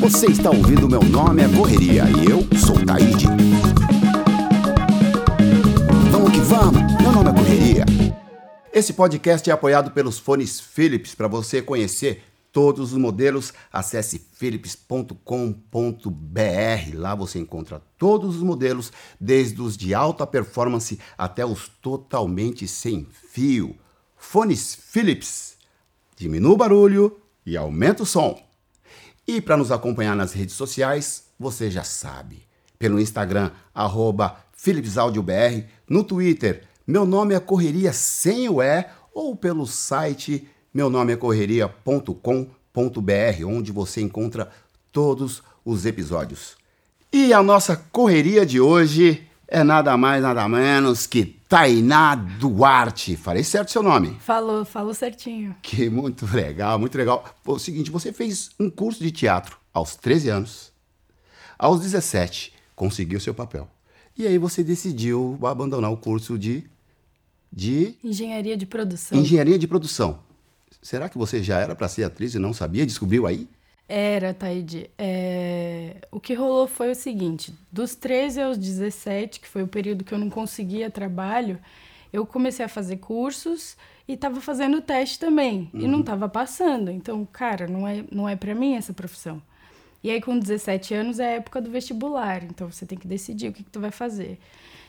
Você 0.00 0.26
está 0.28 0.50
ouvindo 0.50 0.88
Meu 0.88 1.02
Nome 1.02 1.42
é 1.42 1.48
Correria 1.54 2.04
e 2.04 2.30
eu 2.30 2.40
sou 2.58 2.82
Taíde. 2.82 3.26
Vamos 6.10 6.32
que 6.32 6.38
vamos, 6.38 6.80
meu 7.02 7.12
nome 7.12 7.28
é 7.28 7.34
Correria. 7.34 7.84
Esse 8.72 8.94
podcast 8.94 9.50
é 9.50 9.52
apoiado 9.52 9.90
pelos 9.90 10.18
fones 10.18 10.58
Philips. 10.58 11.14
Para 11.14 11.28
você 11.28 11.60
conhecer 11.60 12.22
todos 12.50 12.92
os 12.92 12.98
modelos, 12.98 13.52
acesse 13.70 14.18
philips.com.br. 14.18 15.10
Lá 16.94 17.14
você 17.14 17.38
encontra 17.38 17.82
todos 17.98 18.36
os 18.36 18.42
modelos, 18.42 18.90
desde 19.20 19.60
os 19.60 19.76
de 19.76 19.92
alta 19.92 20.26
performance 20.26 20.98
até 21.18 21.44
os 21.44 21.68
totalmente 21.82 22.66
sem 22.66 23.06
fio. 23.30 23.76
Fones 24.30 24.74
Philips. 24.74 25.56
Diminua 26.16 26.54
o 26.54 26.56
barulho 26.56 27.20
e 27.46 27.56
aumenta 27.56 28.02
o 28.02 28.06
som. 28.06 28.42
E 29.26 29.40
para 29.40 29.56
nos 29.56 29.70
acompanhar 29.70 30.16
nas 30.16 30.32
redes 30.32 30.54
sociais, 30.54 31.26
você 31.38 31.70
já 31.70 31.84
sabe. 31.84 32.42
Pelo 32.78 33.00
Instagram, 33.00 33.52
arroba 33.72 34.36
PhilipsAudioBR, 34.56 35.66
no 35.88 36.02
Twitter, 36.02 36.64
meu 36.86 37.06
nome 37.06 37.34
é 37.34 37.40
Correria 37.40 37.92
sem 37.92 38.48
o 38.48 38.60
E, 38.60 38.86
ou 39.12 39.36
pelo 39.36 39.66
site 39.66 40.48
meu 40.72 40.90
nome 40.90 41.12
é 41.12 41.16
correria.com.br, 41.16 43.46
onde 43.46 43.70
você 43.70 44.00
encontra 44.00 44.50
todos 44.90 45.40
os 45.64 45.86
episódios. 45.86 46.56
E 47.12 47.32
a 47.32 47.40
nossa 47.40 47.76
correria 47.76 48.44
de 48.44 48.60
hoje 48.60 49.24
é 49.48 49.62
nada 49.62 49.96
mais, 49.96 50.22
nada 50.22 50.48
menos 50.48 51.06
que 51.06 51.24
Tainá 51.24 52.14
Duarte. 52.14 53.16
Falei 53.16 53.44
certo 53.44 53.70
seu 53.70 53.82
nome? 53.82 54.16
Falou, 54.20 54.64
falou 54.64 54.94
certinho. 54.94 55.54
Que 55.62 55.88
muito 55.88 56.26
legal, 56.26 56.78
muito 56.78 56.96
legal. 56.96 57.24
Pô, 57.42 57.54
o 57.54 57.58
seguinte, 57.58 57.90
você 57.90 58.12
fez 58.12 58.50
um 58.58 58.70
curso 58.70 59.02
de 59.02 59.10
teatro 59.10 59.58
aos 59.72 59.96
13 59.96 60.28
anos. 60.30 60.72
Aos 61.58 61.80
17, 61.80 62.52
conseguiu 62.74 63.20
seu 63.20 63.34
papel. 63.34 63.68
E 64.16 64.26
aí 64.26 64.38
você 64.38 64.62
decidiu 64.62 65.38
abandonar 65.42 65.90
o 65.92 65.96
curso 65.96 66.38
de 66.38 66.64
de 67.52 67.94
engenharia 68.02 68.56
de 68.56 68.66
produção. 68.66 69.16
Engenharia 69.16 69.56
de 69.56 69.68
produção. 69.68 70.18
Será 70.82 71.08
que 71.08 71.16
você 71.16 71.40
já 71.40 71.60
era 71.60 71.74
para 71.76 71.88
ser 71.88 72.02
atriz 72.02 72.34
e 72.34 72.38
não 72.38 72.52
sabia? 72.52 72.84
Descobriu 72.84 73.26
aí? 73.28 73.48
Era, 73.88 74.32
Taide. 74.32 74.90
É... 74.96 75.96
O 76.10 76.18
que 76.18 76.34
rolou 76.34 76.66
foi 76.66 76.90
o 76.90 76.94
seguinte: 76.94 77.54
dos 77.70 77.94
13 77.94 78.40
aos 78.40 78.58
17, 78.58 79.40
que 79.40 79.48
foi 79.48 79.62
o 79.62 79.68
período 79.68 80.04
que 80.04 80.12
eu 80.12 80.18
não 80.18 80.30
conseguia 80.30 80.90
trabalho, 80.90 81.58
eu 82.12 82.24
comecei 82.24 82.64
a 82.64 82.68
fazer 82.68 82.96
cursos 82.96 83.76
e 84.08 84.14
estava 84.14 84.40
fazendo 84.40 84.80
teste 84.80 85.18
também. 85.18 85.70
Uhum. 85.72 85.80
E 85.80 85.88
não 85.88 86.00
estava 86.00 86.28
passando. 86.28 86.90
Então, 86.90 87.26
cara, 87.30 87.66
não 87.66 87.86
é, 87.86 88.04
não 88.10 88.28
é 88.28 88.36
para 88.36 88.54
mim 88.54 88.74
essa 88.74 88.92
profissão. 88.92 89.42
E 90.02 90.10
aí, 90.10 90.20
com 90.20 90.38
17 90.38 90.94
anos, 90.94 91.18
é 91.18 91.26
a 91.26 91.36
época 91.36 91.60
do 91.60 91.70
vestibular. 91.70 92.44
Então, 92.44 92.70
você 92.70 92.86
tem 92.86 92.98
que 92.98 93.06
decidir 93.06 93.48
o 93.48 93.52
que, 93.52 93.62
que 93.62 93.70
tu 93.70 93.80
vai 93.80 93.90
fazer. 93.90 94.38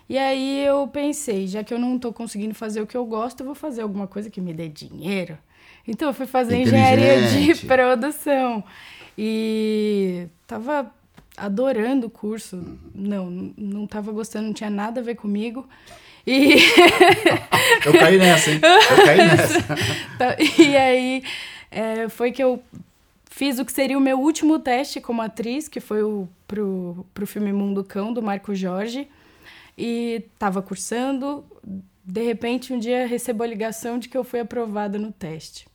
E 0.07 0.17
aí, 0.17 0.66
eu 0.66 0.88
pensei: 0.88 1.47
já 1.47 1.63
que 1.63 1.73
eu 1.73 1.79
não 1.79 1.97
estou 1.97 2.13
conseguindo 2.13 2.53
fazer 2.53 2.81
o 2.81 2.88
que 2.88 2.95
eu 2.95 3.05
gosto, 3.05 3.41
eu 3.41 3.45
vou 3.45 3.55
fazer 3.55 3.81
alguma 3.81 4.07
coisa 4.07 4.29
que 4.29 4.39
me 4.39 4.53
dê 4.53 4.69
dinheiro. 4.69 5.38
Então, 5.88 6.09
eu 6.09 6.14
fui 6.14 6.25
fazer 6.25 6.58
engenharia 6.58 7.22
de 7.30 7.55
produção. 7.67 8.64
E 9.17 10.28
tava 10.47 10.91
adorando 11.38 12.08
o 12.08 12.09
curso. 12.09 12.58
Uhum. 12.58 12.78
Não, 12.94 13.53
não 13.58 13.88
tava 13.88 14.11
gostando, 14.11 14.47
não 14.47 14.53
tinha 14.53 14.69
nada 14.69 15.02
a 15.02 15.03
ver 15.03 15.16
comigo. 15.16 15.67
E... 16.25 16.56
eu 17.86 17.94
caí 17.94 18.17
nessa, 18.17 18.52
hein? 18.52 18.59
Eu 18.63 19.06
caí 19.06 19.17
nessa. 19.17 19.66
Tá, 20.17 20.36
e 20.39 20.75
aí, 20.75 21.23
é, 21.69 22.09
foi 22.09 22.31
que 22.31 22.44
eu 22.44 22.63
fiz 23.30 23.59
o 23.59 23.66
que 23.66 23.72
seria 23.72 23.97
o 23.97 24.02
meu 24.02 24.19
último 24.19 24.58
teste 24.59 25.01
como 25.01 25.22
atriz, 25.22 25.68
que 25.68 25.79
foi 25.79 26.03
o, 26.03 26.28
pro, 26.47 27.06
pro 27.13 27.28
filme 27.28 27.51
Mundo 27.51 27.84
Cão, 27.84 28.13
do 28.13 28.22
Marco 28.22 28.56
Jorge. 28.56 29.07
E 29.78 30.24
tava 30.40 30.62
cursando. 30.62 31.45
De 32.03 32.24
repente, 32.24 32.72
um 32.72 32.79
dia 32.79 33.06
recebo 33.06 33.44
a 33.44 33.47
ligação 33.47 34.00
de 34.00 34.07
que 34.07 34.18
eu 34.18 34.24
fui 34.24 34.40
aprovada 34.40 34.97
no 34.97 35.12
teste 35.12 35.66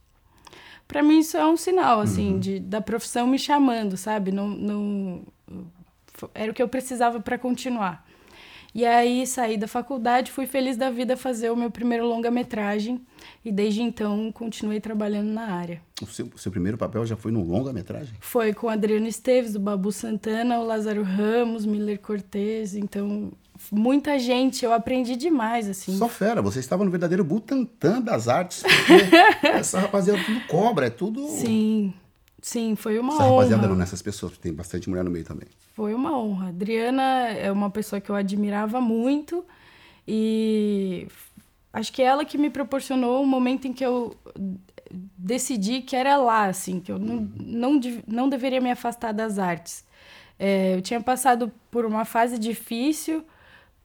para 0.90 1.04
mim 1.04 1.20
isso 1.20 1.36
é 1.36 1.46
um 1.46 1.56
sinal 1.56 2.00
assim 2.00 2.32
uhum. 2.32 2.40
de 2.40 2.58
da 2.58 2.80
profissão 2.80 3.24
me 3.24 3.38
chamando 3.38 3.96
sabe? 3.96 4.32
Não, 4.32 4.48
não 4.48 5.22
era 6.34 6.50
o 6.50 6.54
que 6.54 6.60
eu 6.60 6.68
precisava 6.68 7.20
para 7.20 7.38
continuar. 7.38 8.04
E 8.74 8.84
aí 8.84 9.24
saí 9.24 9.56
da 9.56 9.68
faculdade 9.68 10.32
fui 10.32 10.48
feliz 10.48 10.76
da 10.76 10.90
vida 10.90 11.16
fazer 11.16 11.50
o 11.50 11.56
meu 11.56 11.70
primeiro 11.70 12.06
longa 12.06 12.28
metragem 12.28 13.00
e 13.44 13.52
desde 13.52 13.82
então 13.82 14.32
continuei 14.32 14.80
trabalhando 14.80 15.28
na 15.28 15.52
área. 15.52 15.80
O 16.02 16.06
seu, 16.06 16.26
o 16.34 16.38
seu 16.38 16.50
primeiro 16.50 16.76
papel 16.76 17.06
já 17.06 17.16
foi 17.16 17.30
no 17.30 17.44
longa 17.44 17.72
metragem 17.72 18.14
foi 18.18 18.52
com 18.52 18.68
Adriano 18.68 19.06
Esteves 19.06 19.52
do 19.52 19.60
Babu 19.60 19.92
Santana 19.92 20.58
o 20.58 20.66
Lázaro 20.66 21.04
Ramos 21.04 21.64
Miller 21.64 22.00
Cortez 22.00 22.74
então 22.74 23.30
muita 23.71 24.19
gente, 24.19 24.65
eu 24.65 24.72
aprendi 24.72 25.16
demais, 25.16 25.69
assim. 25.69 25.97
Só 25.97 26.09
fera, 26.09 26.41
você 26.41 26.60
estava 26.60 26.84
no 26.84 26.91
verdadeiro 26.91 27.25
Butantan 27.25 28.00
das 28.00 28.28
artes, 28.28 28.62
essa 29.43 29.81
rapaziada 29.81 30.22
tudo 30.25 30.41
cobra, 30.47 30.87
é 30.87 30.91
tudo... 30.91 31.26
Sim, 31.28 31.93
sim, 32.41 32.75
foi 32.76 32.99
uma 32.99 33.15
essa 33.15 33.25
honra. 33.25 33.26
Essa 33.26 33.34
rapaziada 33.34 33.69
não, 33.69 33.76
nessas 33.76 34.03
pessoas, 34.03 34.37
tem 34.38 34.53
bastante 34.53 34.88
mulher 34.88 35.04
no 35.04 35.10
meio 35.10 35.25
também. 35.25 35.49
Foi 35.75 35.94
uma 35.94 36.16
honra. 36.19 36.49
Adriana 36.49 37.28
é 37.28 37.50
uma 37.50 37.70
pessoa 37.70 38.00
que 38.00 38.10
eu 38.10 38.15
admirava 38.15 38.81
muito 38.81 39.44
e 40.06 41.06
acho 41.72 41.93
que 41.93 42.03
é 42.03 42.06
ela 42.06 42.25
que 42.25 42.37
me 42.37 42.50
proporcionou 42.50 43.22
o 43.22 43.26
momento 43.26 43.66
em 43.66 43.72
que 43.72 43.84
eu 43.84 44.16
decidi 45.16 45.82
que 45.82 45.94
era 45.94 46.16
lá, 46.16 46.47
assim, 46.47 46.81
que 46.81 46.91
eu 46.91 46.99
não, 46.99 47.28
não, 47.38 47.81
não 48.06 48.28
deveria 48.28 48.60
me 48.60 48.70
afastar 48.70 49.12
das 49.12 49.38
artes. 49.38 49.84
É, 50.38 50.75
eu 50.76 50.82
tinha 50.82 51.00
passado 51.00 51.53
por 51.70 51.84
uma 51.84 52.04
fase 52.04 52.38
difícil, 52.38 53.25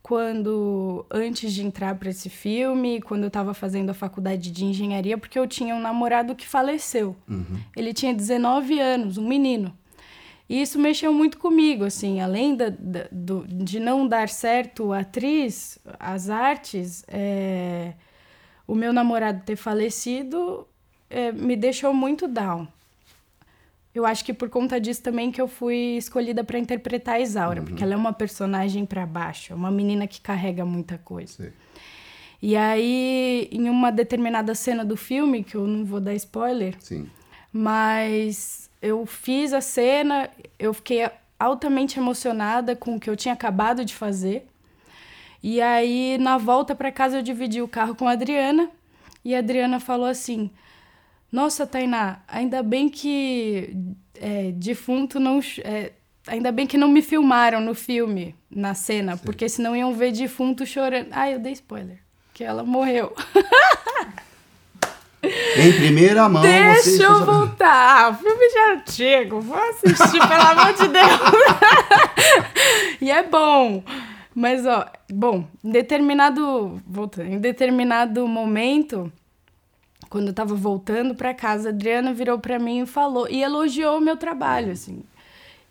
quando 0.05 1.03
antes 1.09 1.51
de 1.51 1.65
entrar 1.65 1.95
para 1.95 2.11
esse 2.11 2.29
filme, 2.29 3.01
quando 3.01 3.23
eu 3.23 3.27
estava 3.27 3.55
fazendo 3.55 3.89
a 3.89 3.93
faculdade 3.93 4.51
de 4.51 4.63
engenharia, 4.63 5.17
porque 5.17 5.39
eu 5.39 5.47
tinha 5.47 5.73
um 5.73 5.79
namorado 5.79 6.35
que 6.35 6.47
faleceu. 6.47 7.15
Uhum. 7.27 7.59
Ele 7.75 7.91
tinha 7.91 8.13
19 8.13 8.79
anos, 8.79 9.17
um 9.17 9.27
menino. 9.27 9.75
E 10.47 10.61
isso 10.61 10.77
mexeu 10.77 11.11
muito 11.11 11.39
comigo, 11.39 11.83
assim, 11.85 12.21
além 12.21 12.55
da, 12.55 12.69
da, 12.69 13.07
do, 13.11 13.47
de 13.47 13.79
não 13.79 14.07
dar 14.07 14.29
certo 14.29 14.93
a 14.93 14.99
atriz, 14.99 15.79
as 15.99 16.29
artes, 16.29 17.03
é, 17.07 17.93
o 18.67 18.75
meu 18.75 18.93
namorado 18.93 19.41
ter 19.43 19.55
falecido 19.55 20.67
é, 21.09 21.31
me 21.31 21.55
deixou 21.55 21.95
muito 21.95 22.27
down. 22.27 22.67
Eu 23.95 24.05
acho 24.05 24.25
que 24.25 24.33
por 24.33 24.49
conta 24.49 24.77
disso 24.77 25.01
também 25.01 25.31
que 25.31 25.39
eu 25.41 25.47
fui 25.47 25.95
escolhida 25.95 26.43
para 26.43 26.59
interpretar 26.59 27.15
a 27.15 27.19
Isaura, 27.21 27.61
uhum. 27.61 27.65
porque 27.65 27.81
ela 27.81 27.93
é 27.93 27.97
uma 27.97 28.11
personagem 28.11 28.85
para 28.85 29.05
baixo, 29.05 29.53
é 29.53 29.55
uma 29.55 29.71
menina 29.71 30.05
que 30.05 30.19
carrega 30.19 30.65
muita 30.65 30.97
coisa. 30.97 31.45
Sim. 31.45 31.53
E 32.41 32.57
aí, 32.57 33.47
em 33.49 33.69
uma 33.69 33.93
determinada 33.93 34.53
cena 34.53 34.83
do 34.83 34.97
filme, 34.97 35.45
que 35.45 35.55
eu 35.55 35.65
não 35.65 35.85
vou 35.85 36.01
dar 36.01 36.13
spoiler, 36.13 36.75
Sim. 36.79 37.09
mas 37.53 38.69
eu 38.81 39.05
fiz 39.05 39.53
a 39.53 39.61
cena, 39.61 40.29
eu 40.59 40.73
fiquei 40.73 41.09
altamente 41.39 41.97
emocionada 41.97 42.75
com 42.75 42.97
o 42.97 42.99
que 42.99 43.09
eu 43.09 43.15
tinha 43.15 43.33
acabado 43.33 43.85
de 43.85 43.95
fazer. 43.95 44.45
E 45.41 45.61
aí, 45.61 46.17
na 46.19 46.37
volta 46.37 46.75
para 46.75 46.91
casa, 46.91 47.19
eu 47.19 47.23
dividi 47.23 47.61
o 47.61 47.67
carro 47.67 47.95
com 47.95 48.09
a 48.09 48.11
Adriana, 48.11 48.69
e 49.23 49.33
a 49.33 49.39
Adriana 49.39 49.79
falou 49.79 50.05
assim: 50.05 50.51
nossa, 51.35 51.67
Tainá, 51.67 52.19
ainda 52.29 52.63
bem 52.63 52.87
que 52.87 53.75
é, 54.21 54.53
defunto 54.53 55.19
não. 55.19 55.41
É, 55.65 55.91
ainda 56.25 56.49
bem 56.49 56.65
que 56.65 56.77
não 56.77 56.87
me 56.87 57.01
filmaram 57.01 57.59
no 57.59 57.75
filme, 57.75 58.33
na 58.49 58.73
cena, 58.73 59.17
Sim. 59.17 59.23
porque 59.25 59.49
senão 59.49 59.75
iam 59.75 59.93
ver 59.93 60.13
defunto 60.13 60.65
chorando. 60.65 61.09
Ah, 61.11 61.29
eu 61.29 61.37
dei 61.37 61.51
spoiler, 61.51 61.99
que 62.33 62.41
ela 62.41 62.63
morreu. 62.63 63.13
Em 65.57 65.73
primeira 65.73 66.29
mão. 66.29 66.41
Deixa 66.41 67.03
eu 67.03 67.25
voltar. 67.25 68.07
Ah, 68.07 68.13
filme 68.13 68.47
de 68.47 68.59
antigo. 68.59 69.41
Vou 69.41 69.57
assistir, 69.57 70.25
pelo 70.25 70.41
amor 70.53 70.73
de 70.73 70.87
Deus. 70.87 71.21
e 73.01 73.11
é 73.11 73.23
bom. 73.23 73.83
Mas, 74.33 74.65
ó, 74.65 74.85
bom, 75.11 75.45
em 75.63 75.71
determinado. 75.71 76.81
Voltando, 76.87 77.27
em 77.27 77.39
determinado 77.39 78.25
momento 78.25 79.11
quando 80.15 80.29
eu 80.29 80.33
tava 80.33 80.55
voltando 80.55 81.13
para 81.13 81.33
casa, 81.33 81.67
a 81.67 81.71
Adriana 81.73 82.13
virou 82.13 82.39
para 82.39 82.57
mim 82.57 82.83
e 82.83 82.85
falou 82.85 83.27
e 83.29 83.43
elogiou 83.43 83.97
o 83.97 84.01
meu 84.01 84.15
trabalho, 84.15 84.71
assim. 84.71 85.03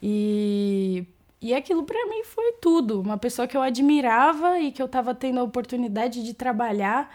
E 0.02 1.06
e 1.40 1.54
aquilo 1.54 1.82
para 1.84 2.06
mim 2.10 2.22
foi 2.24 2.52
tudo, 2.60 3.00
uma 3.00 3.16
pessoa 3.16 3.48
que 3.48 3.56
eu 3.56 3.62
admirava 3.62 4.60
e 4.60 4.70
que 4.70 4.82
eu 4.82 4.88
tava 4.88 5.14
tendo 5.14 5.40
a 5.40 5.42
oportunidade 5.42 6.22
de 6.22 6.34
trabalhar, 6.34 7.10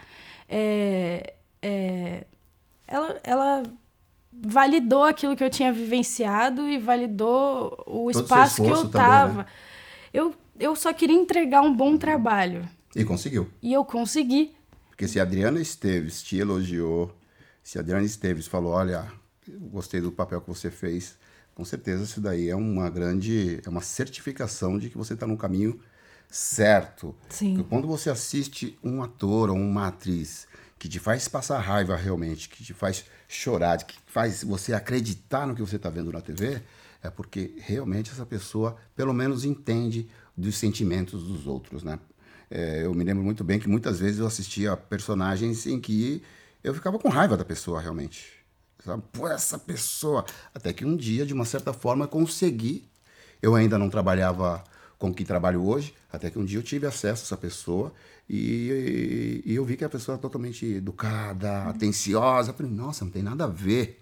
é, 0.48 1.34
é, 1.62 2.24
ela, 2.86 3.20
ela 3.22 3.62
validou 4.32 5.04
aquilo 5.04 5.36
que 5.36 5.44
eu 5.44 5.50
tinha 5.50 5.72
vivenciado 5.72 6.68
e 6.68 6.78
validou 6.78 7.80
o 7.86 8.10
Todo 8.10 8.22
espaço 8.22 8.60
que 8.60 8.68
eu 8.68 8.88
tava. 8.88 9.28
Também, 9.28 9.44
né? 9.44 9.46
Eu 10.12 10.34
eu 10.58 10.74
só 10.74 10.92
queria 10.92 11.16
entregar 11.16 11.62
um 11.62 11.72
bom 11.72 11.96
trabalho. 11.96 12.68
E 12.94 13.04
conseguiu. 13.04 13.48
E 13.62 13.72
eu 13.72 13.84
consegui. 13.84 14.50
Porque 14.88 15.06
se 15.08 15.18
a 15.18 15.22
Adriana 15.22 15.60
Esteves 15.60 16.22
te 16.22 16.36
elogiou, 16.36 17.10
Se 17.62 17.78
a 17.78 17.80
Adriana 17.80 18.04
Esteves 18.04 18.46
falou, 18.46 18.72
olha, 18.72 19.10
gostei 19.70 20.00
do 20.00 20.12
papel 20.12 20.40
que 20.40 20.48
você 20.48 20.70
fez, 20.70 21.16
com 21.54 21.64
certeza 21.64 22.04
isso 22.04 22.20
daí 22.20 22.48
é 22.48 22.56
uma 22.56 22.88
grande, 22.88 23.60
é 23.64 23.68
uma 23.68 23.82
certificação 23.82 24.78
de 24.78 24.88
que 24.90 24.96
você 24.96 25.14
está 25.14 25.26
no 25.26 25.36
caminho 25.36 25.80
certo. 26.28 27.14
Sim. 27.28 27.54
Porque 27.54 27.68
quando 27.68 27.86
você 27.86 28.08
assiste 28.08 28.78
um 28.82 29.02
ator 29.02 29.50
ou 29.50 29.56
uma 29.56 29.88
atriz 29.88 30.46
que 30.78 30.88
te 30.88 30.98
faz 30.98 31.28
passar 31.28 31.58
raiva 31.58 31.96
realmente, 31.96 32.48
que 32.48 32.64
te 32.64 32.72
faz 32.72 33.04
chorar, 33.28 33.76
que 33.78 33.98
faz 34.06 34.42
você 34.42 34.72
acreditar 34.72 35.46
no 35.46 35.54
que 35.54 35.60
você 35.60 35.76
está 35.76 35.90
vendo 35.90 36.10
na 36.10 36.20
TV, 36.20 36.62
é 37.02 37.10
porque 37.10 37.54
realmente 37.58 38.10
essa 38.10 38.24
pessoa 38.24 38.76
pelo 38.96 39.12
menos 39.12 39.44
entende 39.44 40.08
dos 40.36 40.56
sentimentos 40.56 41.22
dos 41.22 41.46
outros, 41.46 41.82
né? 41.82 41.98
É, 42.50 42.84
eu 42.84 42.94
me 42.94 43.04
lembro 43.04 43.22
muito 43.22 43.44
bem 43.44 43.60
que 43.60 43.68
muitas 43.68 44.00
vezes 44.00 44.18
eu 44.18 44.26
assistia 44.26 44.76
personagens 44.76 45.66
em 45.66 45.78
que 45.78 46.22
eu 46.62 46.74
ficava 46.74 46.98
com 46.98 47.08
raiva 47.08 47.36
da 47.36 47.44
pessoa 47.44 47.80
realmente. 47.80 48.40
Sabe? 48.84 49.02
Pô, 49.12 49.28
essa 49.28 49.58
pessoa. 49.58 50.24
Até 50.54 50.72
que 50.72 50.84
um 50.84 50.96
dia, 50.96 51.26
de 51.26 51.34
uma 51.34 51.44
certa 51.44 51.72
forma, 51.72 52.06
consegui. 52.06 52.88
Eu 53.42 53.54
ainda 53.54 53.78
não 53.78 53.88
trabalhava 53.88 54.62
com 54.98 55.14
que 55.14 55.24
trabalho 55.24 55.66
hoje, 55.66 55.94
até 56.12 56.30
que 56.30 56.38
um 56.38 56.44
dia 56.44 56.58
eu 56.58 56.62
tive 56.62 56.86
acesso 56.86 57.22
a 57.22 57.24
essa 57.24 57.36
pessoa 57.38 57.90
e, 58.28 59.42
e, 59.46 59.52
e 59.52 59.54
eu 59.54 59.64
vi 59.64 59.74
que 59.74 59.84
a 59.84 59.88
pessoa 59.88 60.18
é 60.18 60.20
totalmente 60.20 60.66
educada, 60.66 61.64
atenciosa. 61.64 62.50
Eu 62.50 62.54
falei, 62.54 62.70
nossa, 62.70 63.02
não 63.02 63.10
tem 63.10 63.22
nada 63.22 63.44
a 63.44 63.48
ver 63.48 63.98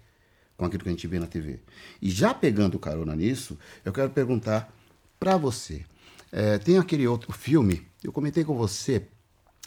com 0.57 0.65
aquilo 0.65 0.83
que 0.83 0.89
a 0.89 0.91
gente 0.91 1.07
vê 1.07 1.17
na 1.17 1.25
TV. 1.25 1.61
E 2.01 2.09
já 2.09 2.33
pegando 2.33 2.77
carona 2.77 3.15
nisso, 3.15 3.57
eu 3.85 3.93
quero 3.93 4.09
perguntar 4.09 4.71
para 5.17 5.37
você. 5.37 5.85
É, 6.33 6.57
tem 6.57 6.77
aquele 6.77 7.07
outro 7.07 7.31
filme, 7.31 7.87
eu 8.03 8.11
comentei 8.11 8.43
com 8.43 8.55
você, 8.55 9.07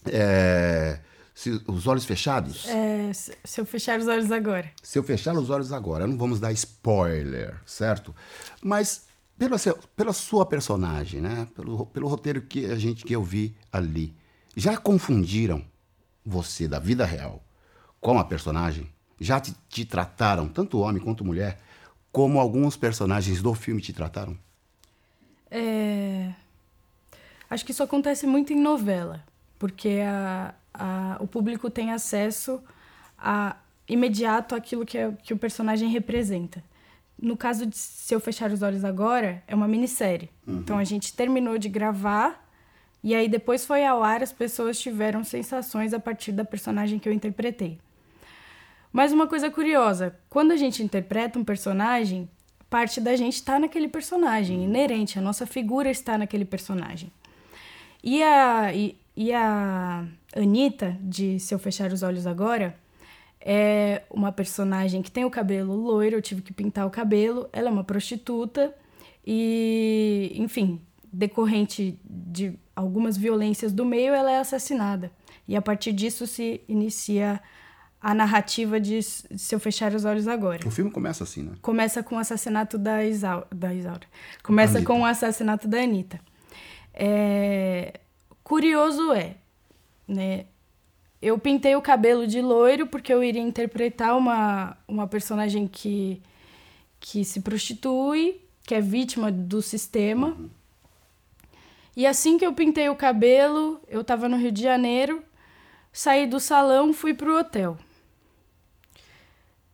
é, 0.06 1.00
se, 1.34 1.62
Os 1.66 1.86
Olhos 1.86 2.04
Fechados? 2.04 2.68
É, 2.68 3.10
se 3.12 3.60
eu 3.60 3.66
fechar 3.66 3.98
os 3.98 4.06
olhos 4.06 4.30
agora. 4.30 4.70
Se 4.82 4.98
eu 4.98 5.02
fechar 5.02 5.34
os 5.34 5.50
olhos 5.50 5.72
agora, 5.72 6.06
não 6.06 6.16
vamos 6.16 6.40
dar 6.40 6.52
spoiler, 6.52 7.60
certo? 7.64 8.14
Mas 8.62 9.06
pela, 9.38 9.56
pela 9.96 10.12
sua 10.12 10.46
personagem, 10.46 11.20
né? 11.20 11.48
Pelo, 11.54 11.86
pelo 11.86 12.08
roteiro 12.08 12.42
que 12.42 12.66
a 12.66 12.76
gente 12.76 13.04
que 13.04 13.14
eu 13.14 13.22
vi 13.22 13.54
ali, 13.72 14.14
já 14.56 14.76
confundiram 14.76 15.64
você 16.24 16.68
da 16.68 16.78
vida 16.78 17.04
real 17.04 17.42
com 18.00 18.18
a 18.18 18.24
personagem? 18.24 18.90
Já 19.18 19.40
te, 19.40 19.54
te 19.68 19.84
trataram, 19.84 20.48
tanto 20.48 20.80
homem 20.80 21.02
quanto 21.02 21.24
mulher, 21.24 21.58
como 22.10 22.38
alguns 22.38 22.76
personagens 22.76 23.40
do 23.40 23.54
filme 23.54 23.80
te 23.80 23.92
trataram? 23.92 24.36
É... 25.50 26.32
Acho 27.48 27.64
que 27.64 27.72
isso 27.72 27.82
acontece 27.82 28.26
muito 28.26 28.52
em 28.52 28.60
novela, 28.60 29.24
porque 29.58 30.00
a, 30.04 30.54
a, 30.74 31.16
o 31.20 31.26
público 31.26 31.70
tem 31.70 31.92
acesso 31.92 32.62
a, 33.18 33.56
imediato 33.88 34.54
àquilo 34.54 34.84
que, 34.84 34.98
é, 34.98 35.12
que 35.22 35.32
o 35.34 35.38
personagem 35.38 35.88
representa. 35.88 36.62
No 37.20 37.36
caso 37.36 37.66
de 37.66 37.76
Se 37.76 38.14
Eu 38.14 38.20
Fechar 38.20 38.50
os 38.50 38.62
Olhos 38.62 38.84
Agora, 38.84 39.42
é 39.46 39.54
uma 39.54 39.68
minissérie. 39.68 40.30
Uhum. 40.46 40.58
Então 40.58 40.78
a 40.78 40.84
gente 40.84 41.14
terminou 41.14 41.58
de 41.58 41.68
gravar 41.68 42.42
e 43.02 43.14
aí 43.14 43.28
depois 43.28 43.64
foi 43.64 43.84
ao 43.84 44.02
ar, 44.02 44.22
as 44.22 44.32
pessoas 44.32 44.80
tiveram 44.80 45.24
sensações 45.24 45.92
a 45.92 45.98
partir 45.98 46.32
da 46.32 46.44
personagem 46.44 46.98
que 46.98 47.08
eu 47.08 47.12
interpretei. 47.12 47.78
Mas 48.92 49.12
uma 49.12 49.26
coisa 49.26 49.50
curiosa, 49.50 50.14
quando 50.28 50.52
a 50.52 50.56
gente 50.56 50.82
interpreta 50.82 51.38
um 51.38 51.44
personagem, 51.44 52.28
parte 52.68 53.00
da 53.00 53.16
gente 53.16 53.34
está 53.34 53.58
naquele 53.58 53.88
personagem, 53.88 54.62
inerente, 54.62 55.18
a 55.18 55.22
nossa 55.22 55.46
figura 55.46 55.90
está 55.90 56.16
naquele 56.16 56.44
personagem. 56.44 57.10
E 58.04 58.22
a, 58.22 58.72
e, 58.72 58.96
e 59.16 59.32
a 59.32 60.06
Anitta, 60.34 60.96
de 61.00 61.38
Se 61.38 61.54
Eu 61.54 61.58
Fechar 61.58 61.92
os 61.92 62.02
Olhos 62.02 62.26
Agora, 62.26 62.76
é 63.40 64.02
uma 64.10 64.30
personagem 64.32 65.02
que 65.02 65.10
tem 65.10 65.24
o 65.24 65.30
cabelo 65.30 65.74
loiro, 65.74 66.16
eu 66.16 66.22
tive 66.22 66.42
que 66.42 66.52
pintar 66.52 66.86
o 66.86 66.90
cabelo. 66.90 67.48
Ela 67.52 67.68
é 67.68 67.72
uma 67.72 67.84
prostituta 67.84 68.74
e, 69.26 70.32
enfim, 70.36 70.80
decorrente 71.12 71.98
de 72.04 72.58
algumas 72.74 73.16
violências 73.16 73.72
do 73.72 73.84
meio, 73.84 74.14
ela 74.14 74.30
é 74.30 74.38
assassinada. 74.38 75.10
E 75.46 75.56
a 75.56 75.62
partir 75.62 75.92
disso 75.92 76.26
se 76.26 76.60
inicia 76.68 77.40
a 78.00 78.14
narrativa 78.14 78.80
de 78.80 79.00
Se 79.02 79.54
Eu 79.54 79.60
Fechar 79.60 79.94
os 79.94 80.04
Olhos 80.04 80.26
Agora. 80.26 80.66
O 80.66 80.70
filme 80.70 80.90
começa 80.90 81.22
assim, 81.22 81.42
né? 81.42 81.52
Começa 81.60 82.02
com 82.02 82.16
o 82.16 82.18
assassinato 82.18 82.78
da, 82.78 83.04
Isaura. 83.04 83.46
Da 83.54 83.74
Isaura. 83.74 84.06
Começa 84.42 84.78
Anitta. 84.78 84.92
com 84.92 85.00
o 85.00 85.04
assassinato 85.04 85.68
da 85.68 85.82
Anitta. 85.82 86.20
É... 86.94 88.00
Curioso 88.42 89.12
é, 89.12 89.36
né? 90.06 90.46
Eu 91.20 91.38
pintei 91.38 91.76
o 91.76 91.82
cabelo 91.82 92.26
de 92.26 92.40
loiro 92.40 92.86
porque 92.86 93.12
eu 93.12 93.22
iria 93.22 93.40
interpretar 93.40 94.16
uma, 94.16 94.76
uma 94.88 95.06
personagem 95.06 95.68
que, 95.68 96.20
que 96.98 97.24
se 97.24 97.40
prostitui, 97.40 98.40
que 98.66 98.74
é 98.74 98.80
vítima 98.80 99.30
do 99.30 99.62
sistema. 99.62 100.28
Uhum. 100.28 100.50
E 101.96 102.06
assim 102.06 102.38
que 102.38 102.46
eu 102.46 102.52
pintei 102.54 102.88
o 102.88 102.96
cabelo, 102.96 103.80
eu 103.86 104.00
estava 104.00 104.28
no 104.28 104.36
Rio 104.36 104.50
de 104.50 104.62
Janeiro, 104.62 105.22
saí 105.92 106.26
do 106.26 106.40
salão, 106.40 106.92
fui 106.92 107.12
pro 107.12 107.38
hotel. 107.38 107.78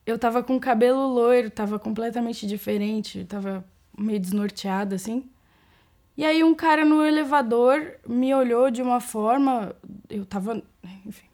Eu 0.05 0.19
tava 0.19 0.43
com 0.43 0.57
o 0.57 0.61
cabelo 0.61 1.07
loiro, 1.07 1.51
tava 1.51 1.79
completamente 1.79 2.47
diferente, 2.47 3.25
tava 3.25 3.65
meio 3.97 4.19
desnorteada 4.19 4.97
assim. 4.97 5.31
E 6.19 6.25
aí 6.25 6.43
um 6.43 6.53
cara 6.53 6.85
no 6.85 7.01
elevador 7.01 7.95
me 8.05 8.35
olhou 8.35 8.73
de 8.73 8.83
uma 8.83 9.01
forma, 9.01 9.73
eu 10.11 10.27
tava, 10.27 10.61
enfim, 11.07 11.29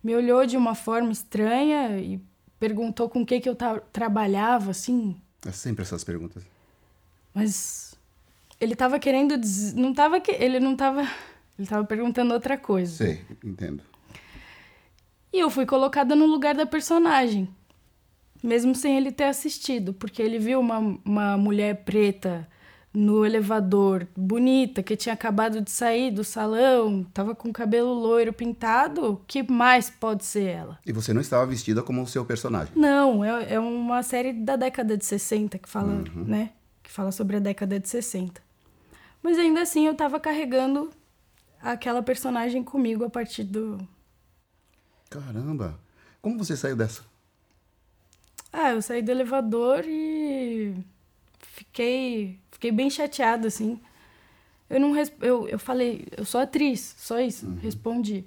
me 0.00 0.14
olhou 0.14 0.46
de 0.46 0.56
uma 0.56 0.76
forma 0.76 1.10
estranha 1.10 1.98
e 1.98 2.20
perguntou 2.56 3.08
com 3.08 3.22
o 3.22 3.26
que 3.26 3.40
que 3.40 3.48
eu 3.48 3.56
trabalhava, 3.92 4.70
assim. 4.70 5.20
É 5.44 5.50
sempre 5.50 5.82
essas 5.82 6.04
perguntas. 6.04 6.44
Mas 7.34 7.96
ele 8.60 8.76
tava 8.76 9.00
querendo 9.00 9.36
dizer, 9.36 9.74
não 9.74 9.92
tava 9.92 10.20
que 10.20 10.30
ele 10.30 10.60
não 10.60 10.76
tava, 10.76 11.02
ele 11.58 11.66
tava 11.66 11.84
perguntando 11.84 12.32
outra 12.32 12.56
coisa. 12.56 12.98
Sei, 12.98 13.24
entendo. 13.44 13.82
E 15.32 15.40
eu 15.40 15.50
fui 15.50 15.66
colocada 15.66 16.14
no 16.14 16.26
lugar 16.26 16.54
da 16.54 16.64
personagem, 16.64 17.48
mesmo 18.40 18.72
sem 18.72 18.96
ele 18.96 19.10
ter 19.10 19.24
assistido, 19.24 19.92
porque 19.92 20.22
ele 20.22 20.38
viu 20.38 20.60
uma, 20.60 20.78
uma 21.04 21.36
mulher 21.36 21.82
preta 21.84 22.48
no 22.96 23.26
elevador, 23.26 24.06
bonita, 24.16 24.82
que 24.82 24.96
tinha 24.96 25.12
acabado 25.12 25.60
de 25.60 25.70
sair 25.70 26.10
do 26.10 26.24
salão, 26.24 27.04
tava 27.12 27.34
com 27.34 27.52
cabelo 27.52 27.92
loiro 27.92 28.32
pintado, 28.32 29.12
o 29.12 29.16
que 29.26 29.42
mais 29.42 29.90
pode 29.90 30.24
ser 30.24 30.44
ela? 30.44 30.78
E 30.86 30.92
você 30.92 31.12
não 31.12 31.20
estava 31.20 31.44
vestida 31.44 31.82
como 31.82 32.00
o 32.00 32.06
seu 32.06 32.24
personagem? 32.24 32.72
Não, 32.74 33.22
é, 33.22 33.52
é 33.52 33.60
uma 33.60 34.02
série 34.02 34.32
da 34.32 34.56
década 34.56 34.96
de 34.96 35.04
60 35.04 35.58
que 35.58 35.68
fala, 35.68 35.92
uhum. 35.92 36.24
né? 36.24 36.52
Que 36.82 36.90
fala 36.90 37.12
sobre 37.12 37.36
a 37.36 37.38
década 37.38 37.78
de 37.78 37.86
60. 37.86 38.40
Mas 39.22 39.38
ainda 39.38 39.60
assim 39.60 39.86
eu 39.86 39.94
tava 39.94 40.18
carregando 40.18 40.90
aquela 41.60 42.02
personagem 42.02 42.64
comigo 42.64 43.04
a 43.04 43.10
partir 43.10 43.44
do. 43.44 43.78
Caramba! 45.10 45.78
Como 46.22 46.38
você 46.38 46.56
saiu 46.56 46.76
dessa? 46.76 47.02
Ah, 48.50 48.70
eu 48.70 48.80
saí 48.80 49.02
do 49.02 49.10
elevador 49.10 49.84
e 49.86 50.74
fiquei 51.40 52.40
Fiquei 52.56 52.72
bem 52.72 52.88
chateada, 52.88 53.48
assim. 53.48 53.78
Eu 54.68 54.80
não 54.80 54.96
eu, 55.20 55.46
eu 55.46 55.58
falei, 55.58 56.06
eu 56.16 56.24
sou 56.24 56.40
atriz, 56.40 56.96
só 56.96 57.20
isso, 57.20 57.46
uhum. 57.46 57.58
respondi. 57.60 58.24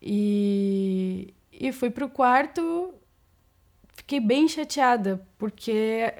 E, 0.00 1.34
e 1.52 1.72
fui 1.72 1.90
pro 1.90 2.08
quarto, 2.08 2.94
fiquei 3.96 4.20
bem 4.20 4.46
chateada, 4.46 5.20
porque 5.36 6.14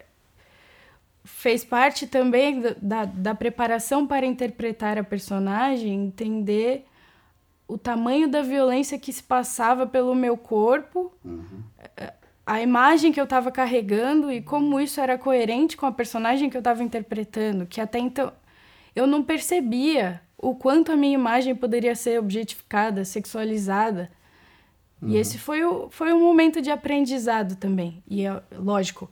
fez 1.25 1.64
parte 1.64 2.09
também 2.09 2.61
da, 2.83 3.04
da 3.04 3.37
preparação 3.37 4.04
para 4.04 4.26
interpretar 4.26 4.99
a 4.99 5.04
personagem, 5.04 6.07
entender 6.07 6.87
o 7.68 7.78
tamanho 7.78 8.28
da 8.28 8.42
violência 8.42 8.99
que 8.99 9.12
se 9.12 9.23
passava 9.23 9.87
pelo 9.87 10.12
meu 10.12 10.37
corpo, 10.37 11.12
uhum 11.25 11.62
a 12.49 12.62
imagem 12.62 13.12
que 13.12 13.21
eu 13.21 13.25
estava 13.25 13.52
carregando 13.52 14.33
e 14.33 14.40
como 14.40 14.81
isso 14.81 14.99
era 15.02 15.19
coerente 15.19 15.76
com 15.76 15.85
a 15.85 15.93
personagem 15.93 16.49
que 16.49 16.57
eu 16.57 16.61
estava 16.61 16.83
interpretando, 16.83 17.67
que 17.67 17.78
até 17.78 17.99
então 17.99 18.33
eu 18.97 19.07
não 19.07 19.23
percebia 19.23 20.23
o 20.38 20.55
quanto 20.55 20.90
a 20.90 20.97
minha 20.97 21.12
imagem 21.12 21.55
poderia 21.55 21.95
ser 21.95 22.19
objetificada, 22.19 23.05
sexualizada. 23.05 24.11
Uhum. 25.02 25.11
E 25.11 25.19
esse 25.19 25.37
foi 25.37 25.62
o, 25.62 25.90
foi 25.90 26.11
um 26.11 26.21
momento 26.21 26.62
de 26.62 26.71
aprendizado 26.71 27.55
também. 27.55 28.02
E, 28.09 28.25
é, 28.25 28.43
lógico, 28.52 29.11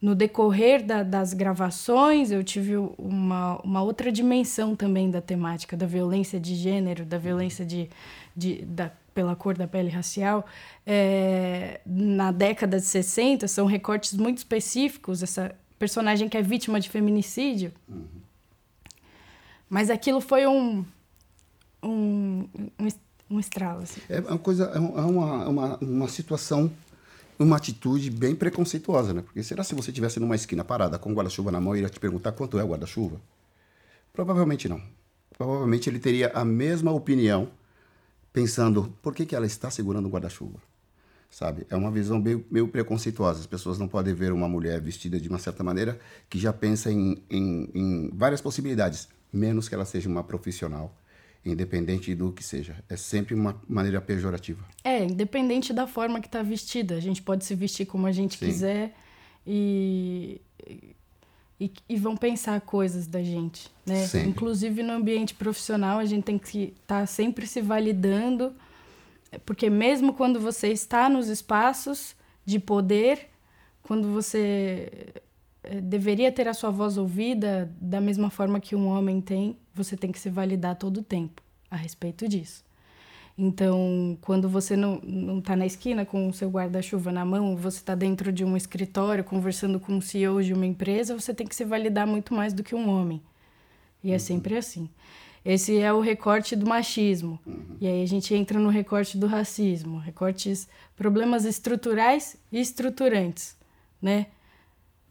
no 0.00 0.14
decorrer 0.14 0.82
da, 0.82 1.02
das 1.02 1.34
gravações, 1.34 2.32
eu 2.32 2.42
tive 2.42 2.78
uma, 2.96 3.60
uma 3.62 3.82
outra 3.82 4.10
dimensão 4.10 4.74
também 4.74 5.10
da 5.10 5.20
temática, 5.20 5.76
da 5.76 5.84
violência 5.84 6.40
de 6.40 6.54
gênero, 6.54 7.04
da 7.04 7.18
violência 7.18 7.66
de, 7.66 7.90
de, 8.34 8.64
da 8.64 8.90
pela 9.20 9.36
cor 9.36 9.54
da 9.54 9.68
pele 9.68 9.90
racial, 9.90 10.46
é, 10.86 11.82
na 11.84 12.32
década 12.32 12.80
de 12.80 12.86
60, 12.86 13.46
são 13.46 13.66
recortes 13.66 14.14
muito 14.14 14.38
específicos, 14.38 15.22
essa 15.22 15.54
personagem 15.78 16.26
que 16.26 16.38
é 16.38 16.42
vítima 16.42 16.80
de 16.80 16.88
feminicídio. 16.88 17.70
Uhum. 17.86 18.06
Mas 19.68 19.90
aquilo 19.90 20.22
foi 20.22 20.46
um, 20.46 20.82
um, 21.82 22.48
um, 22.78 22.88
um 23.28 23.38
estralo. 23.38 23.82
Assim. 23.82 24.00
É 24.08 24.20
uma 24.20 24.38
coisa, 24.38 24.64
é 24.74 24.78
uma, 24.78 25.48
uma, 25.48 25.76
uma 25.76 26.08
situação 26.08 26.72
uma 27.38 27.56
atitude 27.56 28.10
bem 28.10 28.34
preconceituosa, 28.34 29.12
né? 29.12 29.20
Porque 29.20 29.42
será 29.42 29.62
se 29.62 29.74
você 29.74 29.90
estivesse 29.90 30.18
numa 30.18 30.34
esquina 30.34 30.64
parada 30.64 30.98
com 30.98 31.12
o 31.12 31.14
guarda-chuva 31.14 31.50
na 31.50 31.60
mão 31.60 31.76
e 31.76 31.80
ia 31.80 31.90
te 31.90 32.00
perguntar 32.00 32.32
quanto 32.32 32.58
é 32.58 32.64
o 32.64 32.68
guarda-chuva? 32.68 33.20
Provavelmente 34.14 34.66
não. 34.66 34.80
Provavelmente 35.36 35.90
ele 35.90 35.98
teria 35.98 36.30
a 36.34 36.44
mesma 36.44 36.90
opinião, 36.90 37.48
pensando 38.32 38.96
por 39.02 39.14
que, 39.14 39.26
que 39.26 39.34
ela 39.34 39.46
está 39.46 39.70
segurando 39.70 40.06
o 40.06 40.10
guarda-chuva. 40.10 40.58
Sabe? 41.30 41.64
É 41.70 41.76
uma 41.76 41.90
visão 41.90 42.18
meio, 42.18 42.44
meio, 42.50 42.66
preconceituosa. 42.66 43.38
As 43.38 43.46
pessoas 43.46 43.78
não 43.78 43.86
podem 43.86 44.12
ver 44.12 44.32
uma 44.32 44.48
mulher 44.48 44.80
vestida 44.80 45.20
de 45.20 45.28
uma 45.28 45.38
certa 45.38 45.62
maneira 45.62 46.00
que 46.28 46.38
já 46.38 46.52
pensa 46.52 46.90
em, 46.90 47.22
em, 47.30 47.70
em 47.72 48.10
várias 48.12 48.40
possibilidades, 48.40 49.08
menos 49.32 49.68
que 49.68 49.74
ela 49.74 49.84
seja 49.84 50.08
uma 50.08 50.24
profissional 50.24 50.92
independente 51.44 52.14
do 52.14 52.32
que 52.32 52.42
seja. 52.42 52.84
É 52.88 52.96
sempre 52.96 53.34
uma 53.34 53.60
maneira 53.68 54.00
pejorativa. 54.00 54.62
É, 54.84 55.04
independente 55.04 55.72
da 55.72 55.86
forma 55.86 56.20
que 56.20 56.26
está 56.26 56.42
vestida. 56.42 56.96
A 56.96 57.00
gente 57.00 57.22
pode 57.22 57.44
se 57.44 57.54
vestir 57.54 57.86
como 57.86 58.06
a 58.06 58.12
gente 58.12 58.38
Sim. 58.38 58.46
quiser 58.46 58.94
e, 59.46 60.40
e, 61.60 61.70
e, 61.88 61.96
vão 61.96 62.16
pensar 62.16 62.58
coisas 62.62 63.06
da 63.06 63.22
gente, 63.22 63.70
né? 63.84 64.06
Sempre. 64.06 64.30
Inclusive 64.30 64.82
no 64.82 64.94
ambiente 64.94 65.34
profissional, 65.34 65.98
a 65.98 66.04
gente 66.06 66.24
tem 66.24 66.38
que 66.38 66.72
estar 66.80 67.00
tá 67.00 67.06
sempre 67.06 67.46
se 67.46 67.60
validando, 67.60 68.54
porque 69.44 69.68
mesmo 69.68 70.14
quando 70.14 70.40
você 70.40 70.68
está 70.68 71.08
nos 71.08 71.28
espaços 71.28 72.16
de 72.46 72.58
poder, 72.58 73.28
quando 73.82 74.10
você 74.10 75.12
eh, 75.62 75.80
deveria 75.82 76.32
ter 76.32 76.48
a 76.48 76.54
sua 76.54 76.70
voz 76.70 76.96
ouvida 76.96 77.70
da 77.78 78.00
mesma 78.00 78.30
forma 78.30 78.58
que 78.58 78.74
um 78.74 78.86
homem 78.86 79.20
tem, 79.20 79.56
você 79.74 79.96
tem 79.96 80.10
que 80.10 80.18
se 80.18 80.30
validar 80.30 80.76
todo 80.76 80.98
o 80.98 81.02
tempo 81.02 81.42
a 81.70 81.76
respeito 81.76 82.26
disso. 82.26 82.64
Então, 83.42 84.18
quando 84.20 84.50
você 84.50 84.76
não, 84.76 85.00
não 85.02 85.40
tá 85.40 85.56
na 85.56 85.64
esquina 85.64 86.04
com 86.04 86.28
o 86.28 86.32
seu 86.32 86.50
guarda-chuva 86.50 87.10
na 87.10 87.24
mão, 87.24 87.56
você 87.56 87.78
está 87.78 87.94
dentro 87.94 88.30
de 88.30 88.44
um 88.44 88.54
escritório 88.54 89.24
conversando 89.24 89.80
com 89.80 89.96
o 89.96 90.02
CEO 90.02 90.42
de 90.42 90.52
uma 90.52 90.66
empresa, 90.66 91.18
você 91.18 91.32
tem 91.32 91.46
que 91.46 91.56
se 91.56 91.64
validar 91.64 92.06
muito 92.06 92.34
mais 92.34 92.52
do 92.52 92.62
que 92.62 92.74
um 92.74 92.90
homem. 92.90 93.22
E 94.04 94.10
é 94.10 94.12
uhum. 94.12 94.18
sempre 94.18 94.58
assim. 94.58 94.90
Esse 95.42 95.78
é 95.78 95.90
o 95.90 96.00
recorte 96.00 96.54
do 96.54 96.66
machismo. 96.66 97.40
Uhum. 97.46 97.78
E 97.80 97.86
aí 97.86 98.02
a 98.02 98.06
gente 98.06 98.34
entra 98.34 98.58
no 98.58 98.68
recorte 98.68 99.16
do 99.16 99.26
racismo, 99.26 99.96
recortes, 99.96 100.68
problemas 100.94 101.46
estruturais 101.46 102.36
e 102.52 102.60
estruturantes, 102.60 103.56
né? 104.02 104.26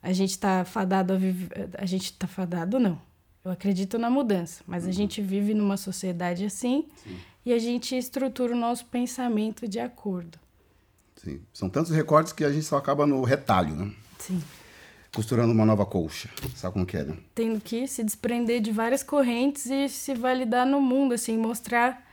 A 0.03 0.13
gente 0.13 0.31
está 0.31 0.63
fadado 0.63 1.13
a 1.13 1.17
viver. 1.17 1.71
A 1.75 1.86
gente 1.88 2.12
está 2.12 2.27
fadado, 2.27 2.79
não. 2.79 3.01
Eu 3.43 3.50
acredito 3.50 3.98
na 3.98 4.07
mudança, 4.12 4.63
mas 4.67 4.83
uhum. 4.83 4.89
a 4.89 4.93
gente 4.93 5.19
vive 5.19 5.55
numa 5.55 5.77
sociedade 5.77 6.45
assim 6.45 6.86
Sim. 7.03 7.17
E 7.50 7.53
a 7.53 7.60
gente 7.60 7.96
estrutura 7.96 8.53
o 8.53 8.58
nosso 8.58 8.86
pensamento 8.86 9.68
de 9.68 9.79
acordo. 9.79 10.38
Sim. 11.15 11.41
São 11.53 11.70
tantos 11.70 11.91
recortes 11.91 12.32
que 12.32 12.44
a 12.44 12.51
gente 12.51 12.65
só 12.65 12.77
acaba 12.77 13.06
no 13.06 13.24
retalho, 13.24 13.75
né? 13.75 13.91
Sim. 14.18 14.41
Costurando 15.13 15.51
uma 15.51 15.65
nova 15.65 15.86
colcha. 15.86 16.29
Sabe 16.56 16.74
como 16.74 16.86
que 16.86 16.98
é, 16.98 17.03
né? 17.03 17.18
Tendo 17.36 17.60
que 17.60 17.88
se 17.88 18.03
desprender 18.03 18.62
de 18.62 18.72
várias 18.72 19.03
correntes 19.03 19.65
e 19.65 19.89
se 19.89 20.13
validar 20.13 20.65
no 20.65 20.79
mundo, 20.79 21.13
assim, 21.13 21.38
mostrar 21.38 22.06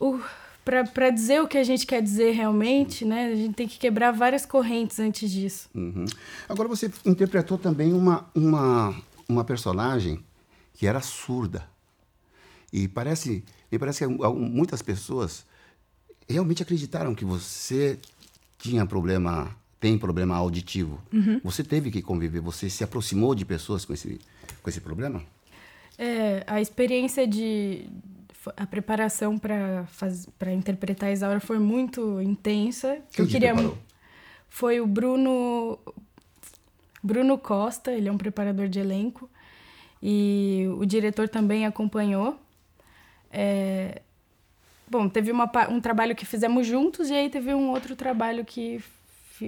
o 0.00 0.20
para 0.64 1.10
dizer 1.10 1.42
o 1.42 1.46
que 1.46 1.58
a 1.58 1.62
gente 1.62 1.86
quer 1.86 2.00
dizer 2.00 2.30
realmente, 2.30 3.04
né? 3.04 3.26
A 3.26 3.34
gente 3.34 3.54
tem 3.54 3.68
que 3.68 3.78
quebrar 3.78 4.12
várias 4.12 4.46
correntes 4.46 4.98
antes 4.98 5.30
disso. 5.30 5.68
Uhum. 5.74 6.06
Agora 6.48 6.66
você 6.66 6.90
interpretou 7.04 7.58
também 7.58 7.92
uma, 7.92 8.30
uma 8.34 8.96
uma 9.28 9.44
personagem 9.44 10.24
que 10.74 10.86
era 10.86 11.00
surda. 11.00 11.68
E 12.72 12.88
parece, 12.88 13.44
me 13.74 13.78
parece 13.78 14.06
que 14.06 14.14
muitas 14.32 14.82
pessoas 14.82 15.44
realmente 16.28 16.62
acreditaram 16.62 17.14
que 17.14 17.24
você 17.24 17.98
tinha 18.56 18.86
problema, 18.86 19.54
tem 19.80 19.98
problema 19.98 20.36
auditivo. 20.36 21.00
Uhum. 21.12 21.40
Você 21.42 21.64
teve 21.64 21.90
que 21.90 22.00
conviver, 22.00 22.40
você 22.40 22.70
se 22.70 22.84
aproximou 22.84 23.34
de 23.34 23.44
pessoas 23.44 23.84
com 23.84 23.92
esse, 23.92 24.20
com 24.62 24.70
esse 24.70 24.80
problema? 24.80 25.22
É, 25.98 26.44
a 26.46 26.60
experiência 26.60 27.26
de 27.26 27.86
a 28.56 28.66
preparação 28.66 29.38
para 29.38 29.86
para 30.38 30.52
interpretar 30.52 31.08
a 31.08 31.12
Isaura 31.12 31.40
foi 31.40 31.58
muito 31.58 32.20
intensa. 32.20 32.98
Quem 33.12 33.24
eu 33.24 33.30
queria 33.30 33.54
preparou? 33.54 33.78
foi 34.48 34.80
o 34.80 34.86
Bruno 34.86 35.78
Bruno 37.02 37.38
Costa, 37.38 37.90
ele 37.92 38.08
é 38.08 38.12
um 38.12 38.18
preparador 38.18 38.68
de 38.68 38.78
elenco 38.78 39.28
e 40.02 40.66
o 40.78 40.84
diretor 40.84 41.28
também 41.28 41.64
acompanhou. 41.64 42.38
É... 43.34 44.00
Bom, 44.86 45.08
teve 45.08 45.32
uma, 45.32 45.50
um 45.68 45.80
trabalho 45.80 46.14
que 46.14 46.24
fizemos 46.24 46.66
juntos 46.66 47.10
e 47.10 47.14
aí 47.14 47.28
teve 47.28 47.52
um 47.52 47.70
outro 47.70 47.96
trabalho 47.96 48.44
que 48.44 48.80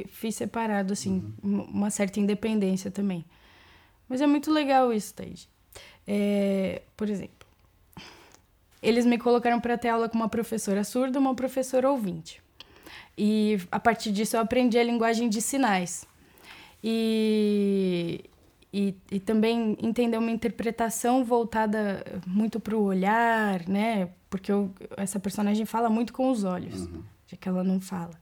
fiz 0.08 0.34
separado, 0.34 0.92
assim, 0.92 1.32
uhum. 1.42 1.62
uma 1.62 1.90
certa 1.90 2.18
independência 2.18 2.90
também. 2.90 3.24
Mas 4.08 4.20
é 4.20 4.26
muito 4.26 4.50
legal 4.50 4.92
isso, 4.92 5.14
Taide. 5.14 5.48
É, 6.06 6.82
por 6.96 7.08
exemplo, 7.08 7.46
eles 8.82 9.06
me 9.06 9.18
colocaram 9.18 9.60
para 9.60 9.78
ter 9.78 9.88
aula 9.88 10.08
com 10.08 10.16
uma 10.16 10.28
professora 10.28 10.82
surda, 10.82 11.18
uma 11.18 11.34
professora 11.34 11.90
ouvinte. 11.90 12.42
E 13.16 13.58
a 13.70 13.78
partir 13.78 14.12
disso 14.12 14.36
eu 14.36 14.40
aprendi 14.40 14.78
a 14.78 14.84
linguagem 14.84 15.28
de 15.28 15.40
sinais 15.40 16.06
e, 16.84 18.24
e, 18.76 18.94
e 19.10 19.18
também 19.18 19.74
entender 19.80 20.18
uma 20.18 20.30
interpretação 20.30 21.24
voltada 21.24 22.04
muito 22.26 22.60
para 22.60 22.76
o 22.76 22.82
olhar, 22.82 23.66
né? 23.66 24.10
Porque 24.28 24.52
eu, 24.52 24.70
essa 24.98 25.18
personagem 25.18 25.64
fala 25.64 25.88
muito 25.88 26.12
com 26.12 26.30
os 26.30 26.44
olhos, 26.44 26.82
uhum. 26.82 27.02
já 27.26 27.38
que 27.38 27.48
ela 27.48 27.64
não 27.64 27.80
fala. 27.80 28.12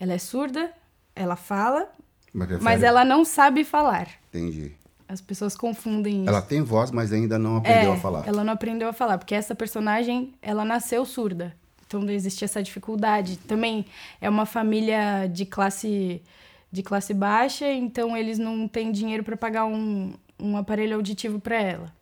Ela 0.00 0.14
é 0.14 0.18
surda, 0.18 0.72
ela 1.14 1.36
fala, 1.36 1.90
mas, 2.32 2.62
mas 2.62 2.82
ela 2.82 3.04
não 3.04 3.22
sabe 3.22 3.64
falar. 3.64 4.08
Entendi. 4.30 4.72
As 5.06 5.20
pessoas 5.20 5.54
confundem 5.54 6.22
isso. 6.22 6.28
Ela 6.30 6.40
tem 6.40 6.62
voz, 6.62 6.90
mas 6.90 7.12
ainda 7.12 7.38
não 7.38 7.58
aprendeu 7.58 7.92
é, 7.92 7.96
a 7.96 8.00
falar. 8.00 8.26
Ela 8.26 8.42
não 8.42 8.54
aprendeu 8.54 8.88
a 8.88 8.94
falar, 8.94 9.18
porque 9.18 9.34
essa 9.34 9.54
personagem, 9.54 10.32
ela 10.40 10.64
nasceu 10.64 11.04
surda. 11.04 11.54
Então 11.86 12.02
existe 12.08 12.46
essa 12.46 12.62
dificuldade. 12.62 13.36
Também 13.36 13.84
é 14.22 14.30
uma 14.30 14.46
família 14.46 15.26
de 15.26 15.44
classe 15.44 16.22
de 16.70 16.82
classe 16.82 17.14
baixa, 17.14 17.70
então 17.72 18.16
eles 18.16 18.38
não 18.38 18.68
têm 18.68 18.92
dinheiro 18.92 19.24
para 19.24 19.36
pagar 19.36 19.64
um, 19.64 20.12
um 20.38 20.56
aparelho 20.56 20.96
auditivo 20.96 21.40
para 21.40 21.60
ela. 21.60 21.92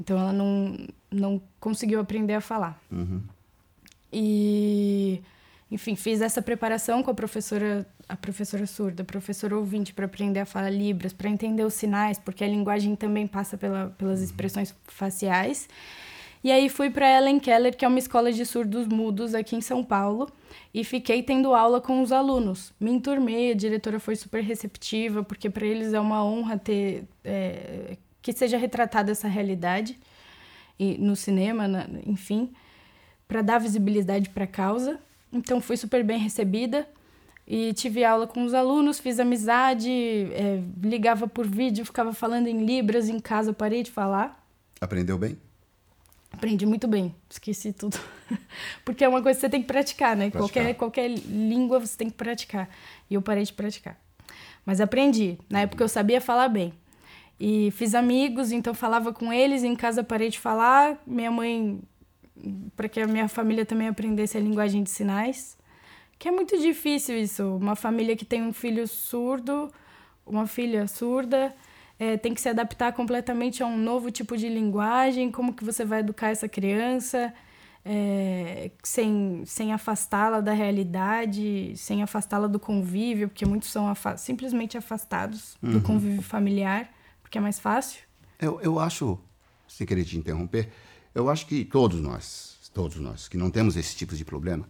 Então 0.00 0.18
ela 0.18 0.32
não, 0.32 0.76
não 1.10 1.40
conseguiu 1.60 2.00
aprender 2.00 2.34
a 2.34 2.40
falar. 2.40 2.80
Uhum. 2.90 3.22
E, 4.12 5.20
enfim, 5.70 5.94
fiz 5.96 6.20
essa 6.20 6.40
preparação 6.40 7.02
com 7.02 7.10
a 7.10 7.14
professora, 7.14 7.86
a 8.08 8.16
professora 8.16 8.66
surda, 8.66 9.02
a 9.02 9.06
professora 9.06 9.56
ouvinte, 9.56 9.92
para 9.92 10.06
aprender 10.06 10.40
a 10.40 10.46
falar 10.46 10.70
Libras, 10.70 11.12
para 11.12 11.28
entender 11.28 11.64
os 11.64 11.74
sinais, 11.74 12.18
porque 12.18 12.42
a 12.44 12.48
linguagem 12.48 12.96
também 12.96 13.26
passa 13.26 13.58
pela, 13.58 13.94
pelas 13.98 14.20
uhum. 14.20 14.24
expressões 14.24 14.74
faciais. 14.84 15.68
E 16.44 16.52
aí 16.52 16.68
fui 16.68 16.90
para 16.90 17.10
Ellen 17.10 17.40
Keller, 17.40 17.74
que 17.74 17.86
é 17.86 17.88
uma 17.88 17.98
escola 17.98 18.30
de 18.30 18.44
surdos 18.44 18.86
mudos 18.86 19.34
aqui 19.34 19.56
em 19.56 19.62
São 19.62 19.82
Paulo, 19.82 20.30
e 20.74 20.84
fiquei 20.84 21.22
tendo 21.22 21.54
aula 21.54 21.80
com 21.80 22.02
os 22.02 22.12
alunos. 22.12 22.70
Me 22.78 22.90
enturmei, 22.90 23.52
a 23.52 23.54
diretora 23.54 23.98
foi 23.98 24.14
super 24.14 24.42
receptiva, 24.42 25.24
porque 25.24 25.48
para 25.48 25.64
eles 25.64 25.94
é 25.94 25.98
uma 25.98 26.22
honra 26.22 26.58
ter 26.58 27.04
é, 27.24 27.96
que 28.20 28.30
seja 28.30 28.58
retratada 28.58 29.10
essa 29.10 29.26
realidade 29.26 29.98
e 30.78 30.98
no 30.98 31.16
cinema, 31.16 31.66
na, 31.66 31.86
enfim, 32.04 32.52
para 33.26 33.40
dar 33.40 33.56
visibilidade 33.56 34.28
para 34.28 34.44
a 34.44 34.46
causa. 34.46 35.00
Então 35.32 35.62
fui 35.62 35.78
super 35.78 36.04
bem 36.04 36.18
recebida 36.18 36.86
e 37.48 37.72
tive 37.72 38.04
aula 38.04 38.26
com 38.26 38.44
os 38.44 38.52
alunos, 38.52 39.00
fiz 39.00 39.18
amizade, 39.18 39.90
é, 39.90 40.62
ligava 40.82 41.26
por 41.26 41.46
vídeo, 41.46 41.86
ficava 41.86 42.12
falando 42.12 42.48
em 42.48 42.66
libras 42.66 43.08
em 43.08 43.18
casa, 43.18 43.54
parei 43.54 43.82
de 43.82 43.90
falar. 43.90 44.46
Aprendeu 44.78 45.16
bem? 45.16 45.38
Aprendi 46.34 46.66
muito 46.66 46.88
bem, 46.88 47.14
esqueci 47.30 47.72
tudo. 47.72 47.96
Porque 48.84 49.04
é 49.04 49.08
uma 49.08 49.22
coisa 49.22 49.36
que 49.36 49.40
você 49.42 49.48
tem 49.48 49.62
que 49.62 49.68
praticar, 49.68 50.16
né? 50.16 50.30
Praticar. 50.30 50.64
Qualquer, 50.64 50.74
qualquer 50.74 51.08
língua 51.08 51.78
você 51.78 51.96
tem 51.96 52.10
que 52.10 52.16
praticar. 52.16 52.68
E 53.08 53.14
eu 53.14 53.22
parei 53.22 53.44
de 53.44 53.52
praticar. 53.52 53.96
Mas 54.66 54.80
aprendi. 54.80 55.38
Na 55.48 55.60
época 55.60 55.84
eu 55.84 55.88
sabia 55.88 56.20
falar 56.20 56.48
bem. 56.48 56.74
E 57.38 57.70
fiz 57.70 57.94
amigos, 57.94 58.50
então 58.50 58.74
falava 58.74 59.12
com 59.12 59.32
eles. 59.32 59.62
Em 59.62 59.76
casa 59.76 60.02
parei 60.02 60.28
de 60.28 60.40
falar. 60.40 61.00
Minha 61.06 61.30
mãe, 61.30 61.80
para 62.74 62.88
que 62.88 63.00
a 63.00 63.06
minha 63.06 63.28
família 63.28 63.64
também 63.64 63.86
aprendesse 63.86 64.36
a 64.36 64.40
linguagem 64.40 64.82
de 64.82 64.90
sinais. 64.90 65.56
Que 66.18 66.26
é 66.26 66.32
muito 66.32 66.58
difícil 66.58 67.16
isso. 67.16 67.56
Uma 67.56 67.76
família 67.76 68.16
que 68.16 68.24
tem 68.24 68.42
um 68.42 68.52
filho 68.52 68.88
surdo, 68.88 69.72
uma 70.26 70.48
filha 70.48 70.88
surda 70.88 71.54
é, 71.98 72.16
tem 72.16 72.34
que 72.34 72.40
se 72.40 72.48
adaptar 72.48 72.92
completamente 72.92 73.62
a 73.62 73.66
um 73.66 73.76
novo 73.76 74.10
tipo 74.10 74.36
de 74.36 74.48
linguagem, 74.48 75.30
como 75.30 75.54
que 75.54 75.64
você 75.64 75.84
vai 75.84 76.00
educar 76.00 76.28
essa 76.28 76.48
criança 76.48 77.32
é, 77.84 78.70
sem, 78.82 79.42
sem 79.44 79.72
afastá-la 79.72 80.40
da 80.40 80.52
realidade, 80.52 81.74
sem 81.76 82.02
afastá-la 82.02 82.46
do 82.46 82.58
convívio, 82.58 83.28
porque 83.28 83.44
muitos 83.44 83.70
são 83.70 83.86
afa 83.88 84.16
simplesmente 84.16 84.78
afastados 84.78 85.56
uhum. 85.62 85.72
do 85.72 85.80
convívio 85.82 86.22
familiar, 86.22 86.90
porque 87.22 87.36
é 87.36 87.40
mais 87.40 87.58
fácil. 87.58 88.00
Eu, 88.40 88.60
eu 88.60 88.80
acho, 88.80 89.18
sem 89.68 89.86
querer 89.86 90.04
te 90.04 90.16
interromper, 90.16 90.70
eu 91.14 91.28
acho 91.28 91.46
que 91.46 91.64
todos 91.64 92.00
nós, 92.00 92.70
todos 92.72 92.96
nós, 92.96 93.28
que 93.28 93.36
não 93.36 93.50
temos 93.50 93.76
esse 93.76 93.94
tipo 93.94 94.16
de 94.16 94.24
problema, 94.24 94.66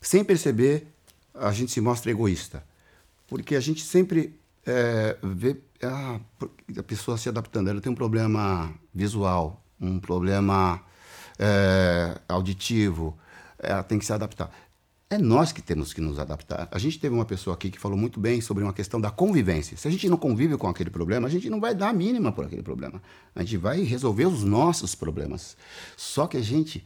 sem 0.00 0.24
perceber, 0.24 0.86
a 1.34 1.52
gente 1.52 1.72
se 1.72 1.80
mostra 1.80 2.10
egoísta. 2.10 2.64
Porque 3.26 3.56
a 3.56 3.60
gente 3.60 3.82
sempre 3.82 4.38
é, 4.64 5.16
vê 5.20 5.56
ah, 5.82 6.20
a 6.76 6.82
pessoa 6.82 7.16
se 7.18 7.28
adaptando. 7.28 7.68
Ela 7.68 7.80
tem 7.80 7.90
um 7.90 7.94
problema 7.94 8.72
visual, 8.94 9.62
um 9.80 9.98
problema 9.98 10.80
é, 11.38 12.20
auditivo, 12.28 13.16
ela 13.58 13.82
tem 13.82 13.98
que 13.98 14.04
se 14.04 14.12
adaptar. 14.12 14.50
É 15.08 15.18
nós 15.18 15.52
que 15.52 15.62
temos 15.62 15.92
que 15.92 16.00
nos 16.00 16.18
adaptar. 16.18 16.68
A 16.70 16.78
gente 16.78 16.98
teve 16.98 17.14
uma 17.14 17.24
pessoa 17.24 17.54
aqui 17.54 17.70
que 17.70 17.78
falou 17.78 17.96
muito 17.96 18.18
bem 18.18 18.40
sobre 18.40 18.64
uma 18.64 18.72
questão 18.72 19.00
da 19.00 19.08
convivência. 19.10 19.76
Se 19.76 19.86
a 19.86 19.90
gente 19.90 20.08
não 20.08 20.16
convive 20.16 20.56
com 20.56 20.66
aquele 20.66 20.90
problema, 20.90 21.28
a 21.28 21.30
gente 21.30 21.48
não 21.48 21.60
vai 21.60 21.76
dar 21.76 21.90
a 21.90 21.92
mínima 21.92 22.32
por 22.32 22.44
aquele 22.44 22.62
problema. 22.62 23.00
A 23.32 23.42
gente 23.42 23.56
vai 23.56 23.82
resolver 23.82 24.26
os 24.26 24.42
nossos 24.42 24.96
problemas. 24.96 25.56
Só 25.96 26.26
que 26.26 26.36
a 26.36 26.42
gente 26.42 26.84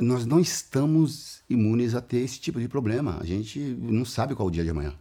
nós 0.00 0.24
não 0.24 0.40
estamos 0.40 1.42
imunes 1.48 1.94
a 1.94 2.00
ter 2.00 2.18
esse 2.18 2.40
tipo 2.40 2.58
de 2.58 2.68
problema. 2.68 3.18
A 3.20 3.26
gente 3.26 3.58
não 3.58 4.04
sabe 4.04 4.34
qual 4.34 4.48
é 4.48 4.50
o 4.50 4.52
dia 4.52 4.64
de 4.64 4.70
amanhã. 4.70 4.94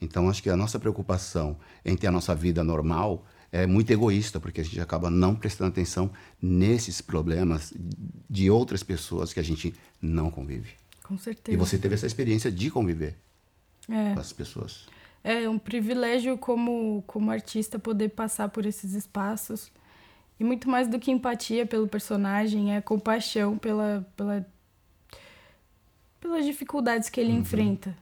Então, 0.00 0.30
acho 0.30 0.42
que 0.42 0.50
a 0.50 0.56
nossa 0.56 0.78
preocupação 0.78 1.56
em 1.84 1.96
ter 1.96 2.06
a 2.06 2.12
nossa 2.12 2.34
vida 2.34 2.64
normal 2.64 3.24
é 3.52 3.66
muito 3.66 3.90
egoísta, 3.90 4.38
porque 4.38 4.60
a 4.60 4.64
gente 4.64 4.80
acaba 4.80 5.10
não 5.10 5.34
prestando 5.34 5.70
atenção 5.70 6.10
nesses 6.40 7.00
problemas 7.00 7.72
de 8.28 8.50
outras 8.50 8.82
pessoas 8.82 9.32
que 9.32 9.40
a 9.40 9.42
gente 9.42 9.74
não 10.00 10.30
convive. 10.30 10.70
Com 11.02 11.18
certeza. 11.18 11.56
E 11.56 11.58
você 11.58 11.76
teve 11.76 11.94
essa 11.94 12.06
experiência 12.06 12.50
de 12.50 12.70
conviver 12.70 13.16
é. 13.88 14.14
com 14.14 14.20
as 14.20 14.32
pessoas. 14.32 14.86
É 15.22 15.48
um 15.48 15.58
privilégio 15.58 16.38
como, 16.38 17.02
como 17.06 17.30
artista 17.30 17.78
poder 17.78 18.10
passar 18.10 18.48
por 18.48 18.64
esses 18.64 18.94
espaços. 18.94 19.70
E 20.38 20.44
muito 20.44 20.70
mais 20.70 20.88
do 20.88 20.98
que 20.98 21.10
empatia 21.10 21.66
pelo 21.66 21.86
personagem, 21.86 22.74
é 22.74 22.80
compaixão 22.80 23.58
pela, 23.58 24.06
pela, 24.16 24.46
pelas 26.20 26.46
dificuldades 26.46 27.10
que 27.10 27.20
ele 27.20 27.32
uhum. 27.32 27.40
enfrenta. 27.40 27.94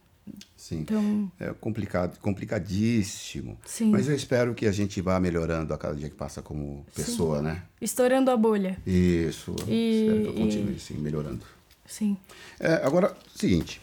Sim. 0.57 0.81
Então... 0.81 1.33
É 1.39 1.53
complicado, 1.53 2.19
complicadíssimo. 2.21 3.59
Sim. 3.65 3.91
Mas 3.91 4.09
eu 4.09 4.15
espero 4.15 4.55
que 4.55 4.67
a 4.67 4.73
gente 4.73 5.01
vá 5.01 5.19
melhorando 5.19 5.73
a 5.73 5.79
cada 5.79 5.95
dia 5.95 6.09
que 6.09 6.15
passa 6.15 6.43
como 6.43 6.85
pessoa, 6.95 7.39
sim. 7.39 7.45
né? 7.45 7.63
Estourando 7.81 8.31
a 8.31 8.37
bolha. 8.37 8.79
Isso. 8.87 9.55
E, 9.67 10.03
espero 10.03 10.23
que 10.23 10.29
eu 10.29 10.35
continue 10.35 10.77
e... 10.77 10.81
sim, 10.81 10.95
melhorando. 10.99 11.45
Sim. 11.87 12.17
É, 12.61 12.75
agora, 12.85 13.17
seguinte. 13.35 13.81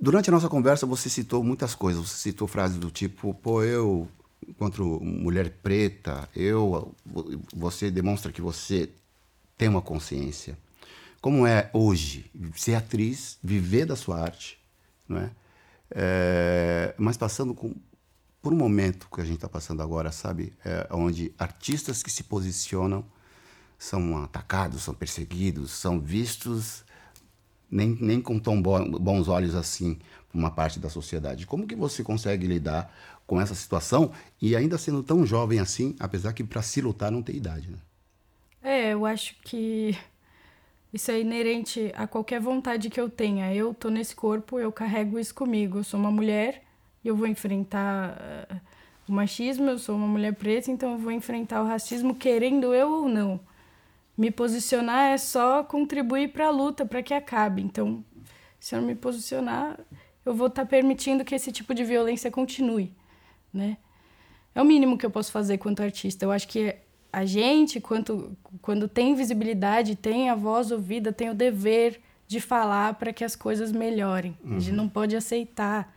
Durante 0.00 0.28
a 0.28 0.32
nossa 0.32 0.48
conversa, 0.48 0.84
você 0.84 1.08
citou 1.08 1.44
muitas 1.44 1.74
coisas. 1.74 2.08
Você 2.08 2.30
citou 2.30 2.48
frases 2.48 2.76
do 2.76 2.90
tipo, 2.90 3.32
pô, 3.34 3.62
eu, 3.62 4.08
enquanto 4.46 5.00
mulher 5.00 5.50
preta, 5.62 6.28
eu, 6.34 6.94
você 7.54 7.90
demonstra 7.90 8.32
que 8.32 8.42
você 8.42 8.90
tem 9.56 9.68
uma 9.68 9.80
consciência. 9.80 10.58
Como 11.20 11.46
é 11.46 11.70
hoje 11.72 12.30
ser 12.54 12.74
atriz, 12.74 13.38
viver 13.42 13.86
da 13.86 13.96
sua 13.96 14.20
arte, 14.20 14.58
não 15.08 15.18
é? 15.18 15.30
é 15.90 16.94
mas 16.98 17.16
passando 17.16 17.54
com, 17.54 17.74
por 18.42 18.52
um 18.52 18.56
momento 18.56 19.08
que 19.12 19.20
a 19.20 19.24
gente 19.24 19.36
está 19.36 19.48
passando 19.48 19.82
agora, 19.82 20.12
sabe? 20.12 20.52
É, 20.64 20.86
onde 20.90 21.34
artistas 21.38 22.02
que 22.02 22.10
se 22.10 22.24
posicionam 22.24 23.04
são 23.78 24.22
atacados, 24.22 24.82
são 24.82 24.94
perseguidos, 24.94 25.70
são 25.70 26.00
vistos 26.00 26.84
nem, 27.70 27.96
nem 28.00 28.20
com 28.20 28.38
tão 28.38 28.60
bons 28.62 29.28
olhos 29.28 29.54
assim 29.54 29.98
por 30.30 30.38
uma 30.38 30.50
parte 30.50 30.78
da 30.78 30.88
sociedade. 30.88 31.46
Como 31.46 31.66
que 31.66 31.74
você 31.74 32.04
consegue 32.04 32.46
lidar 32.46 32.92
com 33.26 33.40
essa 33.40 33.54
situação 33.54 34.12
e 34.40 34.54
ainda 34.54 34.78
sendo 34.78 35.02
tão 35.02 35.26
jovem 35.26 35.58
assim, 35.58 35.96
apesar 35.98 36.32
que 36.32 36.44
para 36.44 36.62
se 36.62 36.80
lutar 36.80 37.10
não 37.10 37.22
tem 37.22 37.36
idade, 37.36 37.70
né? 37.70 37.78
É, 38.62 38.92
eu 38.92 39.04
acho 39.04 39.36
que 39.42 39.96
isso 40.94 41.10
é 41.10 41.20
inerente 41.20 41.90
a 41.96 42.06
qualquer 42.06 42.40
vontade 42.40 42.88
que 42.88 43.00
eu 43.00 43.10
tenha. 43.10 43.52
Eu 43.52 43.74
tô 43.74 43.90
nesse 43.90 44.14
corpo, 44.14 44.60
eu 44.60 44.70
carrego 44.70 45.18
isso 45.18 45.34
comigo. 45.34 45.78
Eu 45.78 45.84
sou 45.84 45.98
uma 45.98 46.10
mulher 46.10 46.62
e 47.02 47.08
eu 47.08 47.16
vou 47.16 47.26
enfrentar 47.26 48.16
uh, 48.16 48.60
o 49.08 49.12
machismo, 49.12 49.68
eu 49.68 49.76
sou 49.76 49.96
uma 49.96 50.06
mulher 50.06 50.32
preta, 50.36 50.70
então 50.70 50.92
eu 50.92 50.98
vou 50.98 51.10
enfrentar 51.10 51.62
o 51.62 51.66
racismo 51.66 52.14
querendo 52.14 52.72
eu 52.72 52.92
ou 52.92 53.08
não. 53.08 53.40
Me 54.16 54.30
posicionar 54.30 55.12
é 55.12 55.18
só 55.18 55.64
contribuir 55.64 56.28
para 56.28 56.46
a 56.46 56.50
luta, 56.50 56.86
para 56.86 57.02
que 57.02 57.12
acabe. 57.12 57.60
Então, 57.60 58.04
se 58.60 58.76
eu 58.76 58.80
não 58.80 58.86
me 58.86 58.94
posicionar, 58.94 59.76
eu 60.24 60.32
vou 60.32 60.46
estar 60.46 60.62
tá 60.62 60.68
permitindo 60.68 61.24
que 61.24 61.34
esse 61.34 61.50
tipo 61.50 61.74
de 61.74 61.82
violência 61.82 62.30
continue, 62.30 62.92
né? 63.52 63.78
É 64.54 64.62
o 64.62 64.64
mínimo 64.64 64.96
que 64.96 65.04
eu 65.04 65.10
posso 65.10 65.32
fazer 65.32 65.58
quanto 65.58 65.82
artista. 65.82 66.24
Eu 66.24 66.30
acho 66.30 66.46
que 66.46 66.76
a 67.14 67.24
gente, 67.24 67.80
quanto, 67.80 68.36
quando 68.60 68.88
tem 68.88 69.14
visibilidade, 69.14 69.94
tem 69.94 70.30
a 70.30 70.34
voz 70.34 70.72
ouvida, 70.72 71.12
tem 71.12 71.30
o 71.30 71.34
dever 71.34 72.00
de 72.26 72.40
falar 72.40 72.94
para 72.94 73.12
que 73.12 73.24
as 73.24 73.36
coisas 73.36 73.70
melhorem. 73.70 74.36
Uhum. 74.42 74.56
A 74.56 74.58
gente 74.58 74.70
uhum. 74.70 74.76
não 74.78 74.88
pode 74.88 75.14
aceitar. 75.14 75.94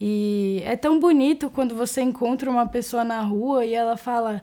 E 0.00 0.62
é 0.64 0.76
tão 0.76 1.00
bonito 1.00 1.50
quando 1.50 1.74
você 1.74 2.00
encontra 2.00 2.48
uma 2.48 2.64
pessoa 2.64 3.02
na 3.02 3.20
rua 3.22 3.66
e 3.66 3.74
ela 3.74 3.96
fala: 3.96 4.40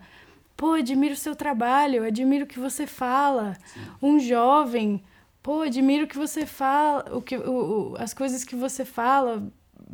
pô, 0.58 0.74
admiro 0.74 1.14
o 1.14 1.18
seu 1.18 1.34
trabalho, 1.34 2.04
admiro 2.04 2.44
o 2.44 2.48
que 2.48 2.60
você 2.60 2.86
fala. 2.86 3.56
Sim. 3.74 3.80
Um 4.02 4.20
jovem, 4.20 5.02
pô, 5.42 5.62
admiro 5.62 6.04
o 6.04 6.08
que 6.08 6.18
você 6.18 6.46
fala, 6.46 7.06
o 7.16 7.22
que, 7.22 7.38
o, 7.38 7.94
o, 7.94 7.96
as 7.98 8.14
coisas 8.14 8.44
que 8.44 8.58
você 8.58 8.84
fala. 8.84 9.42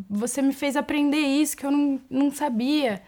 Você 0.09 0.41
me 0.41 0.53
fez 0.53 0.75
aprender 0.75 1.19
isso 1.19 1.55
que 1.55 1.67
eu 1.67 1.69
não, 1.69 2.01
não 2.09 2.31
sabia. 2.31 3.03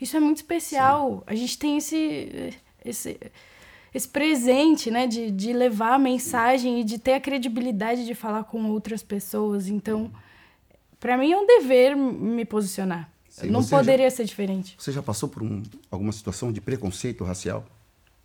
Isso 0.00 0.16
é 0.16 0.20
muito 0.20 0.38
especial. 0.38 1.18
Sim. 1.18 1.22
A 1.26 1.34
gente 1.34 1.58
tem 1.58 1.76
esse, 1.78 2.54
esse, 2.84 3.20
esse 3.94 4.08
presente, 4.08 4.90
né? 4.90 5.06
De, 5.06 5.30
de 5.30 5.52
levar 5.52 5.94
a 5.94 5.98
mensagem 5.98 6.80
e 6.80 6.84
de 6.84 6.98
ter 6.98 7.14
a 7.14 7.20
credibilidade 7.20 8.04
de 8.04 8.14
falar 8.14 8.44
com 8.44 8.70
outras 8.70 9.02
pessoas. 9.02 9.68
Então, 9.68 10.10
para 11.00 11.16
mim 11.16 11.32
é 11.32 11.36
um 11.36 11.46
dever 11.46 11.96
me 11.96 12.44
posicionar. 12.44 13.10
Sim, 13.28 13.50
não 13.50 13.62
poderia 13.62 14.08
já, 14.08 14.16
ser 14.16 14.24
diferente. 14.24 14.74
Você 14.78 14.90
já 14.92 15.02
passou 15.02 15.28
por 15.28 15.42
um, 15.42 15.62
alguma 15.90 16.12
situação 16.12 16.50
de 16.50 16.60
preconceito 16.60 17.22
racial? 17.22 17.66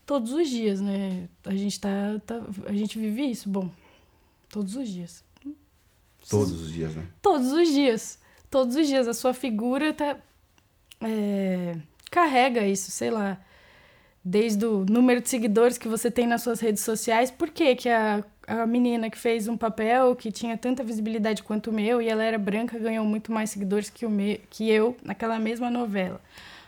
Todos 0.06 0.32
os 0.32 0.50
dias, 0.50 0.80
né? 0.80 1.28
A 1.44 1.54
gente 1.54 1.80
tá, 1.80 2.22
tá, 2.26 2.42
a 2.66 2.74
gente 2.74 2.98
vive 2.98 3.30
isso, 3.30 3.50
bom. 3.50 3.70
Todos 4.50 4.76
os 4.76 4.88
dias. 4.88 5.24
Todos 6.30 6.62
os 6.62 6.72
dias, 6.72 6.96
né? 6.96 7.06
Todos 7.22 7.52
os 7.52 7.70
dias. 7.70 8.20
Todos 8.50 8.76
os 8.76 8.88
dias. 8.88 9.08
A 9.08 9.14
sua 9.14 9.34
figura 9.34 9.94
tá 9.94 10.18
é, 11.02 11.76
carrega 12.10 12.66
isso, 12.66 12.92
sei 12.92 13.10
lá, 13.10 13.38
desde 14.24 14.66
o 14.66 14.86
número 14.88 15.22
de 15.22 15.30
seguidores 15.30 15.78
que 15.78 15.88
você 15.88 16.12
tem 16.12 16.28
nas 16.28 16.44
suas 16.44 16.60
redes 16.60 16.84
sociais. 16.84 17.32
Por 17.32 17.50
que, 17.50 17.76
que 17.76 17.90
a, 17.90 18.24
a 18.48 18.66
menina 18.66 19.10
que 19.10 19.18
fez 19.18 19.48
um 19.48 19.58
papel 19.58 20.16
que 20.16 20.32
tinha 20.32 20.58
tanta 20.58 20.84
visibilidade 20.84 21.42
quanto 21.42 21.70
o 21.70 21.74
meu 21.74 22.02
e 22.02 22.08
ela 22.08 22.24
era 22.24 22.38
branca 22.38 22.78
ganhou 22.78 23.06
muito 23.06 23.32
mais 23.32 23.50
seguidores 23.50 23.90
que, 23.90 24.06
o 24.06 24.10
me, 24.10 24.42
que 24.50 24.70
eu 24.70 24.96
naquela 25.04 25.40
mesma 25.40 25.70
novela? 25.70 26.22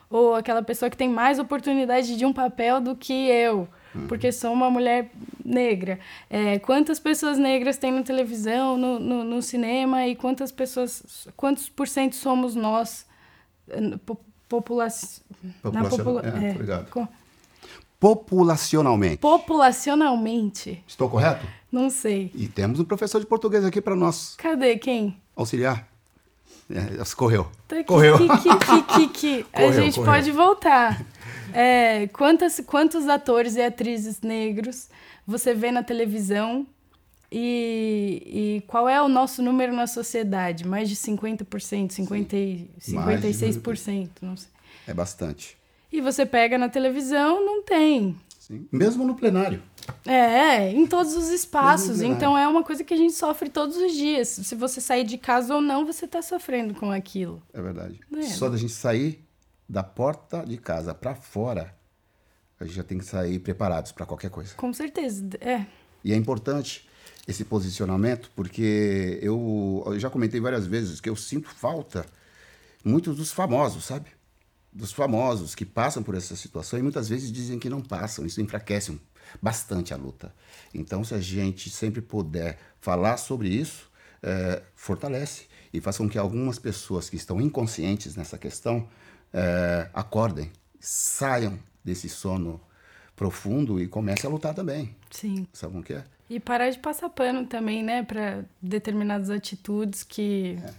Ou 0.09 0.35
aquela 0.35 0.61
pessoa 0.61 0.89
que 0.89 0.97
tem 0.97 1.09
mais 1.09 1.39
oportunidade 1.39 2.15
de 2.15 2.25
um 2.25 2.31
papel 2.31 2.79
do 2.79 2.95
que 2.95 3.13
eu, 3.13 3.67
uhum. 3.95 4.07
porque 4.07 4.31
sou 4.31 4.53
uma 4.53 4.69
mulher 4.69 5.09
negra. 5.43 5.99
É, 6.29 6.59
quantas 6.59 6.99
pessoas 6.99 7.37
negras 7.37 7.77
tem 7.77 7.91
na 7.91 8.03
televisão, 8.03 8.77
no, 8.77 8.99
no, 8.99 9.23
no 9.23 9.41
cinema 9.41 10.07
e 10.07 10.15
quantas 10.15 10.51
pessoas, 10.51 11.27
quantos 11.35 11.67
por 11.67 11.87
cento 11.87 12.15
somos 12.15 12.55
nós? 12.55 13.05
Popula 14.49 14.87
Populacion... 15.61 16.19
é, 16.19 16.49
é, 16.49 16.51
obrigado. 16.51 16.89
Com... 16.89 17.07
Populacionalmente. 17.99 19.17
Populacionalmente. 19.17 20.83
Estou 20.87 21.09
correto? 21.09 21.45
Não 21.71 21.89
sei. 21.89 22.31
E 22.35 22.47
temos 22.47 22.79
um 22.79 22.83
professor 22.83 23.19
de 23.19 23.25
português 23.25 23.63
aqui 23.65 23.81
para 23.81 23.95
nós. 23.95 24.35
Cadê? 24.37 24.77
Quem? 24.77 25.17
Auxiliar. 25.35 25.87
É, 26.69 27.03
correu. 27.15 27.49
Tá 27.67 27.83
correu. 27.83 28.17
correu. 28.19 29.45
A 29.53 29.71
gente 29.71 29.95
correu. 29.95 30.13
pode 30.13 30.31
voltar. 30.31 31.05
É, 31.53 32.07
quantas, 32.07 32.59
quantos 32.65 33.07
atores 33.07 33.55
e 33.55 33.61
atrizes 33.61 34.21
negros 34.21 34.89
você 35.25 35.53
vê 35.53 35.71
na 35.71 35.83
televisão 35.83 36.67
e, 37.35 38.57
e, 38.57 38.61
qual 38.67 38.87
é 38.87 39.01
o 39.01 39.07
nosso 39.07 39.41
número 39.41 39.73
na 39.73 39.87
sociedade? 39.87 40.67
Mais 40.67 40.87
de 40.87 40.95
50%, 40.95 41.91
50, 41.91 42.37
56%, 42.79 44.09
não 44.21 44.37
sei. 44.37 44.49
É 44.85 44.93
bastante. 44.93 45.57
E 45.91 45.99
você 45.99 46.27
pega 46.27 46.59
na 46.59 46.69
televisão, 46.69 47.43
não 47.43 47.63
tem. 47.63 48.15
Sim. 48.39 48.67
Mesmo 48.71 49.03
no 49.03 49.15
plenário. 49.15 49.63
É, 50.05 50.69
em 50.69 50.85
todos 50.85 51.15
os 51.15 51.29
espaços. 51.29 52.01
Então 52.01 52.37
é 52.37 52.47
uma 52.47 52.63
coisa 52.63 52.83
que 52.83 52.93
a 52.93 52.97
gente 52.97 53.13
sofre 53.13 53.49
todos 53.49 53.77
os 53.77 53.93
dias. 53.93 54.27
Se 54.27 54.53
você 54.53 54.79
sair 54.79 55.03
de 55.03 55.17
casa 55.17 55.55
ou 55.55 55.61
não, 55.61 55.85
você 55.85 56.05
está 56.05 56.21
sofrendo 56.21 56.75
com 56.75 56.91
aquilo. 56.91 57.41
É 57.51 57.61
verdade. 57.61 57.99
É. 58.15 58.23
Só 58.23 58.47
da 58.47 58.57
gente 58.57 58.73
sair 58.73 59.25
da 59.67 59.81
porta 59.81 60.45
de 60.45 60.57
casa 60.57 60.93
para 60.93 61.15
fora, 61.15 61.73
a 62.59 62.65
gente 62.65 62.75
já 62.75 62.83
tem 62.83 62.99
que 62.99 63.05
sair 63.05 63.39
preparados 63.39 63.91
para 63.91 64.05
qualquer 64.05 64.29
coisa. 64.29 64.53
Com 64.55 64.71
certeza, 64.71 65.27
é. 65.41 65.65
E 66.03 66.13
é 66.13 66.15
importante 66.15 66.87
esse 67.27 67.45
posicionamento, 67.45 68.29
porque 68.35 69.19
eu, 69.21 69.83
eu 69.85 69.99
já 69.99 70.09
comentei 70.09 70.39
várias 70.39 70.67
vezes 70.67 70.99
que 70.99 71.09
eu 71.09 71.15
sinto 71.15 71.49
falta 71.49 72.05
muitos 72.83 73.15
dos 73.15 73.31
famosos, 73.31 73.85
sabe? 73.85 74.09
Dos 74.71 74.91
famosos 74.91 75.55
que 75.55 75.65
passam 75.65 76.03
por 76.03 76.15
essa 76.15 76.35
situação 76.35 76.77
e 76.77 76.81
muitas 76.81 77.07
vezes 77.07 77.31
dizem 77.31 77.59
que 77.59 77.69
não 77.69 77.81
passam. 77.81 78.25
Isso 78.25 78.41
enfraquece 78.41 78.99
bastante 79.41 79.93
a 79.93 79.97
luta. 79.97 80.33
Então, 80.73 81.03
se 81.03 81.13
a 81.13 81.19
gente 81.19 81.69
sempre 81.69 82.01
puder 82.01 82.59
falar 82.81 83.17
sobre 83.17 83.47
isso, 83.49 83.89
é, 84.21 84.61
fortalece 84.75 85.45
e 85.71 85.79
faz 85.79 85.97
com 85.97 86.09
que 86.09 86.17
algumas 86.17 86.59
pessoas 86.59 87.09
que 87.09 87.15
estão 87.15 87.39
inconscientes 87.39 88.15
nessa 88.15 88.37
questão 88.37 88.87
é, 89.31 89.89
acordem, 89.93 90.51
saiam 90.79 91.57
desse 91.83 92.09
sono 92.09 92.59
profundo 93.15 93.81
e 93.81 93.87
comecem 93.87 94.29
a 94.29 94.33
lutar 94.33 94.53
também. 94.53 94.95
Sim. 95.09 95.47
Sabe 95.53 95.77
o 95.77 95.83
que 95.83 95.93
é? 95.93 96.03
E 96.29 96.39
parar 96.39 96.69
de 96.69 96.79
passar 96.79 97.09
pano 97.09 97.45
também, 97.45 97.83
né, 97.83 98.03
para 98.03 98.43
determinadas 98.61 99.29
atitudes 99.29 100.03
que. 100.03 100.57
É. 100.63 100.73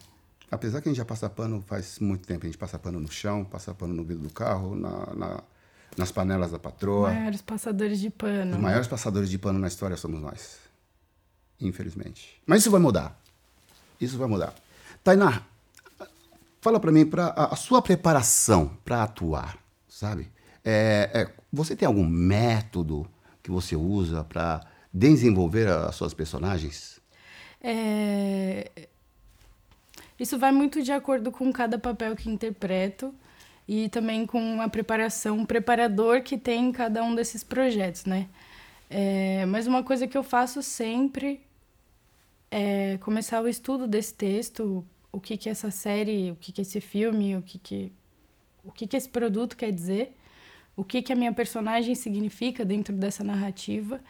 Apesar 0.50 0.80
que 0.80 0.88
a 0.88 0.90
gente 0.92 0.98
já 0.98 1.04
passa 1.04 1.28
pano 1.28 1.62
faz 1.66 1.98
muito 1.98 2.26
tempo, 2.26 2.44
a 2.44 2.48
gente 2.48 2.59
passa 2.59 2.78
pano 2.78 3.00
no 3.00 3.11
chão, 3.11 3.44
passa 3.44 3.74
pano 3.74 3.92
no 3.92 4.04
vidro 4.04 4.22
do 4.22 4.30
carro, 4.30 4.76
na, 4.76 5.14
na 5.14 5.42
nas 5.96 6.11
panelas 6.11 6.50
da 6.50 6.59
patroa. 6.59 7.09
Os 7.09 7.14
maiores 7.14 7.42
passadores 7.42 8.00
de 8.00 8.11
pano. 8.11 8.57
Os 8.57 8.62
maiores 8.62 8.87
passadores 8.87 9.30
de 9.30 9.38
pano 9.38 9.59
na 9.59 9.68
história 9.68 9.96
somos 9.96 10.20
nós. 10.20 10.59
Infelizmente. 11.61 12.40
Mas 12.46 12.61
isso 12.61 12.70
vai 12.70 12.80
mudar. 12.80 13.18
Isso 14.00 14.18
vai 14.18 14.28
mudar. 14.28 14.54
Tainá, 15.02 15.42
fala 16.61 16.80
para 16.80 16.90
mim 16.90 17.07
para 17.07 17.26
a, 17.26 17.52
a, 17.52 17.57
sua 17.57 17.80
preparação 17.80 18.76
para 18.85 19.02
atuar, 19.02 19.57
sabe? 19.88 20.30
É, 20.64 21.11
é, 21.12 21.35
você 21.52 21.76
tem 21.76 21.87
algum 21.87 22.07
método 22.07 23.07
que 23.42 23.50
você 23.50 23.76
usa 23.76 24.24
para 24.24 24.66
desenvolver 24.94 25.66
as 25.66 25.96
suas 25.96 26.14
personagens? 26.14 27.00
É... 27.61 28.70
Isso 30.18 30.38
vai 30.38 30.52
muito 30.52 30.80
de 30.80 30.92
acordo 30.92 31.33
com 31.33 31.52
cada 31.52 31.76
papel 31.76 32.14
que 32.14 32.30
interpreto 32.30 33.12
e 33.66 33.88
também 33.88 34.24
com 34.24 34.61
a 34.61 34.68
preparação, 34.68 35.40
o 35.42 35.46
preparador 35.46 36.22
que 36.22 36.38
tem 36.38 36.68
em 36.68 36.72
cada 36.72 37.02
um 37.02 37.14
desses 37.14 37.42
projetos, 37.42 38.04
né? 38.04 38.28
É, 38.88 39.44
mas 39.46 39.66
uma 39.66 39.83
coisa 39.83 40.07
que 40.07 40.16
eu 40.16 40.22
faço 40.22 40.62
sempre 40.62 41.40
é 42.50 42.98
começar 42.98 43.42
o 43.42 43.48
estudo 43.48 43.88
desse 43.88 44.14
texto, 44.14 44.85
o 45.11 45.18
que 45.18 45.37
que 45.37 45.48
essa 45.48 45.70
série, 45.70 46.30
o 46.30 46.37
que 46.37 46.52
que 46.52 46.61
esse 46.61 46.80
filme, 46.80 47.37
o 47.37 47.42
que 47.42 47.59
que 47.59 47.92
o 48.62 48.70
que 48.70 48.87
que 48.87 48.96
esse 48.96 49.09
produto 49.09 49.57
quer 49.57 49.72
dizer, 49.72 50.14
o 50.76 50.85
que 50.85 51.02
que 51.02 51.12
a 51.12 51.16
minha 51.16 51.33
personagem 51.33 51.94
significa 51.94 52.64
dentro 52.64 52.94
dessa 52.94 53.24
narrativa. 53.24 54.00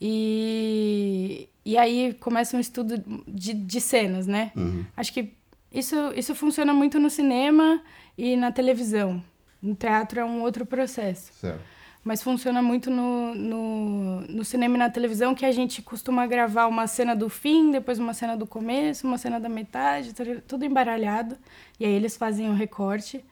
E, 0.00 1.48
e 1.64 1.76
aí 1.76 2.14
começa 2.20 2.56
um 2.56 2.60
estudo 2.60 3.02
de, 3.26 3.54
de 3.54 3.80
cenas, 3.80 4.26
né? 4.26 4.52
Uhum. 4.54 4.84
Acho 4.96 5.12
que 5.12 5.32
isso, 5.72 5.96
isso 6.14 6.34
funciona 6.34 6.72
muito 6.72 6.98
no 6.98 7.10
cinema 7.10 7.82
e 8.16 8.36
na 8.36 8.52
televisão. 8.52 9.22
No 9.62 9.74
teatro 9.74 10.20
é 10.20 10.24
um 10.24 10.42
outro 10.42 10.64
processo. 10.64 11.32
Certo. 11.34 11.60
Mas 12.04 12.22
funciona 12.22 12.62
muito 12.62 12.88
no, 12.88 13.34
no, 13.34 14.20
no, 14.20 14.44
cinema 14.44 14.76
e 14.76 14.78
na 14.78 14.88
televisão, 14.88 15.34
que 15.34 15.44
a 15.44 15.50
gente 15.50 15.82
costuma 15.82 16.24
gravar 16.24 16.68
uma 16.68 16.86
cena 16.86 17.16
do 17.16 17.28
fim, 17.28 17.72
depois 17.72 17.98
uma 17.98 18.14
cena 18.14 18.36
do 18.36 18.46
começo, 18.46 19.08
uma 19.08 19.18
cena 19.18 19.40
da 19.40 19.48
metade, 19.48 20.14
tudo 20.46 20.64
embaralhado. 20.64 21.36
E 21.80 21.84
aí 21.84 21.90
eles 21.90 22.16
fazem 22.16 22.48
o 22.48 22.54
recorte. 22.54 23.24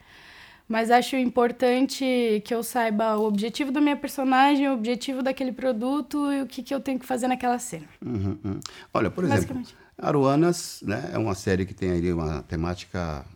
Mas 0.67 0.91
acho 0.91 1.17
importante 1.17 2.43
que 2.45 2.55
eu 2.55 2.63
saiba 2.63 3.17
o 3.17 3.27
objetivo 3.27 3.71
da 3.71 3.81
minha 3.81 3.97
personagem, 3.97 4.69
o 4.69 4.73
objetivo 4.73 5.23
daquele 5.23 5.53
produto 5.53 6.33
e 6.33 6.43
o 6.43 6.47
que, 6.47 6.63
que 6.63 6.75
eu 6.75 6.81
tenho 6.81 6.99
que 6.99 7.05
fazer 7.05 7.29
naquela 7.29 7.59
cena. 7.59 7.87
Uhum, 8.05 8.39
uhum. 8.43 8.61
Olha, 8.93 9.11
por 9.11 9.25
exemplo, 9.25 9.63
Aruanas 9.99 10.83
né, 10.83 11.11
é 11.13 11.19
uma 11.19 11.35
série 11.35 11.67
que 11.67 11.75
tem 11.75 11.91
ali 11.91 12.13
uma 12.13 12.43
temática 12.43 13.27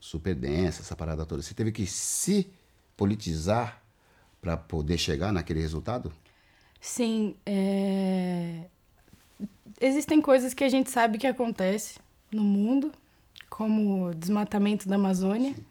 super 0.00 0.34
densa, 0.34 0.80
essa 0.80 0.96
parada 0.96 1.26
toda. 1.26 1.42
Você 1.42 1.54
teve 1.54 1.70
que 1.70 1.86
se 1.86 2.50
politizar 2.96 3.82
para 4.40 4.56
poder 4.56 4.98
chegar 4.98 5.32
naquele 5.32 5.60
resultado? 5.60 6.12
Sim. 6.80 7.34
É... 7.44 8.64
Existem 9.80 10.20
coisas 10.20 10.54
que 10.54 10.64
a 10.64 10.68
gente 10.68 10.90
sabe 10.90 11.18
que 11.18 11.26
acontece 11.26 11.98
no 12.30 12.42
mundo, 12.42 12.92
como 13.48 14.08
o 14.08 14.14
desmatamento 14.14 14.88
da 14.88 14.96
Amazônia, 14.96 15.54
Sim. 15.54 15.64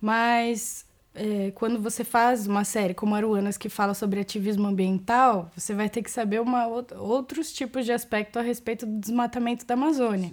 Mas 0.00 0.86
é, 1.14 1.50
quando 1.52 1.80
você 1.80 2.04
faz 2.04 2.46
uma 2.46 2.64
série 2.64 2.94
como 2.94 3.14
Aruanas 3.14 3.56
que 3.56 3.68
fala 3.68 3.94
sobre 3.94 4.20
ativismo 4.20 4.66
ambiental, 4.68 5.50
você 5.56 5.74
vai 5.74 5.88
ter 5.88 6.02
que 6.02 6.10
saber 6.10 6.40
uma, 6.40 6.66
outros 6.66 7.52
tipos 7.52 7.84
de 7.84 7.92
aspecto 7.92 8.38
a 8.38 8.42
respeito 8.42 8.86
do 8.86 9.00
desmatamento 9.00 9.66
da 9.66 9.74
Amazônia. 9.74 10.32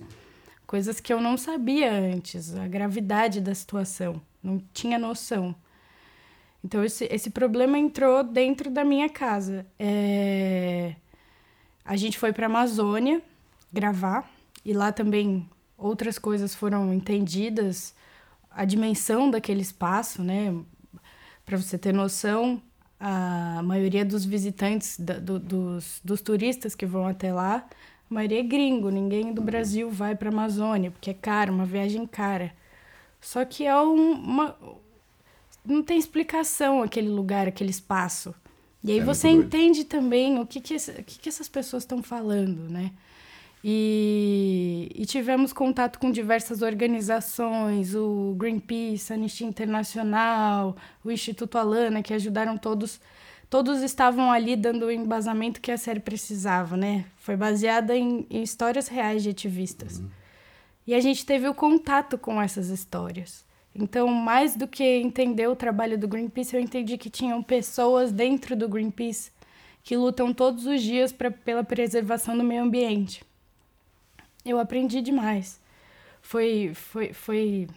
Coisas 0.68 1.00
que 1.00 1.14
eu 1.14 1.20
não 1.20 1.38
sabia 1.38 1.92
antes, 1.92 2.56
a 2.56 2.68
gravidade 2.68 3.42
da 3.42 3.54
situação, 3.54 4.22
não 4.44 4.62
tinha 4.74 5.00
noção. 5.00 5.56
Então, 6.64 6.84
esse, 6.84 7.06
esse 7.12 7.30
problema 7.30 7.78
entrou 7.78 8.24
dentro 8.24 8.72
da 8.72 8.84
minha 8.84 9.08
casa. 9.08 9.66
É... 9.78 10.96
A 11.84 11.96
gente 11.96 12.18
foi 12.18 12.34
para 12.34 12.48
a 12.48 12.50
Amazônia 12.50 13.22
gravar, 13.72 14.28
e 14.64 14.74
lá 14.74 14.92
também 14.92 15.48
outras 15.78 16.18
coisas 16.18 16.56
foram 16.56 16.92
entendidas, 16.92 17.94
a 18.56 18.66
dimensão 18.66 19.30
daquele 19.30 19.62
espaço, 19.62 20.24
né? 20.24 20.56
Para 21.46 21.58
você 21.58 21.78
ter 21.78 21.94
noção, 21.94 22.62
a 23.00 23.62
maioria 23.62 24.06
dos 24.06 24.26
visitantes, 24.26 24.98
da, 25.00 25.20
do, 25.20 25.38
dos, 25.38 26.00
dos 26.04 26.22
turistas 26.22 26.74
que 26.74 26.86
vão 26.86 27.06
até 27.06 27.34
lá, 27.34 27.68
a 28.10 28.14
maioria 28.14 28.40
é 28.40 28.44
gringo, 28.44 28.90
ninguém 28.90 29.34
do 29.34 29.42
Brasil 29.42 29.90
vai 29.92 30.16
para 30.16 30.30
a 30.30 30.32
Amazônia, 30.32 30.92
porque 30.92 31.10
é 31.10 31.14
caro, 31.14 31.54
uma 31.54 31.66
viagem 31.66 32.08
cara. 32.08 32.54
Só 33.20 33.44
que 33.44 33.66
é 33.66 33.76
um, 33.76 34.12
uma. 34.14 34.56
Não 35.66 35.84
tem 35.84 35.98
explicação 35.98 36.82
aquele 36.82 37.10
lugar, 37.10 37.48
aquele 37.48 37.72
espaço. 37.72 38.34
E 38.84 38.92
aí 38.92 39.00
é 39.00 39.04
você 39.04 39.28
entende 39.28 39.84
também 39.84 40.40
o 40.40 40.46
que, 40.46 40.62
que, 40.62 40.76
o 40.76 41.04
que, 41.04 41.20
que 41.20 41.30
essas 41.30 41.50
pessoas 41.50 41.84
estão 41.84 42.04
falando, 42.04 42.70
né? 42.70 42.92
E, 43.68 44.92
e, 44.94 45.08
tivemos 45.08 45.52
contato 45.52 45.98
com 45.98 46.12
diversas 46.12 46.62
organizações, 46.62 47.96
o 47.96 48.36
Greenpeace, 48.38 49.12
a 49.12 49.16
Anistia 49.16 49.48
Internacional, 49.48 50.78
o 51.04 51.10
Instituto 51.10 51.58
Alana, 51.58 52.04
que 52.04 52.14
ajudaram 52.14 52.60
todos. 52.60 53.02
Todos 53.50 53.82
estavam 53.82 54.32
ali 54.32 54.56
dando 54.56 54.86
o 54.86 54.92
embasamento 54.92 55.60
que 55.60 55.72
a 55.72 55.78
série 55.78 56.00
precisava, 56.00 56.78
né? 56.78 57.06
Foi 57.18 57.36
baseada 57.36 57.98
em, 57.98 58.28
em 58.30 58.44
histórias 58.44 58.88
reais 58.88 59.24
de 59.24 59.32
ativistas. 59.32 59.98
Uhum. 59.98 60.12
E 60.86 60.94
a 60.94 61.00
gente 61.00 61.26
teve 61.26 61.48
o 61.48 61.54
contato 61.56 62.20
com 62.20 62.40
essas 62.40 62.70
histórias. 62.70 63.44
Então, 63.74 64.08
mais 64.10 64.56
do 64.56 64.68
que 64.68 64.84
entender 64.84 65.48
o 65.48 65.56
trabalho 65.56 65.98
do 65.98 66.08
Greenpeace, 66.08 66.56
eu 66.56 66.62
entendi 66.62 67.00
que 67.00 67.10
tinham 67.10 67.42
pessoas 67.42 68.12
dentro 68.12 68.56
do 68.56 68.70
Greenpeace 68.70 69.32
que 69.82 69.98
lutam 69.98 70.32
todos 70.32 70.68
os 70.68 70.84
dias 70.84 71.12
pra, 71.12 71.32
pela 71.32 71.64
preservação 71.64 72.38
do 72.38 72.44
meio 72.44 72.62
ambiente 72.62 73.25
eu 74.46 74.60
aprendi 74.60 75.02
demais. 75.02 75.60
Foi, 76.22 76.72
foi, 76.74 77.14
foi... 77.14 77.68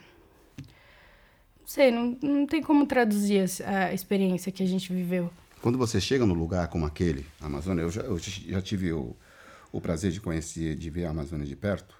Não 1.60 1.66
sei, 1.66 1.90
não, 1.90 2.16
não 2.22 2.46
tem 2.46 2.62
como 2.62 2.86
traduzir 2.86 3.44
a 3.64 3.92
experiência 3.92 4.52
que 4.52 4.62
a 4.62 4.66
gente 4.66 4.92
viveu. 4.92 5.30
Quando 5.60 5.76
você 5.76 6.00
chega 6.00 6.24
num 6.24 6.34
lugar 6.34 6.68
como 6.68 6.86
aquele, 6.86 7.26
a 7.40 7.46
Amazônia, 7.46 7.82
eu 7.82 7.90
já, 7.90 8.02
eu 8.02 8.18
já 8.18 8.62
tive 8.62 8.92
o, 8.92 9.16
o 9.72 9.80
prazer 9.80 10.12
de 10.12 10.20
conhecer, 10.20 10.76
de 10.76 10.88
ver 10.88 11.06
a 11.06 11.10
Amazônia 11.10 11.46
de 11.46 11.56
perto, 11.56 11.96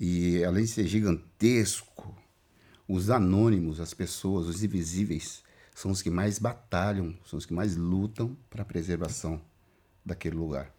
e 0.00 0.42
além 0.44 0.64
de 0.64 0.70
ser 0.70 0.86
gigantesco, 0.86 2.16
os 2.88 3.10
anônimos, 3.10 3.80
as 3.80 3.92
pessoas, 3.92 4.46
os 4.46 4.62
invisíveis, 4.64 5.42
são 5.74 5.90
os 5.90 6.00
que 6.02 6.10
mais 6.10 6.38
batalham, 6.38 7.14
são 7.24 7.38
os 7.38 7.44
que 7.44 7.52
mais 7.52 7.76
lutam 7.76 8.36
para 8.48 8.62
a 8.62 8.64
preservação 8.64 9.40
daquele 10.04 10.36
lugar. 10.36 10.74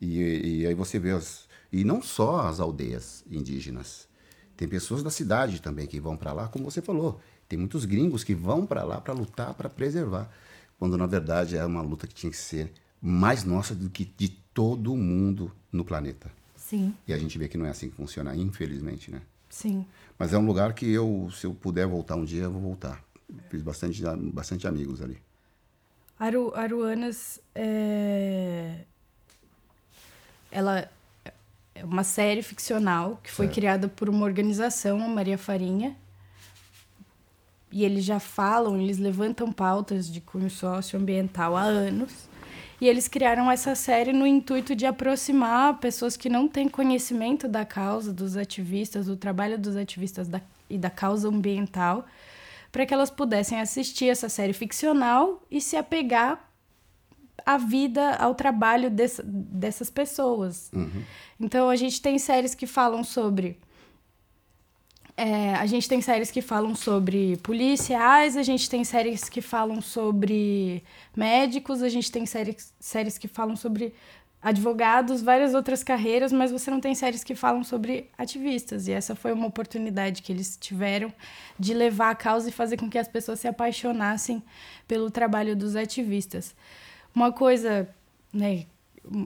E, 0.00 0.60
e 0.60 0.66
aí 0.66 0.74
você 0.74 0.98
vê 0.98 1.12
as, 1.12 1.45
e 1.76 1.84
não 1.84 2.00
só 2.00 2.40
as 2.48 2.58
aldeias 2.58 3.22
indígenas. 3.30 4.08
Tem 4.56 4.66
pessoas 4.66 5.02
da 5.02 5.10
cidade 5.10 5.60
também 5.60 5.86
que 5.86 6.00
vão 6.00 6.16
para 6.16 6.32
lá, 6.32 6.48
como 6.48 6.64
você 6.64 6.80
falou. 6.80 7.20
Tem 7.46 7.58
muitos 7.58 7.84
gringos 7.84 8.24
que 8.24 8.34
vão 8.34 8.64
para 8.64 8.82
lá 8.82 8.98
para 8.98 9.12
lutar, 9.12 9.52
para 9.52 9.68
preservar. 9.68 10.32
Quando 10.78 10.96
na 10.96 11.04
verdade 11.04 11.54
é 11.54 11.62
uma 11.66 11.82
luta 11.82 12.06
que 12.06 12.14
tinha 12.14 12.30
que 12.30 12.36
ser 12.38 12.72
mais 12.98 13.44
nossa 13.44 13.74
do 13.74 13.90
que 13.90 14.06
de 14.06 14.30
todo 14.54 14.96
mundo 14.96 15.52
no 15.70 15.84
planeta. 15.84 16.30
Sim. 16.56 16.94
E 17.06 17.12
a 17.12 17.18
gente 17.18 17.36
vê 17.36 17.46
que 17.46 17.58
não 17.58 17.66
é 17.66 17.68
assim 17.68 17.90
que 17.90 17.96
funciona, 17.96 18.34
infelizmente, 18.34 19.10
né? 19.10 19.20
Sim. 19.50 19.84
Mas 20.18 20.32
é 20.32 20.38
um 20.38 20.46
lugar 20.46 20.72
que 20.72 20.90
eu, 20.90 21.28
se 21.30 21.46
eu 21.46 21.54
puder 21.54 21.86
voltar 21.86 22.16
um 22.16 22.24
dia, 22.24 22.44
eu 22.44 22.50
vou 22.50 22.62
voltar. 22.62 23.04
Fiz 23.50 23.60
bastante, 23.60 24.02
bastante 24.32 24.66
amigos 24.66 25.02
ali. 25.02 25.18
Aru, 26.18 26.54
Aruanas 26.54 27.38
é... 27.54 28.80
ela 30.50 30.90
uma 31.84 32.04
série 32.04 32.42
ficcional 32.42 33.20
que 33.22 33.30
foi 33.30 33.48
criada 33.48 33.88
por 33.88 34.08
uma 34.08 34.24
organização, 34.24 35.02
a 35.02 35.08
Maria 35.08 35.38
Farinha. 35.38 35.96
E 37.70 37.84
eles 37.84 38.04
já 38.04 38.20
falam, 38.20 38.80
eles 38.80 38.98
levantam 38.98 39.52
pautas 39.52 40.10
de 40.10 40.20
cunho 40.20 40.48
socioambiental 40.48 41.56
há 41.56 41.62
anos. 41.62 42.28
E 42.80 42.86
eles 42.86 43.08
criaram 43.08 43.50
essa 43.50 43.74
série 43.74 44.12
no 44.12 44.26
intuito 44.26 44.74
de 44.74 44.84
aproximar 44.84 45.78
pessoas 45.78 46.16
que 46.16 46.28
não 46.28 46.46
têm 46.46 46.68
conhecimento 46.68 47.48
da 47.48 47.64
causa, 47.64 48.12
dos 48.12 48.36
ativistas, 48.36 49.06
do 49.06 49.16
trabalho 49.16 49.58
dos 49.58 49.76
ativistas 49.76 50.28
da, 50.28 50.40
e 50.68 50.76
da 50.76 50.90
causa 50.90 51.28
ambiental, 51.28 52.04
para 52.70 52.84
que 52.84 52.92
elas 52.92 53.10
pudessem 53.10 53.60
assistir 53.60 54.08
essa 54.08 54.28
série 54.28 54.52
ficcional 54.52 55.42
e 55.50 55.60
se 55.60 55.76
apegar 55.76 56.45
à 57.44 57.56
vida, 57.56 58.16
ao 58.16 58.34
trabalho 58.34 58.90
dessa, 58.90 59.22
dessas 59.24 59.90
pessoas. 59.90 60.70
Uhum. 60.72 61.02
Então 61.40 61.68
a 61.68 61.76
gente 61.76 62.00
tem 62.00 62.18
séries 62.18 62.54
que 62.54 62.66
falam 62.66 63.04
sobre. 63.04 63.58
É, 65.16 65.54
a 65.54 65.64
gente 65.64 65.88
tem 65.88 66.02
séries 66.02 66.30
que 66.30 66.42
falam 66.42 66.74
sobre 66.74 67.38
policiais, 67.38 68.36
a 68.36 68.42
gente 68.42 68.68
tem 68.68 68.84
séries 68.84 69.30
que 69.30 69.40
falam 69.40 69.80
sobre 69.80 70.84
médicos, 71.16 71.82
a 71.82 71.88
gente 71.88 72.12
tem 72.12 72.26
séries, 72.26 72.74
séries 72.78 73.16
que 73.16 73.26
falam 73.26 73.56
sobre 73.56 73.94
advogados, 74.42 75.22
várias 75.22 75.54
outras 75.54 75.82
carreiras, 75.82 76.32
mas 76.32 76.52
você 76.52 76.70
não 76.70 76.80
tem 76.80 76.94
séries 76.94 77.24
que 77.24 77.34
falam 77.34 77.64
sobre 77.64 78.10
ativistas. 78.16 78.86
E 78.86 78.92
essa 78.92 79.14
foi 79.16 79.32
uma 79.32 79.46
oportunidade 79.46 80.22
que 80.22 80.30
eles 80.30 80.56
tiveram 80.56 81.12
de 81.58 81.74
levar 81.74 82.10
a 82.10 82.14
causa 82.14 82.48
e 82.48 82.52
fazer 82.52 82.76
com 82.76 82.88
que 82.88 82.98
as 82.98 83.08
pessoas 83.08 83.40
se 83.40 83.48
apaixonassem 83.48 84.42
pelo 84.86 85.10
trabalho 85.10 85.56
dos 85.56 85.74
ativistas. 85.74 86.54
Uma 87.16 87.32
coisa 87.32 87.88
né, 88.32 88.66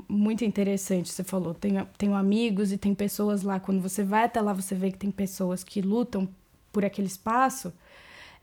muito 0.09 0.45
interessante, 0.45 1.11
você 1.11 1.25
falou, 1.25 1.53
tenho, 1.53 1.87
tenho 1.99 2.15
amigos 2.15 2.73
e 2.73 2.79
tem 2.79 2.95
pessoas 2.95 3.43
lá, 3.43 3.61
quando 3.61 3.83
você 3.83 4.03
vai 4.03 4.25
até 4.25 4.41
lá, 4.41 4.53
você 4.55 4.75
vê 4.75 4.91
que 4.91 4.99
tem 4.99 5.11
pessoas 5.11 5.63
que 5.63 5.83
lutam 5.83 6.27
por 6.73 6.85
aquele 6.85 7.09
espaço. 7.09 7.73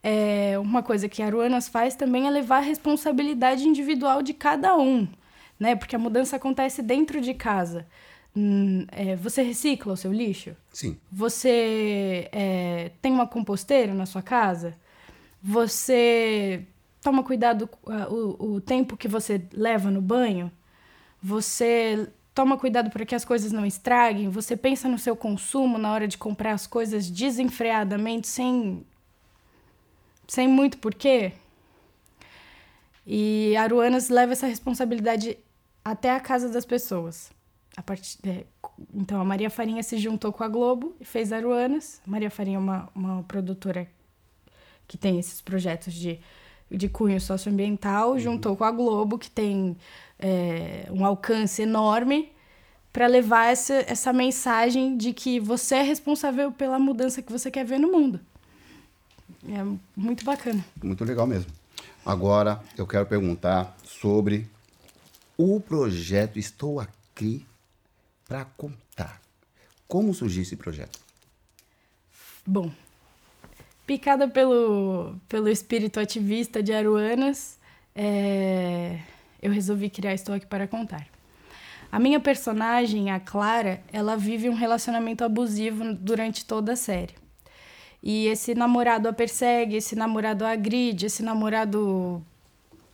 É, 0.04 0.60
uma 0.60 0.84
coisa 0.84 1.10
que 1.10 1.24
a 1.24 1.26
Aruanas 1.26 1.68
faz 1.68 1.96
também 1.96 2.28
é 2.28 2.30
levar 2.30 2.58
a 2.58 2.60
responsabilidade 2.60 3.68
individual 3.68 4.22
de 4.22 4.34
cada 4.34 4.78
um 4.78 5.08
né? 5.60 5.76
Porque 5.76 5.96
a 5.96 6.00
mudança 6.00 6.36
acontece 6.36 6.82
dentro 6.82 7.20
de 7.22 7.34
casa. 7.34 7.86
Hum, 8.36 8.86
é, 8.92 9.16
você 9.16 9.42
recicla 9.42 9.94
o 9.94 9.98
seu 9.98 10.14
lixo? 10.14 10.56
Sim. 10.72 10.98
Você 11.12 12.30
é, 12.32 12.92
tem 13.02 13.12
uma 13.12 13.28
composteira 13.28 13.94
na 13.94 14.06
sua 14.06 14.22
casa? 14.22 14.76
Você 15.42 16.64
toma 17.02 17.24
cuidado 17.24 17.70
uh, 17.84 18.14
o, 18.14 18.56
o 18.56 18.62
tempo 18.62 18.98
que 18.98 19.08
você 19.08 19.42
leva 19.54 19.90
no 19.90 20.02
banho? 20.02 20.52
Você 21.22 22.10
toma 22.34 22.58
cuidado 22.58 22.92
para 22.92 23.06
que 23.06 23.16
as 23.16 23.26
coisas 23.26 23.52
não 23.52 23.66
estraguem? 23.66 24.30
Você 24.30 24.56
pensa 24.56 24.88
no 24.88 25.00
seu 25.00 25.16
consumo 25.16 25.78
na 25.78 25.92
hora 25.92 26.08
de 26.08 26.18
comprar 26.18 26.52
as 26.52 26.68
coisas 26.68 27.10
desenfreadamente, 27.10 28.28
sem, 28.28 28.86
sem 30.28 30.48
muito 30.48 30.78
porquê? 30.78 31.34
E 33.06 33.56
Aruanas 33.58 34.10
leva 34.10 34.34
essa 34.34 34.46
responsabilidade 34.46 35.38
até 35.84 36.12
a 36.12 36.20
casa 36.20 36.50
das 36.50 36.66
pessoas. 36.66 37.32
A. 37.76 37.82
É, 38.28 38.46
então, 38.94 39.20
a 39.20 39.26
Maria 39.26 39.50
Farinha 39.50 39.82
se 39.82 39.98
juntou 39.98 40.32
com 40.34 40.44
a 40.44 40.48
Globo 40.48 40.96
e 41.00 41.06
fez 41.06 41.32
Aruanas. 41.32 42.02
A 42.06 42.12
Maria 42.12 42.30
Farinha 42.30 42.58
é 42.58 42.60
uma, 42.60 42.90
uma 42.94 43.24
produtora 43.24 43.88
que 44.88 44.98
tem 44.98 45.18
esses 45.18 45.42
projetos 45.42 45.94
de, 45.94 46.20
de 46.70 46.90
cunho 46.90 47.20
socioambiental, 47.20 48.12
uhum. 48.12 48.20
juntou 48.20 48.56
com 48.56 48.64
a 48.64 48.72
Globo, 48.72 49.18
que 49.18 49.30
tem 49.30 49.78
é, 50.20 50.88
um 50.92 51.06
alcance 51.06 51.62
enorme, 51.62 52.32
para 52.92 53.08
levar 53.08 53.48
essa, 53.48 53.74
essa 53.88 54.12
mensagem 54.12 54.98
de 54.98 55.14
que 55.14 55.40
você 55.40 55.76
é 55.76 55.82
responsável 55.82 56.52
pela 56.52 56.80
mudança 56.80 57.22
que 57.22 57.32
você 57.32 57.52
quer 57.52 57.66
ver 57.66 57.80
no 57.80 57.92
mundo. 57.92 58.20
É 59.48 59.64
muito 59.96 60.26
bacana. 60.26 60.66
Muito 60.84 61.04
legal 61.06 61.28
mesmo. 61.28 61.52
Agora, 62.06 62.62
eu 62.78 62.88
quero 62.88 63.06
perguntar 63.06 63.78
sobre 63.84 64.50
o 65.38 65.60
projeto 65.60 66.40
Estou 66.40 66.80
Aqui 66.80 67.46
para 68.28 68.46
Contar. 68.46 69.22
Como 69.88 70.14
surgiu 70.14 70.42
esse 70.42 70.56
projeto? 70.56 71.00
Bom, 72.46 72.72
picada 73.88 74.28
pelo, 74.28 75.16
pelo 75.30 75.48
espírito 75.48 75.98
ativista 75.98 76.62
de 76.62 76.74
Aruanas, 76.74 77.58
é, 77.96 79.00
eu 79.42 79.50
resolvi 79.52 79.90
criar 79.90 80.14
Estou 80.14 80.36
Aqui 80.36 80.46
para 80.46 80.68
Contar. 80.68 81.08
A 81.90 81.98
minha 81.98 82.20
personagem, 82.20 83.10
a 83.10 83.20
Clara, 83.20 83.82
ela 83.94 84.18
vive 84.18 84.50
um 84.50 84.54
relacionamento 84.54 85.24
abusivo 85.24 85.94
durante 85.94 86.44
toda 86.44 86.74
a 86.74 86.76
série. 86.76 87.16
E 88.04 88.28
esse 88.28 88.54
namorado 88.54 89.08
a 89.08 89.14
persegue, 89.14 89.78
esse 89.78 89.96
namorado 89.96 90.46
a 90.46 90.52
agride, 90.52 91.06
esse 91.06 91.24
namorado 91.24 92.22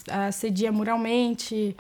a 0.08 0.28
assedia 0.28 0.72
moralmente, 0.72 1.76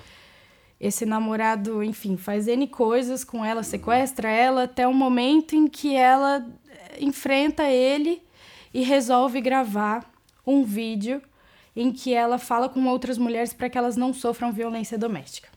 esse 0.82 1.06
namorado, 1.06 1.84
enfim, 1.84 2.17
faz 2.17 2.47
N 2.47 2.67
coisas 2.67 3.23
com 3.23 3.45
ela, 3.45 3.62
sequestra 3.62 4.28
ela, 4.28 4.63
até 4.63 4.88
o 4.88 4.93
momento 4.93 5.56
em 5.56 5.67
que 5.67 5.95
ela 5.95 6.43
enfrenta 6.99 7.69
ele 7.69 8.23
e 8.73 8.81
resolve 8.81 9.39
gravar 9.39 10.09
um 10.45 10.63
vídeo 10.63 11.21
em 11.75 11.91
que 11.91 12.13
ela 12.13 12.38
fala 12.38 12.69
com 12.69 12.86
outras 12.88 13.17
mulheres 13.17 13.53
para 13.53 13.69
que 13.69 13.77
elas 13.77 13.97
não 13.97 14.13
sofram 14.13 14.51
violência 14.51 14.97
doméstica. 14.97 15.49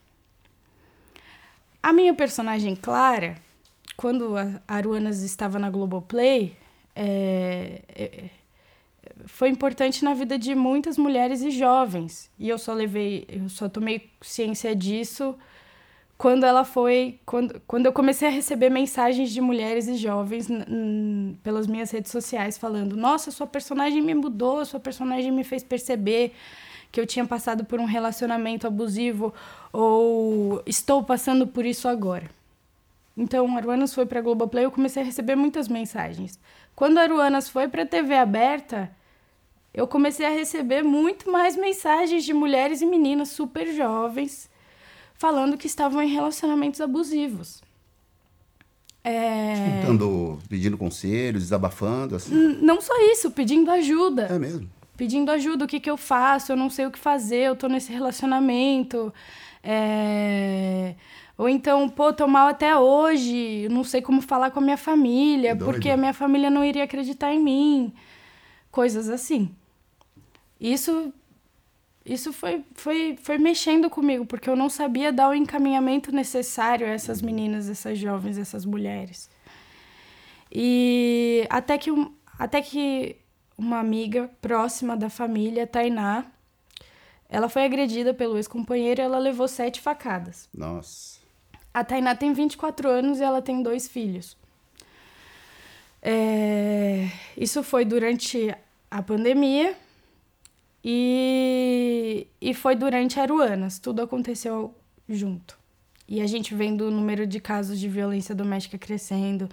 A 1.81 1.93
minha 1.93 2.13
personagem 2.13 2.75
Clara, 2.75 3.35
quando 3.95 4.35
a 4.37 4.61
Aruanas 4.67 5.21
estava 5.21 5.59
na 5.59 5.69
Globoplay, 5.69 6.55
é, 6.95 7.81
é, 7.95 8.29
foi 9.25 9.49
importante 9.49 10.03
na 10.03 10.13
vida 10.13 10.37
de 10.37 10.55
muitas 10.55 10.97
mulheres 10.97 11.41
e 11.41 11.51
jovens. 11.51 12.29
E 12.37 12.49
eu 12.49 12.57
só 12.57 12.73
levei, 12.73 13.25
eu 13.29 13.47
só 13.49 13.69
tomei 13.69 14.09
ciência 14.21 14.75
disso 14.75 15.37
quando 16.17 16.45
ela 16.45 16.65
foi, 16.65 17.19
quando, 17.25 17.61
quando 17.67 17.85
eu 17.85 17.93
comecei 17.93 18.27
a 18.27 18.31
receber 18.31 18.69
mensagens 18.69 19.29
de 19.29 19.39
mulheres 19.39 19.87
e 19.87 19.95
jovens 19.95 20.47
pelas 21.43 21.67
minhas 21.67 21.91
redes 21.91 22.11
sociais 22.11 22.57
falando: 22.57 22.97
"Nossa, 22.97 23.29
sua 23.29 23.45
personagem 23.45 24.01
me 24.01 24.15
mudou, 24.15 24.65
sua 24.65 24.79
personagem 24.79 25.31
me 25.31 25.43
fez 25.43 25.63
perceber 25.63 26.33
que 26.91 26.99
eu 26.99 27.05
tinha 27.05 27.25
passado 27.25 27.65
por 27.65 27.79
um 27.79 27.85
relacionamento 27.85 28.65
abusivo 28.65 29.33
ou 29.71 30.63
estou 30.65 31.03
passando 31.03 31.45
por 31.45 31.65
isso 31.65 31.87
agora". 31.87 32.29
Então, 33.15 33.55
Aruanas 33.55 33.93
foi 33.93 34.05
para 34.05 34.21
Globoplay, 34.21 34.65
eu 34.65 34.71
comecei 34.71 35.01
a 35.03 35.05
receber 35.05 35.35
muitas 35.35 35.67
mensagens. 35.67 36.39
Quando 36.75 36.99
Aruanas 36.99 37.49
foi 37.49 37.67
para 37.67 37.85
TV 37.85 38.15
aberta, 38.15 38.91
eu 39.73 39.87
comecei 39.87 40.25
a 40.25 40.29
receber 40.29 40.83
muito 40.83 41.31
mais 41.31 41.55
mensagens 41.55 42.23
de 42.23 42.33
mulheres 42.33 42.81
e 42.81 42.85
meninas 42.85 43.29
super 43.29 43.67
jovens 43.73 44.49
falando 45.17 45.57
que 45.57 45.67
estavam 45.67 46.01
em 46.01 46.07
relacionamentos 46.07 46.79
abusivos. 46.79 47.61
É... 49.03 49.81
Pedindo 50.49 50.77
conselhos, 50.77 51.43
desabafando, 51.43 52.15
assim? 52.15 52.33
Não 52.61 52.81
só 52.81 52.93
isso, 53.11 53.31
pedindo 53.31 53.71
ajuda. 53.71 54.23
É 54.23 54.37
mesmo? 54.37 54.69
Pedindo 54.95 55.31
ajuda, 55.31 55.65
o 55.65 55.67
que, 55.67 55.79
que 55.79 55.89
eu 55.89 55.97
faço, 55.97 56.51
eu 56.51 56.55
não 56.55 56.69
sei 56.69 56.85
o 56.85 56.91
que 56.91 56.99
fazer, 56.99 57.47
eu 57.47 57.55
tô 57.55 57.67
nesse 57.67 57.91
relacionamento. 57.91 59.13
É... 59.63 60.95
Ou 61.37 61.47
então, 61.47 61.87
pô, 61.87 62.11
tô 62.11 62.27
mal 62.27 62.47
até 62.47 62.75
hoje, 62.75 63.67
não 63.69 63.83
sei 63.83 64.01
como 64.01 64.21
falar 64.21 64.49
com 64.49 64.59
a 64.59 64.63
minha 64.63 64.77
família, 64.77 65.55
porque 65.55 65.89
a 65.89 65.97
minha 65.97 66.13
família 66.13 66.49
não 66.49 66.63
iria 66.65 66.83
acreditar 66.83 67.31
em 67.31 67.41
mim. 67.41 67.93
Coisas 68.71 69.07
assim. 69.07 69.51
Isso 70.59 71.13
isso 72.07 72.31
foi, 72.31 72.63
foi, 72.73 73.17
foi 73.21 73.37
mexendo 73.37 73.89
comigo, 73.89 74.25
porque 74.25 74.49
eu 74.49 74.55
não 74.55 74.69
sabia 74.69 75.11
dar 75.11 75.29
o 75.29 75.33
encaminhamento 75.33 76.09
necessário 76.09 76.87
a 76.87 76.89
essas 76.89 77.21
meninas, 77.21 77.69
essas 77.69 77.99
jovens, 77.99 78.37
essas 78.37 78.63
mulheres. 78.63 79.29
E 80.49 81.45
até 81.49 81.77
que, 81.77 81.91
até 82.39 82.61
que 82.61 83.17
uma 83.57 83.79
amiga 83.79 84.29
próxima 84.41 84.95
da 84.95 85.09
família, 85.09 85.67
Tainá, 85.67 86.25
ela 87.27 87.49
foi 87.49 87.65
agredida 87.65 88.13
pelo 88.13 88.37
ex-companheiro 88.37 89.01
e 89.01 89.03
ela 89.03 89.19
levou 89.19 89.47
sete 89.47 89.81
facadas. 89.81 90.47
Nossa. 90.53 91.19
A 91.73 91.83
Tainá 91.83 92.15
tem 92.15 92.31
24 92.31 92.87
anos 92.87 93.19
e 93.19 93.23
ela 93.23 93.41
tem 93.41 93.61
dois 93.61 93.85
filhos. 93.85 94.37
É... 96.01 97.09
Isso 97.35 97.61
foi 97.63 97.83
durante 97.83 98.55
a 98.89 99.03
pandemia 99.03 99.75
e, 100.89 102.27
e 102.39 102.53
foi 102.53 102.73
durante 102.73 103.19
Aruanas, 103.19 103.77
tudo 103.77 104.01
aconteceu 104.01 104.73
junto. 105.09 105.59
E 106.07 106.21
a 106.21 106.25
gente 106.25 106.55
vendo 106.55 106.87
o 106.87 106.91
número 106.91 107.27
de 107.27 107.41
casos 107.41 107.77
de 107.77 107.89
violência 107.89 108.33
doméstica 108.33 108.77
crescendo, 108.77 109.49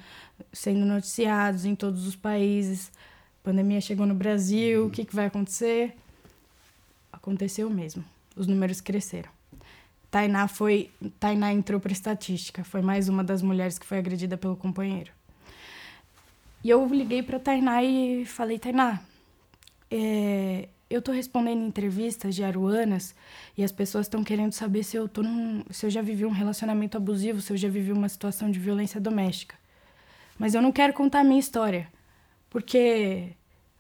sendo 0.52 0.86
noticiados 0.86 1.64
em 1.64 1.74
todos 1.74 2.06
os 2.06 2.14
países. 2.14 2.92
A 3.42 3.50
pandemia 3.50 3.80
chegou 3.80 4.06
no 4.06 4.14
Brasil, 4.14 4.82
uhum. 4.82 4.86
o 4.86 4.90
que, 4.92 5.04
que 5.04 5.12
vai 5.12 5.26
acontecer? 5.26 5.96
Aconteceu 7.12 7.68
mesmo. 7.68 8.04
Os 8.36 8.46
números 8.46 8.80
cresceram. 8.80 9.30
Tainá 10.12 10.46
foi, 10.46 10.88
Tainá 11.18 11.52
entrou 11.52 11.80
para 11.80 11.90
estatística, 11.90 12.62
foi 12.62 12.80
mais 12.80 13.08
uma 13.08 13.24
das 13.24 13.42
mulheres 13.42 13.76
que 13.76 13.84
foi 13.84 13.98
agredida 13.98 14.36
pelo 14.36 14.54
companheiro. 14.54 15.10
E 16.62 16.70
eu 16.70 16.86
liguei 16.86 17.24
para 17.24 17.40
Tainá 17.40 17.82
e 17.82 18.24
falei: 18.24 18.60
Tainá, 18.60 19.00
é, 19.90 20.68
eu 20.94 21.02
tô 21.02 21.12
respondendo 21.12 21.62
entrevistas 21.62 22.34
de 22.34 22.44
aruanas 22.44 23.14
e 23.56 23.64
as 23.64 23.72
pessoas 23.72 24.06
estão 24.06 24.24
querendo 24.24 24.52
saber 24.52 24.82
se 24.84 24.96
eu 24.96 25.08
tô 25.08 25.22
num, 25.22 25.62
se 25.70 25.86
eu 25.86 25.90
já 25.90 26.02
vivi 26.02 26.24
um 26.24 26.30
relacionamento 26.30 26.96
abusivo, 26.96 27.40
se 27.40 27.52
eu 27.52 27.56
já 27.56 27.68
vivi 27.68 27.92
uma 27.92 28.08
situação 28.08 28.50
de 28.50 28.58
violência 28.58 29.00
doméstica. 29.00 29.56
Mas 30.38 30.54
eu 30.54 30.62
não 30.62 30.72
quero 30.72 30.92
contar 30.92 31.20
a 31.20 31.24
minha 31.24 31.40
história, 31.40 31.88
porque 32.50 33.30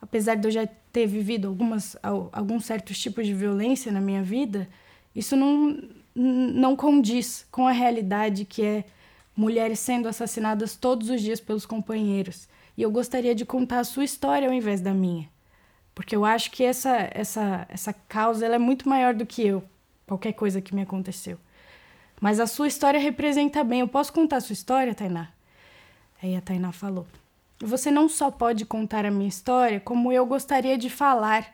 apesar 0.00 0.34
de 0.36 0.46
eu 0.48 0.52
já 0.52 0.66
ter 0.92 1.06
vivido 1.06 1.48
algumas 1.48 1.96
alguns 2.32 2.64
certos 2.66 2.98
tipos 2.98 3.26
de 3.26 3.34
violência 3.34 3.90
na 3.90 4.00
minha 4.00 4.22
vida, 4.22 4.68
Isso 5.14 5.36
não, 5.36 5.78
não 6.14 6.74
condiz 6.76 7.46
com 7.50 7.68
a 7.68 7.72
realidade 7.72 8.44
que 8.44 8.62
é 8.62 8.84
mulheres 9.36 9.78
sendo 9.78 10.08
assassinadas 10.08 10.76
todos 10.76 11.08
os 11.10 11.20
dias 11.20 11.40
pelos 11.40 11.66
companheiros. 11.66 12.48
E 12.76 12.82
eu 12.82 12.90
gostaria 12.90 13.34
de 13.34 13.44
contar 13.44 13.80
a 13.80 13.84
sua 13.84 14.04
história 14.04 14.48
ao 14.48 14.54
invés 14.54 14.80
da 14.80 14.92
minha. 14.92 15.28
Porque 15.94 16.16
eu 16.16 16.24
acho 16.24 16.50
que 16.50 16.64
essa, 16.64 17.08
essa, 17.12 17.66
essa 17.68 17.92
causa 17.92 18.44
ela 18.44 18.56
é 18.56 18.58
muito 18.58 18.88
maior 18.88 19.14
do 19.14 19.24
que 19.24 19.46
eu, 19.46 19.62
qualquer 20.06 20.32
coisa 20.32 20.60
que 20.60 20.74
me 20.74 20.82
aconteceu. 20.82 21.38
Mas 22.20 22.40
a 22.40 22.46
sua 22.46 22.66
história 22.66 22.98
representa 22.98 23.62
bem. 23.62 23.80
Eu 23.80 23.88
posso 23.88 24.12
contar 24.12 24.36
a 24.36 24.40
sua 24.40 24.54
história, 24.54 24.94
Tainá? 24.94 25.28
Aí 26.22 26.34
a 26.34 26.40
Tainá 26.40 26.72
falou: 26.72 27.06
Você 27.60 27.90
não 27.90 28.08
só 28.08 28.30
pode 28.30 28.64
contar 28.64 29.04
a 29.04 29.10
minha 29.10 29.28
história, 29.28 29.78
como 29.80 30.10
eu 30.10 30.24
gostaria 30.26 30.78
de 30.78 30.88
falar. 30.88 31.52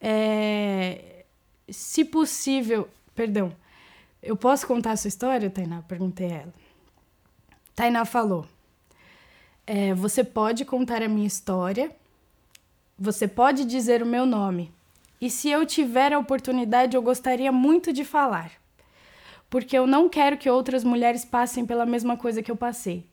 É... 0.00 1.24
Se 1.68 2.04
possível. 2.04 2.88
Perdão. 3.14 3.54
Eu 4.22 4.36
posso 4.36 4.66
contar 4.66 4.92
a 4.92 4.96
sua 4.96 5.08
história, 5.08 5.50
Tainá? 5.50 5.82
Perguntei 5.82 6.30
a 6.30 6.36
ela. 6.36 6.54
Tainá 7.74 8.04
falou: 8.04 8.46
é, 9.66 9.94
Você 9.94 10.22
pode 10.22 10.64
contar 10.64 11.02
a 11.02 11.08
minha 11.08 11.26
história, 11.26 11.90
você 13.02 13.26
pode 13.26 13.64
dizer 13.64 14.02
o 14.02 14.06
meu 14.06 14.24
nome. 14.24 14.72
E 15.20 15.28
se 15.28 15.50
eu 15.50 15.66
tiver 15.66 16.12
a 16.12 16.18
oportunidade, 16.18 16.96
eu 16.96 17.02
gostaria 17.02 17.50
muito 17.50 17.92
de 17.92 18.04
falar. 18.04 18.52
Porque 19.50 19.76
eu 19.76 19.86
não 19.86 20.08
quero 20.08 20.38
que 20.38 20.48
outras 20.48 20.84
mulheres 20.84 21.24
passem 21.24 21.66
pela 21.66 21.84
mesma 21.84 22.16
coisa 22.16 22.42
que 22.42 22.50
eu 22.50 22.56
passei. 22.56 23.04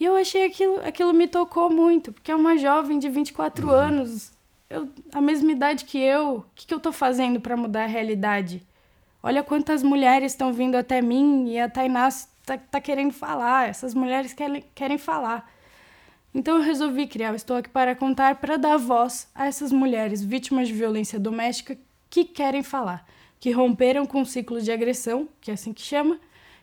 E 0.00 0.04
eu 0.04 0.16
achei 0.16 0.46
aquilo, 0.46 0.80
aquilo 0.80 1.12
me 1.12 1.28
tocou 1.28 1.68
muito, 1.68 2.12
porque 2.12 2.30
é 2.30 2.36
uma 2.36 2.56
jovem 2.56 2.98
de 2.98 3.08
24 3.08 3.66
uhum. 3.66 3.72
anos, 3.72 4.32
eu, 4.70 4.88
a 5.12 5.20
mesma 5.20 5.50
idade 5.52 5.84
que 5.84 5.98
eu. 5.98 6.36
O 6.38 6.44
que, 6.54 6.66
que 6.66 6.74
eu 6.74 6.80
tô 6.80 6.92
fazendo 6.92 7.40
para 7.40 7.56
mudar 7.56 7.84
a 7.84 7.86
realidade? 7.86 8.62
Olha 9.22 9.42
quantas 9.42 9.82
mulheres 9.82 10.32
estão 10.32 10.52
vindo 10.52 10.76
até 10.76 11.02
mim 11.02 11.50
e 11.50 11.58
a 11.58 11.68
Tainá 11.68 12.08
tá, 12.46 12.56
tá 12.56 12.80
querendo 12.80 13.12
falar, 13.12 13.68
essas 13.68 13.92
mulheres 13.92 14.32
querem, 14.32 14.64
querem 14.74 14.96
falar. 14.96 15.50
Então 16.34 16.56
eu 16.56 16.62
resolvi 16.62 17.06
criar 17.06 17.32
o 17.32 17.36
Estou 17.36 17.56
Aqui 17.56 17.68
para 17.68 17.96
Contar 17.96 18.36
para 18.36 18.56
dar 18.56 18.76
voz 18.76 19.28
a 19.34 19.46
essas 19.46 19.72
mulheres 19.72 20.22
vítimas 20.22 20.68
de 20.68 20.74
violência 20.74 21.18
doméstica 21.18 21.78
que 22.10 22.24
querem 22.24 22.62
falar, 22.62 23.06
que 23.40 23.50
romperam 23.50 24.04
com 24.04 24.20
o 24.20 24.26
ciclo 24.26 24.60
de 24.60 24.70
agressão, 24.70 25.28
que 25.40 25.50
é 25.50 25.54
assim 25.54 25.72
que 25.72 25.82
chama, 25.82 26.18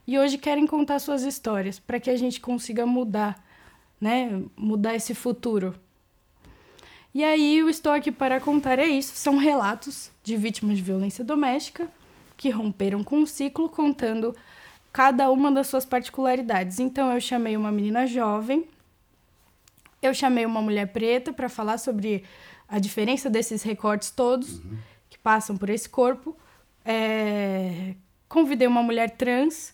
e 0.07 0.19
hoje 0.19 0.37
querem 0.37 0.67
contar 0.67 0.99
suas 0.99 1.23
histórias 1.23 1.79
para 1.79 1.99
que 1.99 2.09
a 2.09 2.15
gente 2.15 2.39
consiga 2.39 2.85
mudar, 2.85 3.43
né? 3.99 4.43
Mudar 4.55 4.95
esse 4.95 5.15
futuro. 5.15 5.75
E 7.13 7.23
aí 7.23 7.63
o 7.63 7.69
Estou 7.69 7.91
Aqui 7.91 8.11
para 8.11 8.39
Contar 8.39 8.77
é 8.77 8.87
isso, 8.87 9.15
são 9.15 9.37
relatos 9.37 10.11
de 10.23 10.37
vítimas 10.37 10.77
de 10.77 10.83
violência 10.83 11.23
doméstica 11.23 11.89
que 12.37 12.49
romperam 12.49 13.03
com 13.03 13.21
o 13.21 13.27
ciclo 13.27 13.69
contando 13.69 14.35
cada 14.91 15.31
uma 15.31 15.51
das 15.51 15.67
suas 15.67 15.85
particularidades. 15.85 16.79
Então 16.79 17.11
eu 17.11 17.19
chamei 17.19 17.57
uma 17.57 17.71
menina 17.71 18.05
jovem, 18.05 18.67
eu 20.07 20.13
chamei 20.13 20.45
uma 20.45 20.61
mulher 20.61 20.87
preta 20.91 21.33
para 21.33 21.49
falar 21.49 21.77
sobre 21.77 22.23
a 22.67 22.79
diferença 22.79 23.29
desses 23.29 23.63
recortes 23.63 24.09
todos 24.09 24.59
uhum. 24.59 24.77
que 25.09 25.17
passam 25.17 25.57
por 25.57 25.69
esse 25.69 25.87
corpo. 25.87 26.35
É... 26.83 27.95
Convidei 28.27 28.67
uma 28.67 28.81
mulher 28.81 29.11
trans, 29.11 29.73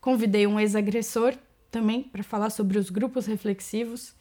convidei 0.00 0.46
um 0.46 0.58
ex-agressor 0.58 1.34
também 1.70 2.02
para 2.02 2.22
falar 2.22 2.50
sobre 2.50 2.78
os 2.78 2.90
grupos 2.90 3.26
reflexivos 3.26 4.14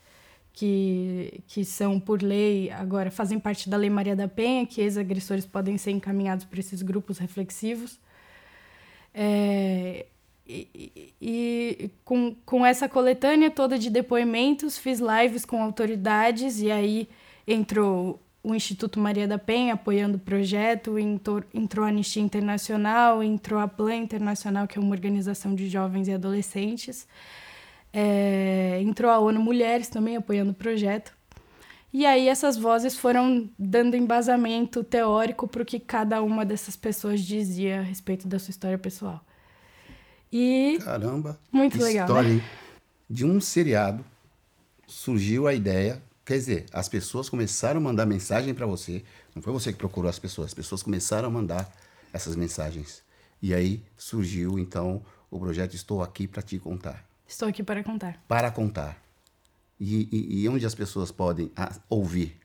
que, 0.54 1.42
que 1.48 1.64
são 1.64 2.00
por 2.00 2.22
lei 2.22 2.70
agora 2.72 3.10
fazem 3.10 3.40
parte 3.40 3.70
da 3.70 3.78
Lei 3.78 3.90
Maria 3.90 4.16
da 4.16 4.28
Penha, 4.28 4.66
que 4.66 4.82
ex-agressores 4.82 5.46
podem 5.46 5.78
ser 5.78 5.92
encaminhados 5.92 6.46
para 6.46 6.60
esses 6.60 6.82
grupos 6.82 7.18
reflexivos. 7.18 8.00
É, 9.14 9.41
com, 12.12 12.36
com 12.46 12.66
essa 12.66 12.90
coletânea 12.90 13.50
toda 13.50 13.80
de 13.80 13.90
depoimentos, 13.90 14.78
fiz 14.78 15.00
lives 15.00 15.46
com 15.46 15.64
autoridades 15.64 16.60
e 16.60 16.70
aí 16.70 17.08
entrou 17.48 18.22
o 18.44 18.54
Instituto 18.54 19.00
Maria 19.00 19.26
da 19.26 19.38
Penha 19.38 19.76
apoiando 19.76 20.18
o 20.18 20.20
projeto, 20.20 21.00
entrou, 21.00 21.42
entrou 21.54 21.86
a 21.86 21.88
Anistia 21.88 22.22
Internacional, 22.22 23.24
entrou 23.24 23.62
a 23.62 23.66
Plan 23.66 23.96
Internacional, 23.96 24.68
que 24.68 24.78
é 24.78 24.82
uma 24.82 24.92
organização 24.92 25.56
de 25.56 25.70
jovens 25.70 26.10
e 26.10 26.12
adolescentes, 26.12 27.08
é, 27.94 28.82
entrou 28.82 29.10
a 29.10 29.18
ONU 29.18 29.40
Mulheres 29.40 29.88
também 29.88 30.18
apoiando 30.18 30.52
o 30.52 30.56
projeto. 30.56 31.14
E 31.94 32.06
aí 32.06 32.28
essas 32.28 32.58
vozes 32.58 32.94
foram 32.98 33.50
dando 33.58 33.96
embasamento 33.96 34.84
teórico 34.84 35.48
para 35.48 35.62
o 35.62 35.66
que 35.66 35.80
cada 35.80 36.22
uma 36.22 36.44
dessas 36.44 36.76
pessoas 36.76 37.22
dizia 37.22 37.80
a 37.80 37.84
respeito 37.84 38.28
da 38.28 38.38
sua 38.38 38.52
história 38.52 38.78
pessoal. 38.78 39.24
E. 40.32 40.80
Caramba! 40.84 41.40
Muito 41.52 41.78
legal. 41.82 42.08
História, 42.08 42.36
né? 42.36 42.44
De 43.10 43.26
um 43.26 43.42
seriado 43.42 44.06
surgiu 44.88 45.48
a 45.48 45.54
ideia. 45.54 46.02
Quer 46.26 46.36
dizer, 46.36 46.66
as 46.72 46.88
pessoas 46.88 47.30
começaram 47.30 47.80
a 47.80 47.84
mandar 47.84 48.06
mensagem 48.06 48.54
para 48.54 48.66
você. 48.66 49.04
Não 49.36 49.42
foi 49.42 49.52
você 49.52 49.72
que 49.72 49.78
procurou 49.78 50.10
as 50.10 50.20
pessoas, 50.20 50.48
as 50.48 50.54
pessoas 50.54 50.84
começaram 50.84 51.28
a 51.28 51.32
mandar 51.32 51.70
essas 52.14 52.36
mensagens. 52.36 53.04
E 53.42 53.54
aí 53.54 53.84
surgiu, 53.98 54.60
então, 54.60 55.04
o 55.30 55.40
projeto 55.40 55.74
Estou 55.74 56.02
Aqui 56.04 56.28
para 56.28 56.42
Te 56.42 56.60
Contar. 56.60 57.04
Estou 57.28 57.48
aqui 57.48 57.64
para 57.64 57.84
contar. 57.84 58.22
Para 58.28 58.52
contar. 58.52 59.02
E, 59.80 60.08
e, 60.12 60.42
e 60.42 60.50
onde 60.50 60.66
as 60.66 60.76
pessoas 60.76 61.12
podem 61.12 61.52
ouvir 61.90 62.41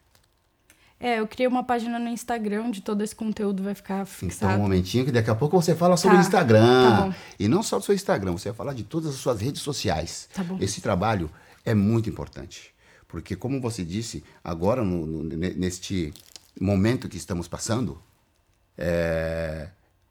é, 0.98 1.20
eu 1.20 1.26
criei 1.26 1.46
uma 1.46 1.62
página 1.62 1.98
no 1.98 2.08
Instagram 2.08 2.64
onde 2.64 2.80
todo 2.80 3.02
esse 3.02 3.14
conteúdo 3.14 3.62
vai 3.62 3.74
ficar 3.74 4.06
fixado. 4.06 4.52
Então, 4.52 4.60
um 4.60 4.62
momentinho 4.62 5.04
que 5.04 5.12
daqui 5.12 5.30
a 5.30 5.34
pouco 5.34 5.60
você 5.60 5.74
fala 5.74 5.96
sobre 5.96 6.16
tá. 6.16 6.22
o 6.22 6.26
Instagram. 6.26 7.10
Tá 7.10 7.16
e 7.38 7.48
não 7.48 7.62
só 7.62 7.78
do 7.78 7.84
seu 7.84 7.94
Instagram, 7.94 8.32
você 8.32 8.48
vai 8.48 8.56
falar 8.56 8.72
de 8.72 8.82
todas 8.82 9.10
as 9.10 9.16
suas 9.16 9.40
redes 9.40 9.60
sociais. 9.60 10.28
Tá 10.32 10.42
bom. 10.42 10.56
Esse 10.58 10.80
trabalho 10.80 11.30
é 11.64 11.74
muito 11.74 12.08
importante. 12.08 12.74
Porque, 13.06 13.36
como 13.36 13.60
você 13.60 13.84
disse, 13.84 14.24
agora, 14.42 14.82
no, 14.82 15.06
no, 15.06 15.22
neste 15.36 16.14
momento 16.58 17.08
que 17.08 17.18
estamos 17.18 17.46
passando, 17.46 18.00
é, 18.76 19.68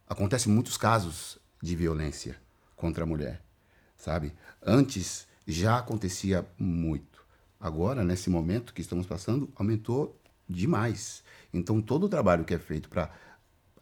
acontecem 0.07 0.53
muitos 0.53 0.77
casos 0.77 1.39
de 1.61 1.75
violência 1.75 2.37
contra 2.75 3.03
a 3.03 3.07
mulher, 3.07 3.41
sabe? 3.97 4.33
Antes 4.63 5.27
já 5.47 5.77
acontecia 5.77 6.45
muito. 6.59 7.25
Agora, 7.59 8.03
nesse 8.03 8.29
momento 8.29 8.73
que 8.73 8.81
estamos 8.81 9.07
passando, 9.07 9.49
aumentou 9.55 10.15
demais. 10.47 11.23
Então, 11.53 11.81
todo 11.81 12.05
o 12.05 12.09
trabalho 12.09 12.43
que 12.43 12.53
é 12.53 12.59
feito 12.59 12.89
para 12.89 13.11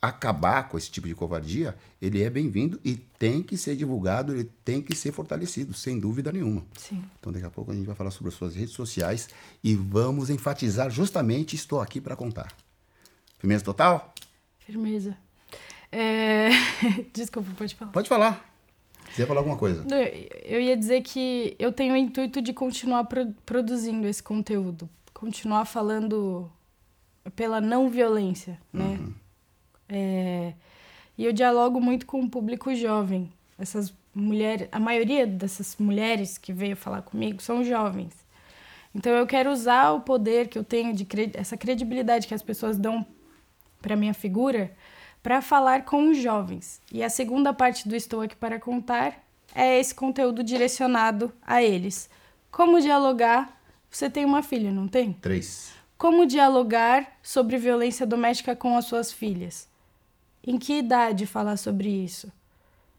acabar 0.01 0.67
com 0.67 0.77
esse 0.77 0.91
tipo 0.91 1.07
de 1.07 1.15
covardia, 1.15 1.77
ele 2.01 2.21
é 2.21 2.29
bem-vindo 2.29 2.77
e 2.83 2.95
tem 2.95 3.41
que 3.41 3.55
ser 3.55 3.75
divulgado, 3.75 4.33
ele 4.33 4.51
tem 4.65 4.81
que 4.81 4.93
ser 4.93 5.13
fortalecido, 5.13 5.73
sem 5.73 5.97
dúvida 5.97 6.29
nenhuma. 6.31 6.65
Sim. 6.77 7.01
Então, 7.19 7.31
daqui 7.31 7.45
a 7.45 7.49
pouco 7.49 7.71
a 7.71 7.73
gente 7.73 7.85
vai 7.85 7.95
falar 7.95 8.11
sobre 8.11 8.27
as 8.27 8.35
suas 8.35 8.53
redes 8.53 8.73
sociais 8.73 9.29
e 9.63 9.75
vamos 9.75 10.29
enfatizar 10.29 10.89
justamente 10.89 11.55
estou 11.55 11.79
aqui 11.79 12.01
para 12.01 12.17
contar. 12.17 12.53
Firmeza 13.39 13.63
total? 13.63 14.13
Firmeza. 14.59 15.17
É... 15.89 16.49
Desculpa, 17.13 17.49
pode 17.57 17.75
falar. 17.75 17.91
Pode 17.91 18.09
falar. 18.09 18.53
Você 19.09 19.21
ia 19.21 19.27
falar 19.27 19.39
alguma 19.41 19.57
coisa? 19.57 19.85
Eu 20.43 20.59
ia 20.59 20.75
dizer 20.75 21.01
que 21.01 21.55
eu 21.59 21.71
tenho 21.71 21.93
o 21.93 21.97
intuito 21.97 22.41
de 22.41 22.51
continuar 22.51 23.03
pro 23.05 23.31
produzindo 23.45 24.07
esse 24.07 24.23
conteúdo, 24.23 24.89
continuar 25.23 25.63
falando 25.63 26.51
pela 27.33 27.61
não 27.61 27.87
violência, 27.87 28.59
né? 28.73 28.99
Uhum. 28.99 29.13
É, 29.87 30.53
e 31.17 31.23
eu 31.23 31.31
dialogo 31.31 31.79
muito 31.79 32.05
com 32.05 32.19
o 32.19 32.29
público 32.29 32.75
jovem. 32.75 33.31
Essas 33.57 33.93
mulheres, 34.13 34.67
a 34.69 34.81
maioria 34.81 35.25
dessas 35.25 35.77
mulheres 35.77 36.37
que 36.37 36.51
veio 36.51 36.75
falar 36.75 37.03
comigo 37.03 37.41
são 37.41 37.63
jovens. 37.63 38.13
Então 38.93 39.13
eu 39.13 39.25
quero 39.25 39.49
usar 39.49 39.93
o 39.93 40.01
poder 40.01 40.49
que 40.49 40.57
eu 40.57 40.63
tenho 40.63 40.93
de 40.93 41.07
essa 41.35 41.55
credibilidade 41.55 42.27
que 42.27 42.33
as 42.33 42.43
pessoas 42.43 42.77
dão 42.77 43.05
para 43.81 43.95
minha 43.95 44.13
figura 44.13 44.73
para 45.21 45.41
falar 45.41 45.85
com 45.85 46.09
os 46.09 46.17
jovens. 46.17 46.81
E 46.91 47.01
a 47.01 47.09
segunda 47.09 47.53
parte 47.53 47.87
do 47.87 47.95
Estou 47.95 48.19
aqui 48.19 48.35
para 48.35 48.59
contar 48.59 49.23
é 49.55 49.79
esse 49.79 49.95
conteúdo 49.95 50.43
direcionado 50.43 51.31
a 51.41 51.63
eles. 51.63 52.09
Como 52.51 52.81
dialogar 52.81 53.62
você 53.97 54.09
tem 54.09 54.25
uma 54.25 54.41
filha, 54.41 54.71
não 54.71 54.87
tem? 54.87 55.13
Três. 55.13 55.71
Como 55.97 56.25
dialogar 56.25 57.17
sobre 57.21 57.57
violência 57.57 58.05
doméstica 58.05 58.55
com 58.55 58.75
as 58.75 58.85
suas 58.85 59.13
filhas? 59.13 59.67
Em 60.45 60.57
que 60.57 60.79
idade 60.79 61.25
falar 61.25 61.57
sobre 61.57 61.89
isso? 61.89 62.31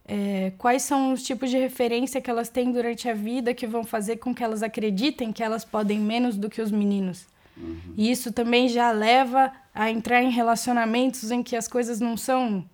É, 0.07 0.53
quais 0.59 0.83
são 0.83 1.13
os 1.13 1.23
tipos 1.23 1.51
de 1.51 1.59
referência 1.59 2.21
que 2.21 2.31
elas 2.31 2.49
têm 2.49 2.71
durante 2.71 3.09
a 3.09 3.15
vida 3.15 3.55
que 3.55 3.67
vão 3.67 3.85
fazer 3.85 4.17
com 4.19 4.35
que 4.35 4.45
elas 4.45 4.63
acreditem 4.63 5.33
que 5.33 5.43
elas 5.43 5.65
podem 5.65 5.99
menos 5.99 6.37
do 6.37 6.49
que 6.49 6.63
os 6.63 6.71
meninos? 6.71 7.27
Uhum. 7.57 7.95
E 7.97 8.11
isso 8.11 8.33
também 8.33 8.69
já 8.69 8.91
leva 8.91 9.53
a 9.75 9.91
entrar 9.91 10.23
em 10.23 10.31
relacionamentos 10.31 11.31
em 11.31 11.43
que 11.43 11.57
as 11.57 11.67
coisas 11.67 12.01
não 12.01 12.17
são 12.17 12.65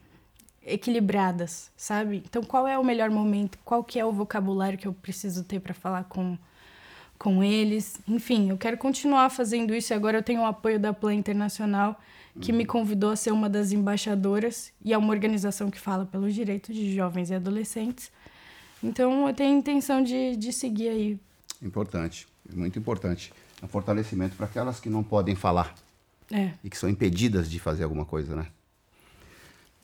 equilibradas, 0.64 1.70
sabe? 1.76 2.22
Então, 2.24 2.42
qual 2.42 2.66
é 2.66 2.78
o 2.78 2.84
melhor 2.84 3.10
momento? 3.10 3.58
Qual 3.64 3.82
que 3.82 3.98
é 3.98 4.04
o 4.04 4.12
vocabulário 4.12 4.78
que 4.78 4.86
eu 4.86 4.92
preciso 4.92 5.44
ter 5.44 5.60
para 5.60 5.74
falar 5.74 6.04
com 6.04 6.36
com 7.20 7.44
eles. 7.44 8.00
Enfim, 8.08 8.48
eu 8.48 8.56
quero 8.56 8.78
continuar 8.78 9.28
fazendo 9.28 9.74
isso 9.74 9.92
e 9.92 9.94
agora 9.94 10.16
eu 10.16 10.22
tenho 10.22 10.40
o 10.40 10.46
apoio 10.46 10.80
da 10.80 10.90
Plan 10.90 11.14
Internacional, 11.14 12.00
que 12.40 12.50
me 12.50 12.64
convidou 12.64 13.10
a 13.10 13.16
ser 13.16 13.30
uma 13.30 13.46
das 13.46 13.72
embaixadoras 13.72 14.72
e 14.82 14.94
é 14.94 14.96
uma 14.96 15.10
organização 15.10 15.70
que 15.70 15.78
fala 15.78 16.06
pelos 16.06 16.34
direitos 16.34 16.74
de 16.74 16.94
jovens 16.94 17.28
e 17.28 17.34
adolescentes. 17.34 18.10
Então 18.82 19.28
eu 19.28 19.34
tenho 19.34 19.54
a 19.54 19.58
intenção 19.58 20.02
de, 20.02 20.34
de 20.34 20.50
seguir 20.50 20.88
aí. 20.88 21.18
Importante, 21.62 22.26
muito 22.50 22.78
importante. 22.78 23.30
É 23.60 23.66
um 23.66 23.68
fortalecimento 23.68 24.34
para 24.34 24.46
aquelas 24.46 24.80
que 24.80 24.88
não 24.88 25.02
podem 25.04 25.34
falar 25.36 25.74
É. 26.32 26.52
e 26.64 26.70
que 26.70 26.78
são 26.78 26.88
impedidas 26.88 27.50
de 27.50 27.58
fazer 27.60 27.84
alguma 27.84 28.06
coisa, 28.06 28.34
né? 28.34 28.46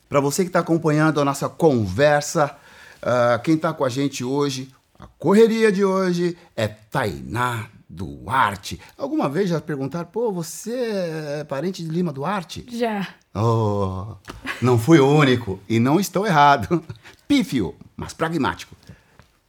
Para 0.09 0.21
você 0.21 0.43
que 0.43 0.49
está 0.49 0.61
acompanhando 0.61 1.21
a 1.21 1.25
nossa 1.25 1.51
conversa, 1.51 2.57
ah, 3.03 3.39
quem 3.45 3.57
está 3.57 3.75
com 3.75 3.85
a 3.85 3.91
gente 3.91 4.25
hoje, 4.25 4.73
a 4.99 5.07
correria 5.07 5.71
de 5.71 5.85
hoje 5.85 6.37
é 6.55 6.67
Tainá 6.69 7.67
Duarte. 7.89 8.81
Alguma 8.97 9.29
vez 9.29 9.49
já 9.51 9.61
perguntaram, 9.61 10.07
pô, 10.07 10.33
você 10.33 10.75
é 11.41 11.45
parente 11.45 11.83
de 11.83 11.89
Lima 11.89 12.13
Duarte? 12.13 12.67
Já. 12.71 13.07
Oh, 13.35 14.15
não 14.63 14.79
fui 14.79 14.99
o 14.99 15.07
único 15.09 15.61
e 15.69 15.79
não 15.79 16.01
estou 16.01 16.27
errado. 16.27 16.83
Pífio, 17.29 17.75
mas 17.97 18.13
pragmático. 18.13 18.75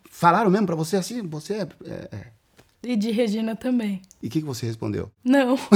Falaram 0.09 0.49
mesmo 0.49 0.65
para 0.67 0.75
você 0.75 0.97
assim? 0.97 1.21
Você 1.27 1.53
é. 1.53 1.67
é- 1.85 2.09
é. 2.11 2.27
E 2.83 2.95
de 2.95 3.11
Regina 3.11 3.55
também. 3.55 4.01
E 4.21 4.27
o 4.27 4.29
que, 4.29 4.39
que 4.39 4.45
você 4.45 4.65
respondeu? 4.65 5.11
Não, 5.23 5.49
não 5.49 5.57
sou. 5.57 5.67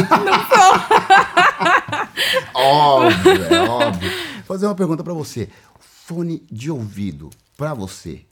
Óbvio, 2.53 3.43
é 3.53 3.59
óbvio. 3.69 4.11
Vou 4.38 4.43
fazer 4.45 4.65
uma 4.67 4.76
pergunta 4.76 5.03
para 5.03 5.13
você. 5.13 5.49
Fone 5.80 6.43
de 6.51 6.69
ouvido, 6.72 7.30
para 7.57 7.74
você, 7.74 8.26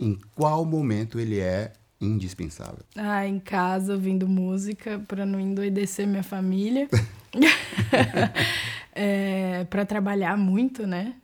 em 0.00 0.18
qual 0.34 0.64
momento 0.64 1.20
ele 1.20 1.38
é 1.38 1.72
indispensável? 2.00 2.82
Ah, 2.96 3.26
em 3.26 3.38
casa, 3.38 3.92
ouvindo 3.92 4.26
música, 4.26 4.98
pra 5.06 5.26
não 5.26 5.38
endoidecer 5.38 6.06
minha 6.06 6.22
família. 6.22 6.88
é, 8.92 9.64
para 9.64 9.84
trabalhar 9.84 10.36
muito, 10.36 10.86
né? 10.86 11.14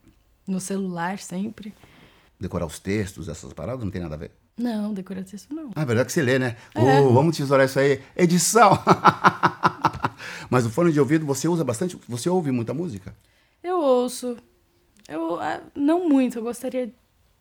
No 0.46 0.60
celular 0.60 1.18
sempre. 1.18 1.74
Decorar 2.38 2.66
os 2.66 2.78
textos, 2.78 3.28
essas 3.28 3.52
paradas, 3.52 3.82
não 3.82 3.90
tem 3.90 4.02
nada 4.02 4.14
a 4.14 4.18
ver. 4.18 4.30
Não, 4.58 4.92
decorar 4.94 5.24
texto 5.24 5.54
não. 5.54 5.70
Ah, 5.74 5.82
é 5.82 5.84
verdade 5.84 6.06
que 6.06 6.12
você 6.12 6.22
lê, 6.22 6.38
né? 6.38 6.56
É. 6.74 7.00
Ô, 7.00 7.12
vamos 7.12 7.36
tesourar 7.36 7.66
isso 7.66 7.78
aí. 7.78 8.00
Edição! 8.16 8.70
Mas 10.48 10.64
o 10.64 10.70
fone 10.70 10.92
de 10.92 11.00
ouvido 11.00 11.26
você 11.26 11.48
usa 11.48 11.64
bastante? 11.64 11.98
Você 12.08 12.28
ouve 12.28 12.50
muita 12.50 12.72
música? 12.72 13.14
Eu 13.62 13.78
ouço. 13.78 14.36
Eu 15.08 15.40
ah, 15.40 15.60
não 15.74 16.08
muito, 16.08 16.38
eu 16.38 16.42
gostaria 16.42 16.92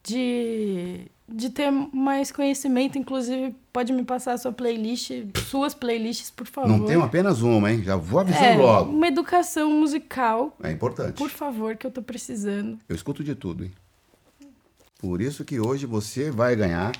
de, 0.04 1.08
de 1.28 1.50
ter 1.50 1.72
mais 1.72 2.32
conhecimento. 2.32 2.98
Inclusive, 2.98 3.56
pode 3.74 3.92
me 3.92 4.04
passar 4.04 4.34
a 4.34 4.38
sua 4.38 4.52
playlist, 4.52 5.12
suas 5.50 5.74
playlists, 5.74 6.30
por 6.30 6.46
favor. 6.48 6.70
Não 6.70 6.86
tenho 6.86 7.02
apenas 7.04 7.42
uma, 7.42 7.72
hein? 7.72 7.84
Já 7.84 7.96
vou 7.96 8.20
avisando 8.20 8.44
é, 8.46 8.56
logo. 8.58 8.92
uma 8.92 9.08
educação 9.08 9.70
musical, 9.72 10.56
É 10.62 10.72
importante. 10.72 11.14
por 11.18 11.30
favor, 11.30 11.76
que 11.76 11.86
eu 11.88 11.92
tô 11.92 12.02
precisando. 12.02 12.80
Eu 12.88 12.96
escuto 12.96 13.24
de 13.24 13.34
tudo, 13.36 13.64
hein? 13.64 13.72
Por 15.00 15.22
isso 15.22 15.44
que 15.44 15.60
hoje 15.60 15.86
você 15.86 16.32
vai 16.32 16.56
ganhar 16.56 16.92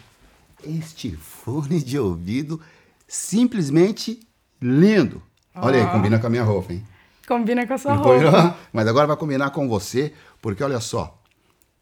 este 0.64 1.12
fone 1.16 1.82
de 1.82 1.98
ouvido 1.98 2.60
simplesmente 3.08 4.20
lindo. 4.62 5.22
Olha 5.56 5.80
aí, 5.86 5.92
combina 5.92 6.20
com 6.20 6.28
a 6.28 6.30
minha 6.30 6.44
roupa, 6.44 6.74
hein? 6.74 6.84
Combina 7.28 7.66
com 7.66 7.74
a 7.74 7.78
sua 7.78 7.96
Não 7.96 8.04
roupa. 8.04 8.26
combinou? 8.32 8.54
Mas 8.74 8.88
agora 8.88 9.08
vai 9.08 9.18
combinar 9.18 9.50
com 9.52 9.68
você, 9.68 10.14
porque 10.42 10.64
olha 10.64 10.80
só, 10.80 11.18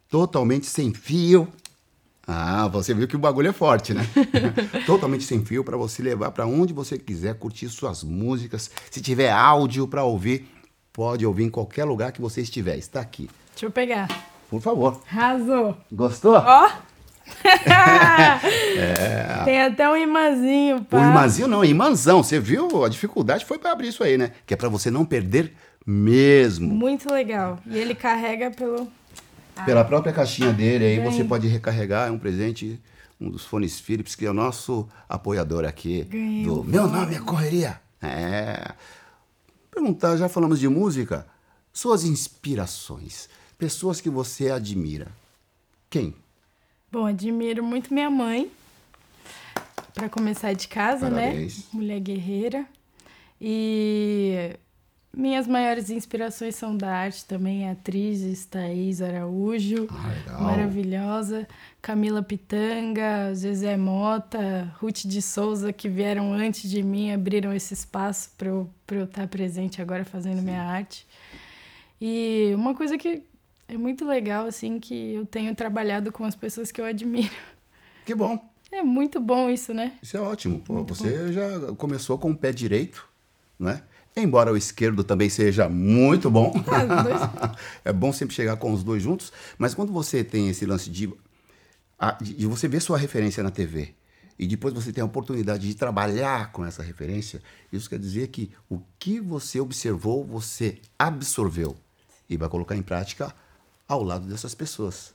totalmente 0.09 0.65
sem 0.67 0.93
fio. 0.93 1.47
Ah, 2.25 2.67
você 2.69 2.93
viu 2.93 3.07
que 3.07 3.15
o 3.15 3.19
bagulho 3.19 3.49
é 3.49 3.53
forte, 3.53 3.93
né? 3.93 4.07
totalmente 4.85 5.25
sem 5.25 5.43
fio 5.43 5.63
para 5.63 5.75
você 5.75 6.01
levar 6.01 6.31
para 6.31 6.45
onde 6.45 6.73
você 6.73 6.97
quiser 6.97 7.35
curtir 7.35 7.67
suas 7.67 8.03
músicas. 8.03 8.71
Se 8.89 9.01
tiver 9.01 9.29
áudio 9.29 9.87
para 9.87 10.03
ouvir, 10.03 10.47
pode 10.93 11.25
ouvir 11.25 11.43
em 11.43 11.49
qualquer 11.49 11.83
lugar 11.83 12.13
que 12.13 12.21
você 12.21 12.41
estiver. 12.41 12.77
Está 12.77 13.01
aqui. 13.01 13.29
Deixa 13.51 13.65
eu 13.65 13.71
pegar. 13.71 14.07
Por 14.49 14.61
favor. 14.61 15.01
Arrasou. 15.11 15.75
Gostou? 15.91 16.35
Ó! 16.35 16.69
Tem 19.45 19.61
até 19.61 19.89
um 19.89 19.95
imãzinho, 19.95 20.83
pá. 20.83 20.99
imãzinho 20.99 21.47
não, 21.47 21.63
imãzão. 21.63 22.21
Você 22.21 22.39
viu? 22.39 22.83
A 22.83 22.89
dificuldade 22.89 23.45
foi 23.45 23.57
para 23.57 23.71
abrir 23.71 23.87
isso 23.89 24.03
aí, 24.03 24.17
né? 24.17 24.31
Que 24.45 24.53
é 24.53 24.57
para 24.57 24.69
você 24.69 24.91
não 24.91 25.05
perder 25.05 25.53
mesmo. 25.85 26.73
Muito 26.73 27.11
legal. 27.11 27.59
E 27.65 27.77
ele 27.77 27.95
carrega 27.95 28.51
pelo. 28.51 28.87
Pela 29.65 29.83
própria 29.85 30.11
caixinha 30.11 30.51
dele, 30.51 30.85
aí 30.85 30.95
Ganhei. 30.97 31.11
você 31.11 31.23
pode 31.23 31.47
recarregar. 31.47 32.07
É 32.07 32.11
um 32.11 32.17
presente, 32.19 32.81
um 33.19 33.29
dos 33.29 33.45
fones 33.45 33.79
Philips, 33.79 34.15
que 34.15 34.25
é 34.25 34.29
o 34.29 34.33
nosso 34.33 34.87
apoiador 35.07 35.63
aqui. 35.65 36.03
Ganhei 36.03 36.43
do 36.43 36.63
Meu 36.63 36.87
Nome 36.87 37.15
é 37.15 37.19
Correria. 37.19 37.79
É. 38.01 38.73
Perguntar, 39.71 40.17
já 40.17 40.27
falamos 40.27 40.59
de 40.59 40.67
música? 40.67 41.25
Suas 41.71 42.03
inspirações. 42.03 43.29
Pessoas 43.57 44.01
que 44.01 44.09
você 44.09 44.49
admira. 44.51 45.07
Quem? 45.89 46.15
Bom, 46.91 47.05
admiro 47.05 47.63
muito 47.63 47.93
minha 47.93 48.09
mãe. 48.09 48.51
Pra 49.93 50.09
começar 50.09 50.53
de 50.53 50.67
casa, 50.67 51.09
Parabéns. 51.09 51.57
né? 51.57 51.63
Mulher 51.73 51.99
guerreira. 51.99 52.65
E 53.39 54.55
minhas 55.15 55.47
maiores 55.47 55.89
inspirações 55.89 56.55
são 56.55 56.75
da 56.75 56.91
arte 56.91 57.25
também, 57.25 57.69
atrizes, 57.69 58.45
Thaís 58.45 59.01
Araújo, 59.01 59.87
Ah, 60.27 60.41
maravilhosa, 60.41 61.47
Camila 61.81 62.23
Pitanga, 62.23 63.33
Zezé 63.33 63.77
Mota, 63.77 64.73
Ruth 64.79 65.05
de 65.05 65.21
Souza, 65.21 65.71
que 65.71 65.87
vieram 65.87 66.33
antes 66.33 66.69
de 66.69 66.81
mim, 66.81 67.11
abriram 67.11 67.53
esse 67.53 67.73
espaço 67.73 68.31
para 68.37 68.49
eu, 68.49 68.69
pra 68.87 68.97
eu 68.97 69.05
estar 69.05 69.27
presente 69.27 69.81
agora 69.81 70.03
fazendo 70.03 70.41
minha 70.41 70.61
arte. 70.63 71.05
E 72.01 72.51
uma 72.55 72.73
coisa 72.73 72.97
que 72.97 73.23
é 73.67 73.77
muito 73.77 74.05
legal, 74.05 74.45
assim, 74.47 74.79
que 74.79 75.13
eu 75.13 75.25
tenho 75.25 75.55
trabalhado 75.55 76.11
com 76.11 76.25
as 76.25 76.35
pessoas 76.35 76.71
que 76.71 76.81
eu 76.81 76.85
admiro. 76.85 77.31
Que 78.05 78.13
bom. 78.13 78.37
É 78.71 78.81
muito 78.81 79.19
bom 79.19 79.49
isso, 79.49 79.73
né? 79.73 79.93
Isso 80.01 80.17
é 80.17 80.19
ótimo. 80.19 80.59
Pô, 80.59 80.83
você 80.83 81.31
já 81.31 81.73
começou 81.77 82.17
com 82.17 82.31
o 82.31 82.37
pé 82.37 82.51
direito, 82.51 83.07
né? 83.59 83.83
Embora 84.15 84.51
o 84.51 84.57
esquerdo 84.57 85.03
também 85.03 85.29
seja 85.29 85.67
muito 85.67 86.29
bom. 86.29 86.53
É 87.83 87.91
bom 87.91 88.13
sempre 88.13 88.35
chegar 88.35 88.57
com 88.57 88.71
os 88.71 88.83
dois 88.83 89.01
juntos. 89.01 89.31
Mas 89.57 89.73
quando 89.73 89.91
você 89.91 90.23
tem 90.23 90.49
esse 90.49 90.65
lance 90.65 90.89
de, 90.89 91.11
de 92.21 92.45
você 92.45 92.67
ver 92.67 92.81
sua 92.81 92.97
referência 92.97 93.43
na 93.43 93.51
TV 93.51 93.93
e 94.37 94.47
depois 94.47 94.73
você 94.73 94.91
tem 94.91 95.01
a 95.01 95.05
oportunidade 95.05 95.67
de 95.67 95.75
trabalhar 95.75 96.51
com 96.51 96.65
essa 96.65 96.81
referência, 96.81 97.41
isso 97.71 97.89
quer 97.89 97.99
dizer 97.99 98.27
que 98.27 98.51
o 98.69 98.79
que 98.99 99.19
você 99.19 99.59
observou, 99.59 100.25
você 100.25 100.79
absorveu 100.97 101.75
e 102.29 102.37
vai 102.37 102.49
colocar 102.49 102.75
em 102.75 102.81
prática 102.81 103.33
ao 103.87 104.03
lado 104.03 104.27
dessas 104.27 104.55
pessoas. 104.55 105.13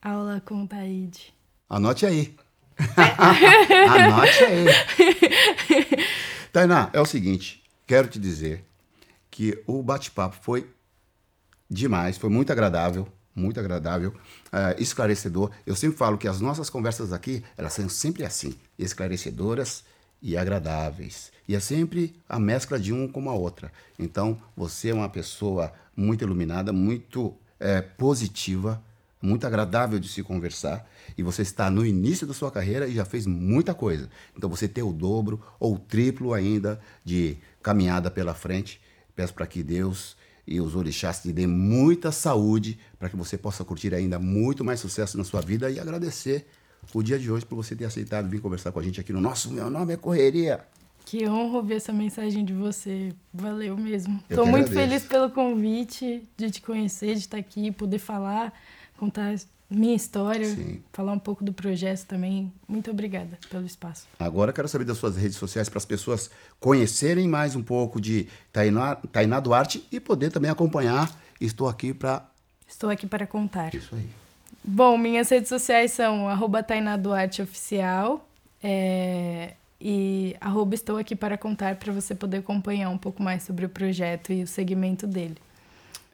Aula 0.00 0.42
com 0.44 0.66
Taíde. 0.66 1.32
Anote 1.68 2.04
aí. 2.06 2.34
Anote 3.88 4.44
aí. 4.44 4.66
Tainá, 6.52 6.90
é 6.92 7.00
o 7.00 7.06
seguinte, 7.06 7.61
quero 7.92 8.08
te 8.08 8.18
dizer 8.18 8.64
que 9.30 9.62
o 9.66 9.82
bate-papo 9.82 10.34
foi 10.40 10.66
demais, 11.68 12.16
foi 12.16 12.30
muito 12.30 12.50
agradável, 12.50 13.06
muito 13.34 13.60
agradável, 13.60 14.14
eh, 14.50 14.76
esclarecedor. 14.78 15.50
Eu 15.66 15.76
sempre 15.76 15.98
falo 15.98 16.16
que 16.16 16.26
as 16.26 16.40
nossas 16.40 16.70
conversas 16.70 17.12
aqui, 17.12 17.44
elas 17.54 17.74
são 17.74 17.86
sempre 17.90 18.24
assim, 18.24 18.54
esclarecedoras 18.78 19.84
e 20.22 20.38
agradáveis. 20.38 21.30
E 21.46 21.54
é 21.54 21.60
sempre 21.60 22.16
a 22.26 22.38
mescla 22.38 22.80
de 22.80 22.94
um 22.94 23.06
com 23.06 23.28
a 23.28 23.34
outra. 23.34 23.70
Então, 23.98 24.40
você 24.56 24.88
é 24.88 24.94
uma 24.94 25.10
pessoa 25.10 25.70
muito 25.94 26.24
iluminada, 26.24 26.72
muito 26.72 27.36
eh, 27.60 27.82
positiva, 27.82 28.82
muito 29.22 29.46
agradável 29.46 29.98
de 30.00 30.08
se 30.08 30.22
conversar 30.22 30.88
e 31.16 31.22
você 31.22 31.42
está 31.42 31.70
no 31.70 31.86
início 31.86 32.26
da 32.26 32.34
sua 32.34 32.50
carreira 32.50 32.88
e 32.88 32.94
já 32.94 33.04
fez 33.04 33.26
muita 33.26 33.72
coisa. 33.72 34.10
Então 34.36 34.50
você 34.50 34.66
ter 34.66 34.82
o 34.82 34.92
dobro 34.92 35.40
ou 35.60 35.74
o 35.74 35.78
triplo 35.78 36.34
ainda 36.34 36.80
de 37.04 37.38
caminhada 37.62 38.10
pela 38.10 38.34
frente. 38.34 38.80
Peço 39.14 39.32
para 39.32 39.46
que 39.46 39.62
Deus 39.62 40.16
e 40.46 40.60
os 40.60 40.74
orixás 40.74 41.22
te 41.22 41.32
dêem 41.32 41.46
muita 41.46 42.10
saúde 42.10 42.78
para 42.98 43.08
que 43.08 43.16
você 43.16 43.38
possa 43.38 43.64
curtir 43.64 43.94
ainda 43.94 44.18
muito 44.18 44.64
mais 44.64 44.80
sucesso 44.80 45.16
na 45.16 45.24
sua 45.24 45.40
vida 45.40 45.70
e 45.70 45.78
agradecer 45.78 46.46
o 46.92 47.02
dia 47.02 47.18
de 47.18 47.30
hoje 47.30 47.46
por 47.46 47.56
você 47.56 47.76
ter 47.76 47.84
aceitado 47.84 48.28
vir 48.28 48.40
conversar 48.40 48.72
com 48.72 48.80
a 48.80 48.82
gente 48.82 49.00
aqui 49.00 49.12
no 49.12 49.20
nosso 49.20 49.52
Meu 49.52 49.70
Nome 49.70 49.92
é 49.92 49.96
Correria. 49.96 50.66
Que 51.04 51.28
honra 51.28 51.58
ouvir 51.58 51.74
essa 51.74 51.92
mensagem 51.92 52.44
de 52.44 52.52
você. 52.52 53.12
Valeu 53.32 53.76
mesmo. 53.76 54.22
Que 54.28 54.36
muito 54.36 54.48
agradeço. 54.48 54.72
feliz 54.72 55.04
pelo 55.04 55.30
convite, 55.30 56.22
de 56.36 56.50
te 56.50 56.62
conhecer, 56.62 57.14
de 57.14 57.20
estar 57.20 57.38
aqui, 57.38 57.70
poder 57.70 57.98
falar, 57.98 58.52
contar 58.96 59.34
minha 59.72 59.94
história, 59.94 60.46
Sim. 60.46 60.82
falar 60.92 61.12
um 61.12 61.18
pouco 61.18 61.42
do 61.44 61.52
projeto 61.52 62.04
também. 62.06 62.52
Muito 62.68 62.90
obrigada 62.90 63.38
pelo 63.50 63.64
espaço. 63.66 64.06
Agora 64.18 64.50
eu 64.50 64.54
quero 64.54 64.68
saber 64.68 64.84
das 64.84 64.98
suas 64.98 65.16
redes 65.16 65.36
sociais 65.36 65.68
para 65.68 65.78
as 65.78 65.84
pessoas 65.84 66.30
conhecerem 66.60 67.26
mais 67.28 67.56
um 67.56 67.62
pouco 67.62 68.00
de 68.00 68.28
Tainá, 68.52 68.96
Tainá 69.10 69.40
Duarte 69.40 69.86
e 69.90 69.98
poder 69.98 70.30
também 70.30 70.50
acompanhar. 70.50 71.10
Estou 71.40 71.68
aqui 71.68 71.92
para 71.92 72.28
Estou 72.68 72.88
aqui 72.88 73.06
para 73.06 73.26
contar. 73.26 73.74
isso 73.74 73.94
aí. 73.94 74.08
Bom, 74.64 74.96
minhas 74.96 75.28
redes 75.28 75.48
sociais 75.48 75.92
são 75.92 76.28
arroba 76.28 76.62
Tainá 76.62 76.96
Duarte 76.96 77.42
Oficial. 77.42 78.26
É, 78.62 79.54
e 79.80 80.36
arroba 80.40 80.76
estou 80.76 80.96
aqui 80.96 81.16
para 81.16 81.36
contar 81.36 81.74
para 81.74 81.92
você 81.92 82.14
poder 82.14 82.38
acompanhar 82.38 82.88
um 82.88 82.96
pouco 82.96 83.20
mais 83.20 83.42
sobre 83.42 83.66
o 83.66 83.68
projeto 83.68 84.32
e 84.32 84.44
o 84.44 84.46
segmento 84.46 85.06
dele. 85.06 85.36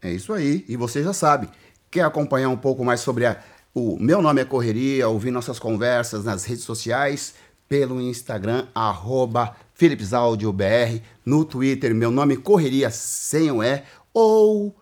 É 0.01 0.11
isso 0.11 0.33
aí. 0.33 0.65
E 0.67 0.77
você 0.77 1.03
já 1.03 1.13
sabe, 1.13 1.51
quer 1.91 2.03
acompanhar 2.03 2.49
um 2.49 2.57
pouco 2.57 2.85
mais 2.85 3.01
sobre 3.01 3.27
a, 3.27 3.41
o 3.75 3.97
Meu 3.99 4.21
Nome 4.21 4.41
é 4.41 4.45
Correria, 4.45 5.09
ouvir 5.09 5.31
nossas 5.31 5.59
conversas 5.59 6.25
nas 6.25 6.45
redes 6.45 6.65
sociais, 6.65 7.35
pelo 7.69 8.01
Instagram, 8.01 8.67
arroba 8.75 9.55
PhilipsAudioBR, 9.75 11.03
no 11.25 11.45
Twitter, 11.45 11.95
meu 11.95 12.11
nome 12.11 12.35
é 12.35 12.37
Correria 12.39 12.91
sem 12.91 13.51
o 13.51 13.63
E, 13.63 13.83
ou 14.13 14.75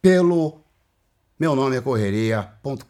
pelo 0.00 0.60
meu 1.38 1.54
nome 1.54 1.76
é 1.76 1.80
correria.com.br. 1.80 2.88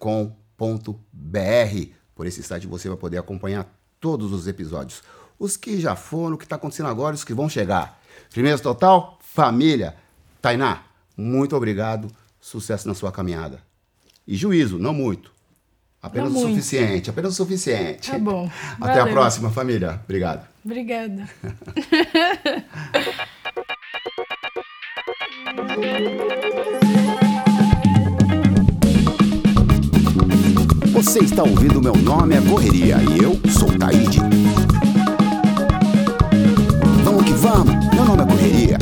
Por 2.15 2.27
esse 2.27 2.43
site 2.43 2.67
você 2.67 2.89
vai 2.89 2.97
poder 2.97 3.19
acompanhar 3.19 3.67
todos 4.01 4.33
os 4.33 4.49
episódios. 4.49 5.03
Os 5.39 5.57
que 5.57 5.79
já 5.81 5.95
foram, 5.95 6.35
o 6.35 6.39
que 6.39 6.45
está 6.45 6.57
acontecendo 6.57 6.89
agora, 6.89 7.15
os 7.15 7.25
que 7.25 7.35
vão 7.35 7.49
chegar. 7.49 8.01
Primeiro 8.31 8.61
total, 8.61 9.19
família. 9.21 9.97
Tainá, 10.41 10.83
muito 11.17 11.55
obrigado. 11.55 12.09
Sucesso 12.49 12.89
na 12.89 12.95
sua 12.95 13.13
caminhada. 13.13 13.61
E 14.27 14.35
juízo, 14.35 14.79
não 14.79 14.95
muito. 14.95 15.31
Apenas 16.01 16.33
não 16.33 16.41
o 16.41 16.45
muito. 16.45 16.57
suficiente, 16.57 17.11
apenas 17.11 17.35
o 17.35 17.37
suficiente. 17.37 18.11
Tá 18.11 18.19
bom. 18.19 18.51
Até 18.81 19.01
Valeu. 19.01 19.05
a 19.05 19.09
próxima, 19.09 19.51
família. 19.51 20.01
Obrigado. 20.05 20.49
Obrigada. 20.65 21.29
Você 30.93 31.19
está 31.19 31.43
ouvindo 31.43 31.83
Meu 31.83 31.97
Nome 31.97 32.35
é 32.35 32.41
Correria 32.41 32.97
e 32.97 33.23
eu 33.23 33.39
sou 33.53 33.77
Taíde. 33.79 34.21
Vamos 37.05 37.25
que 37.25 37.33
vamos, 37.33 37.95
meu 37.95 38.05
nome 38.07 38.23
é 38.23 38.27
Correria. 38.27 38.79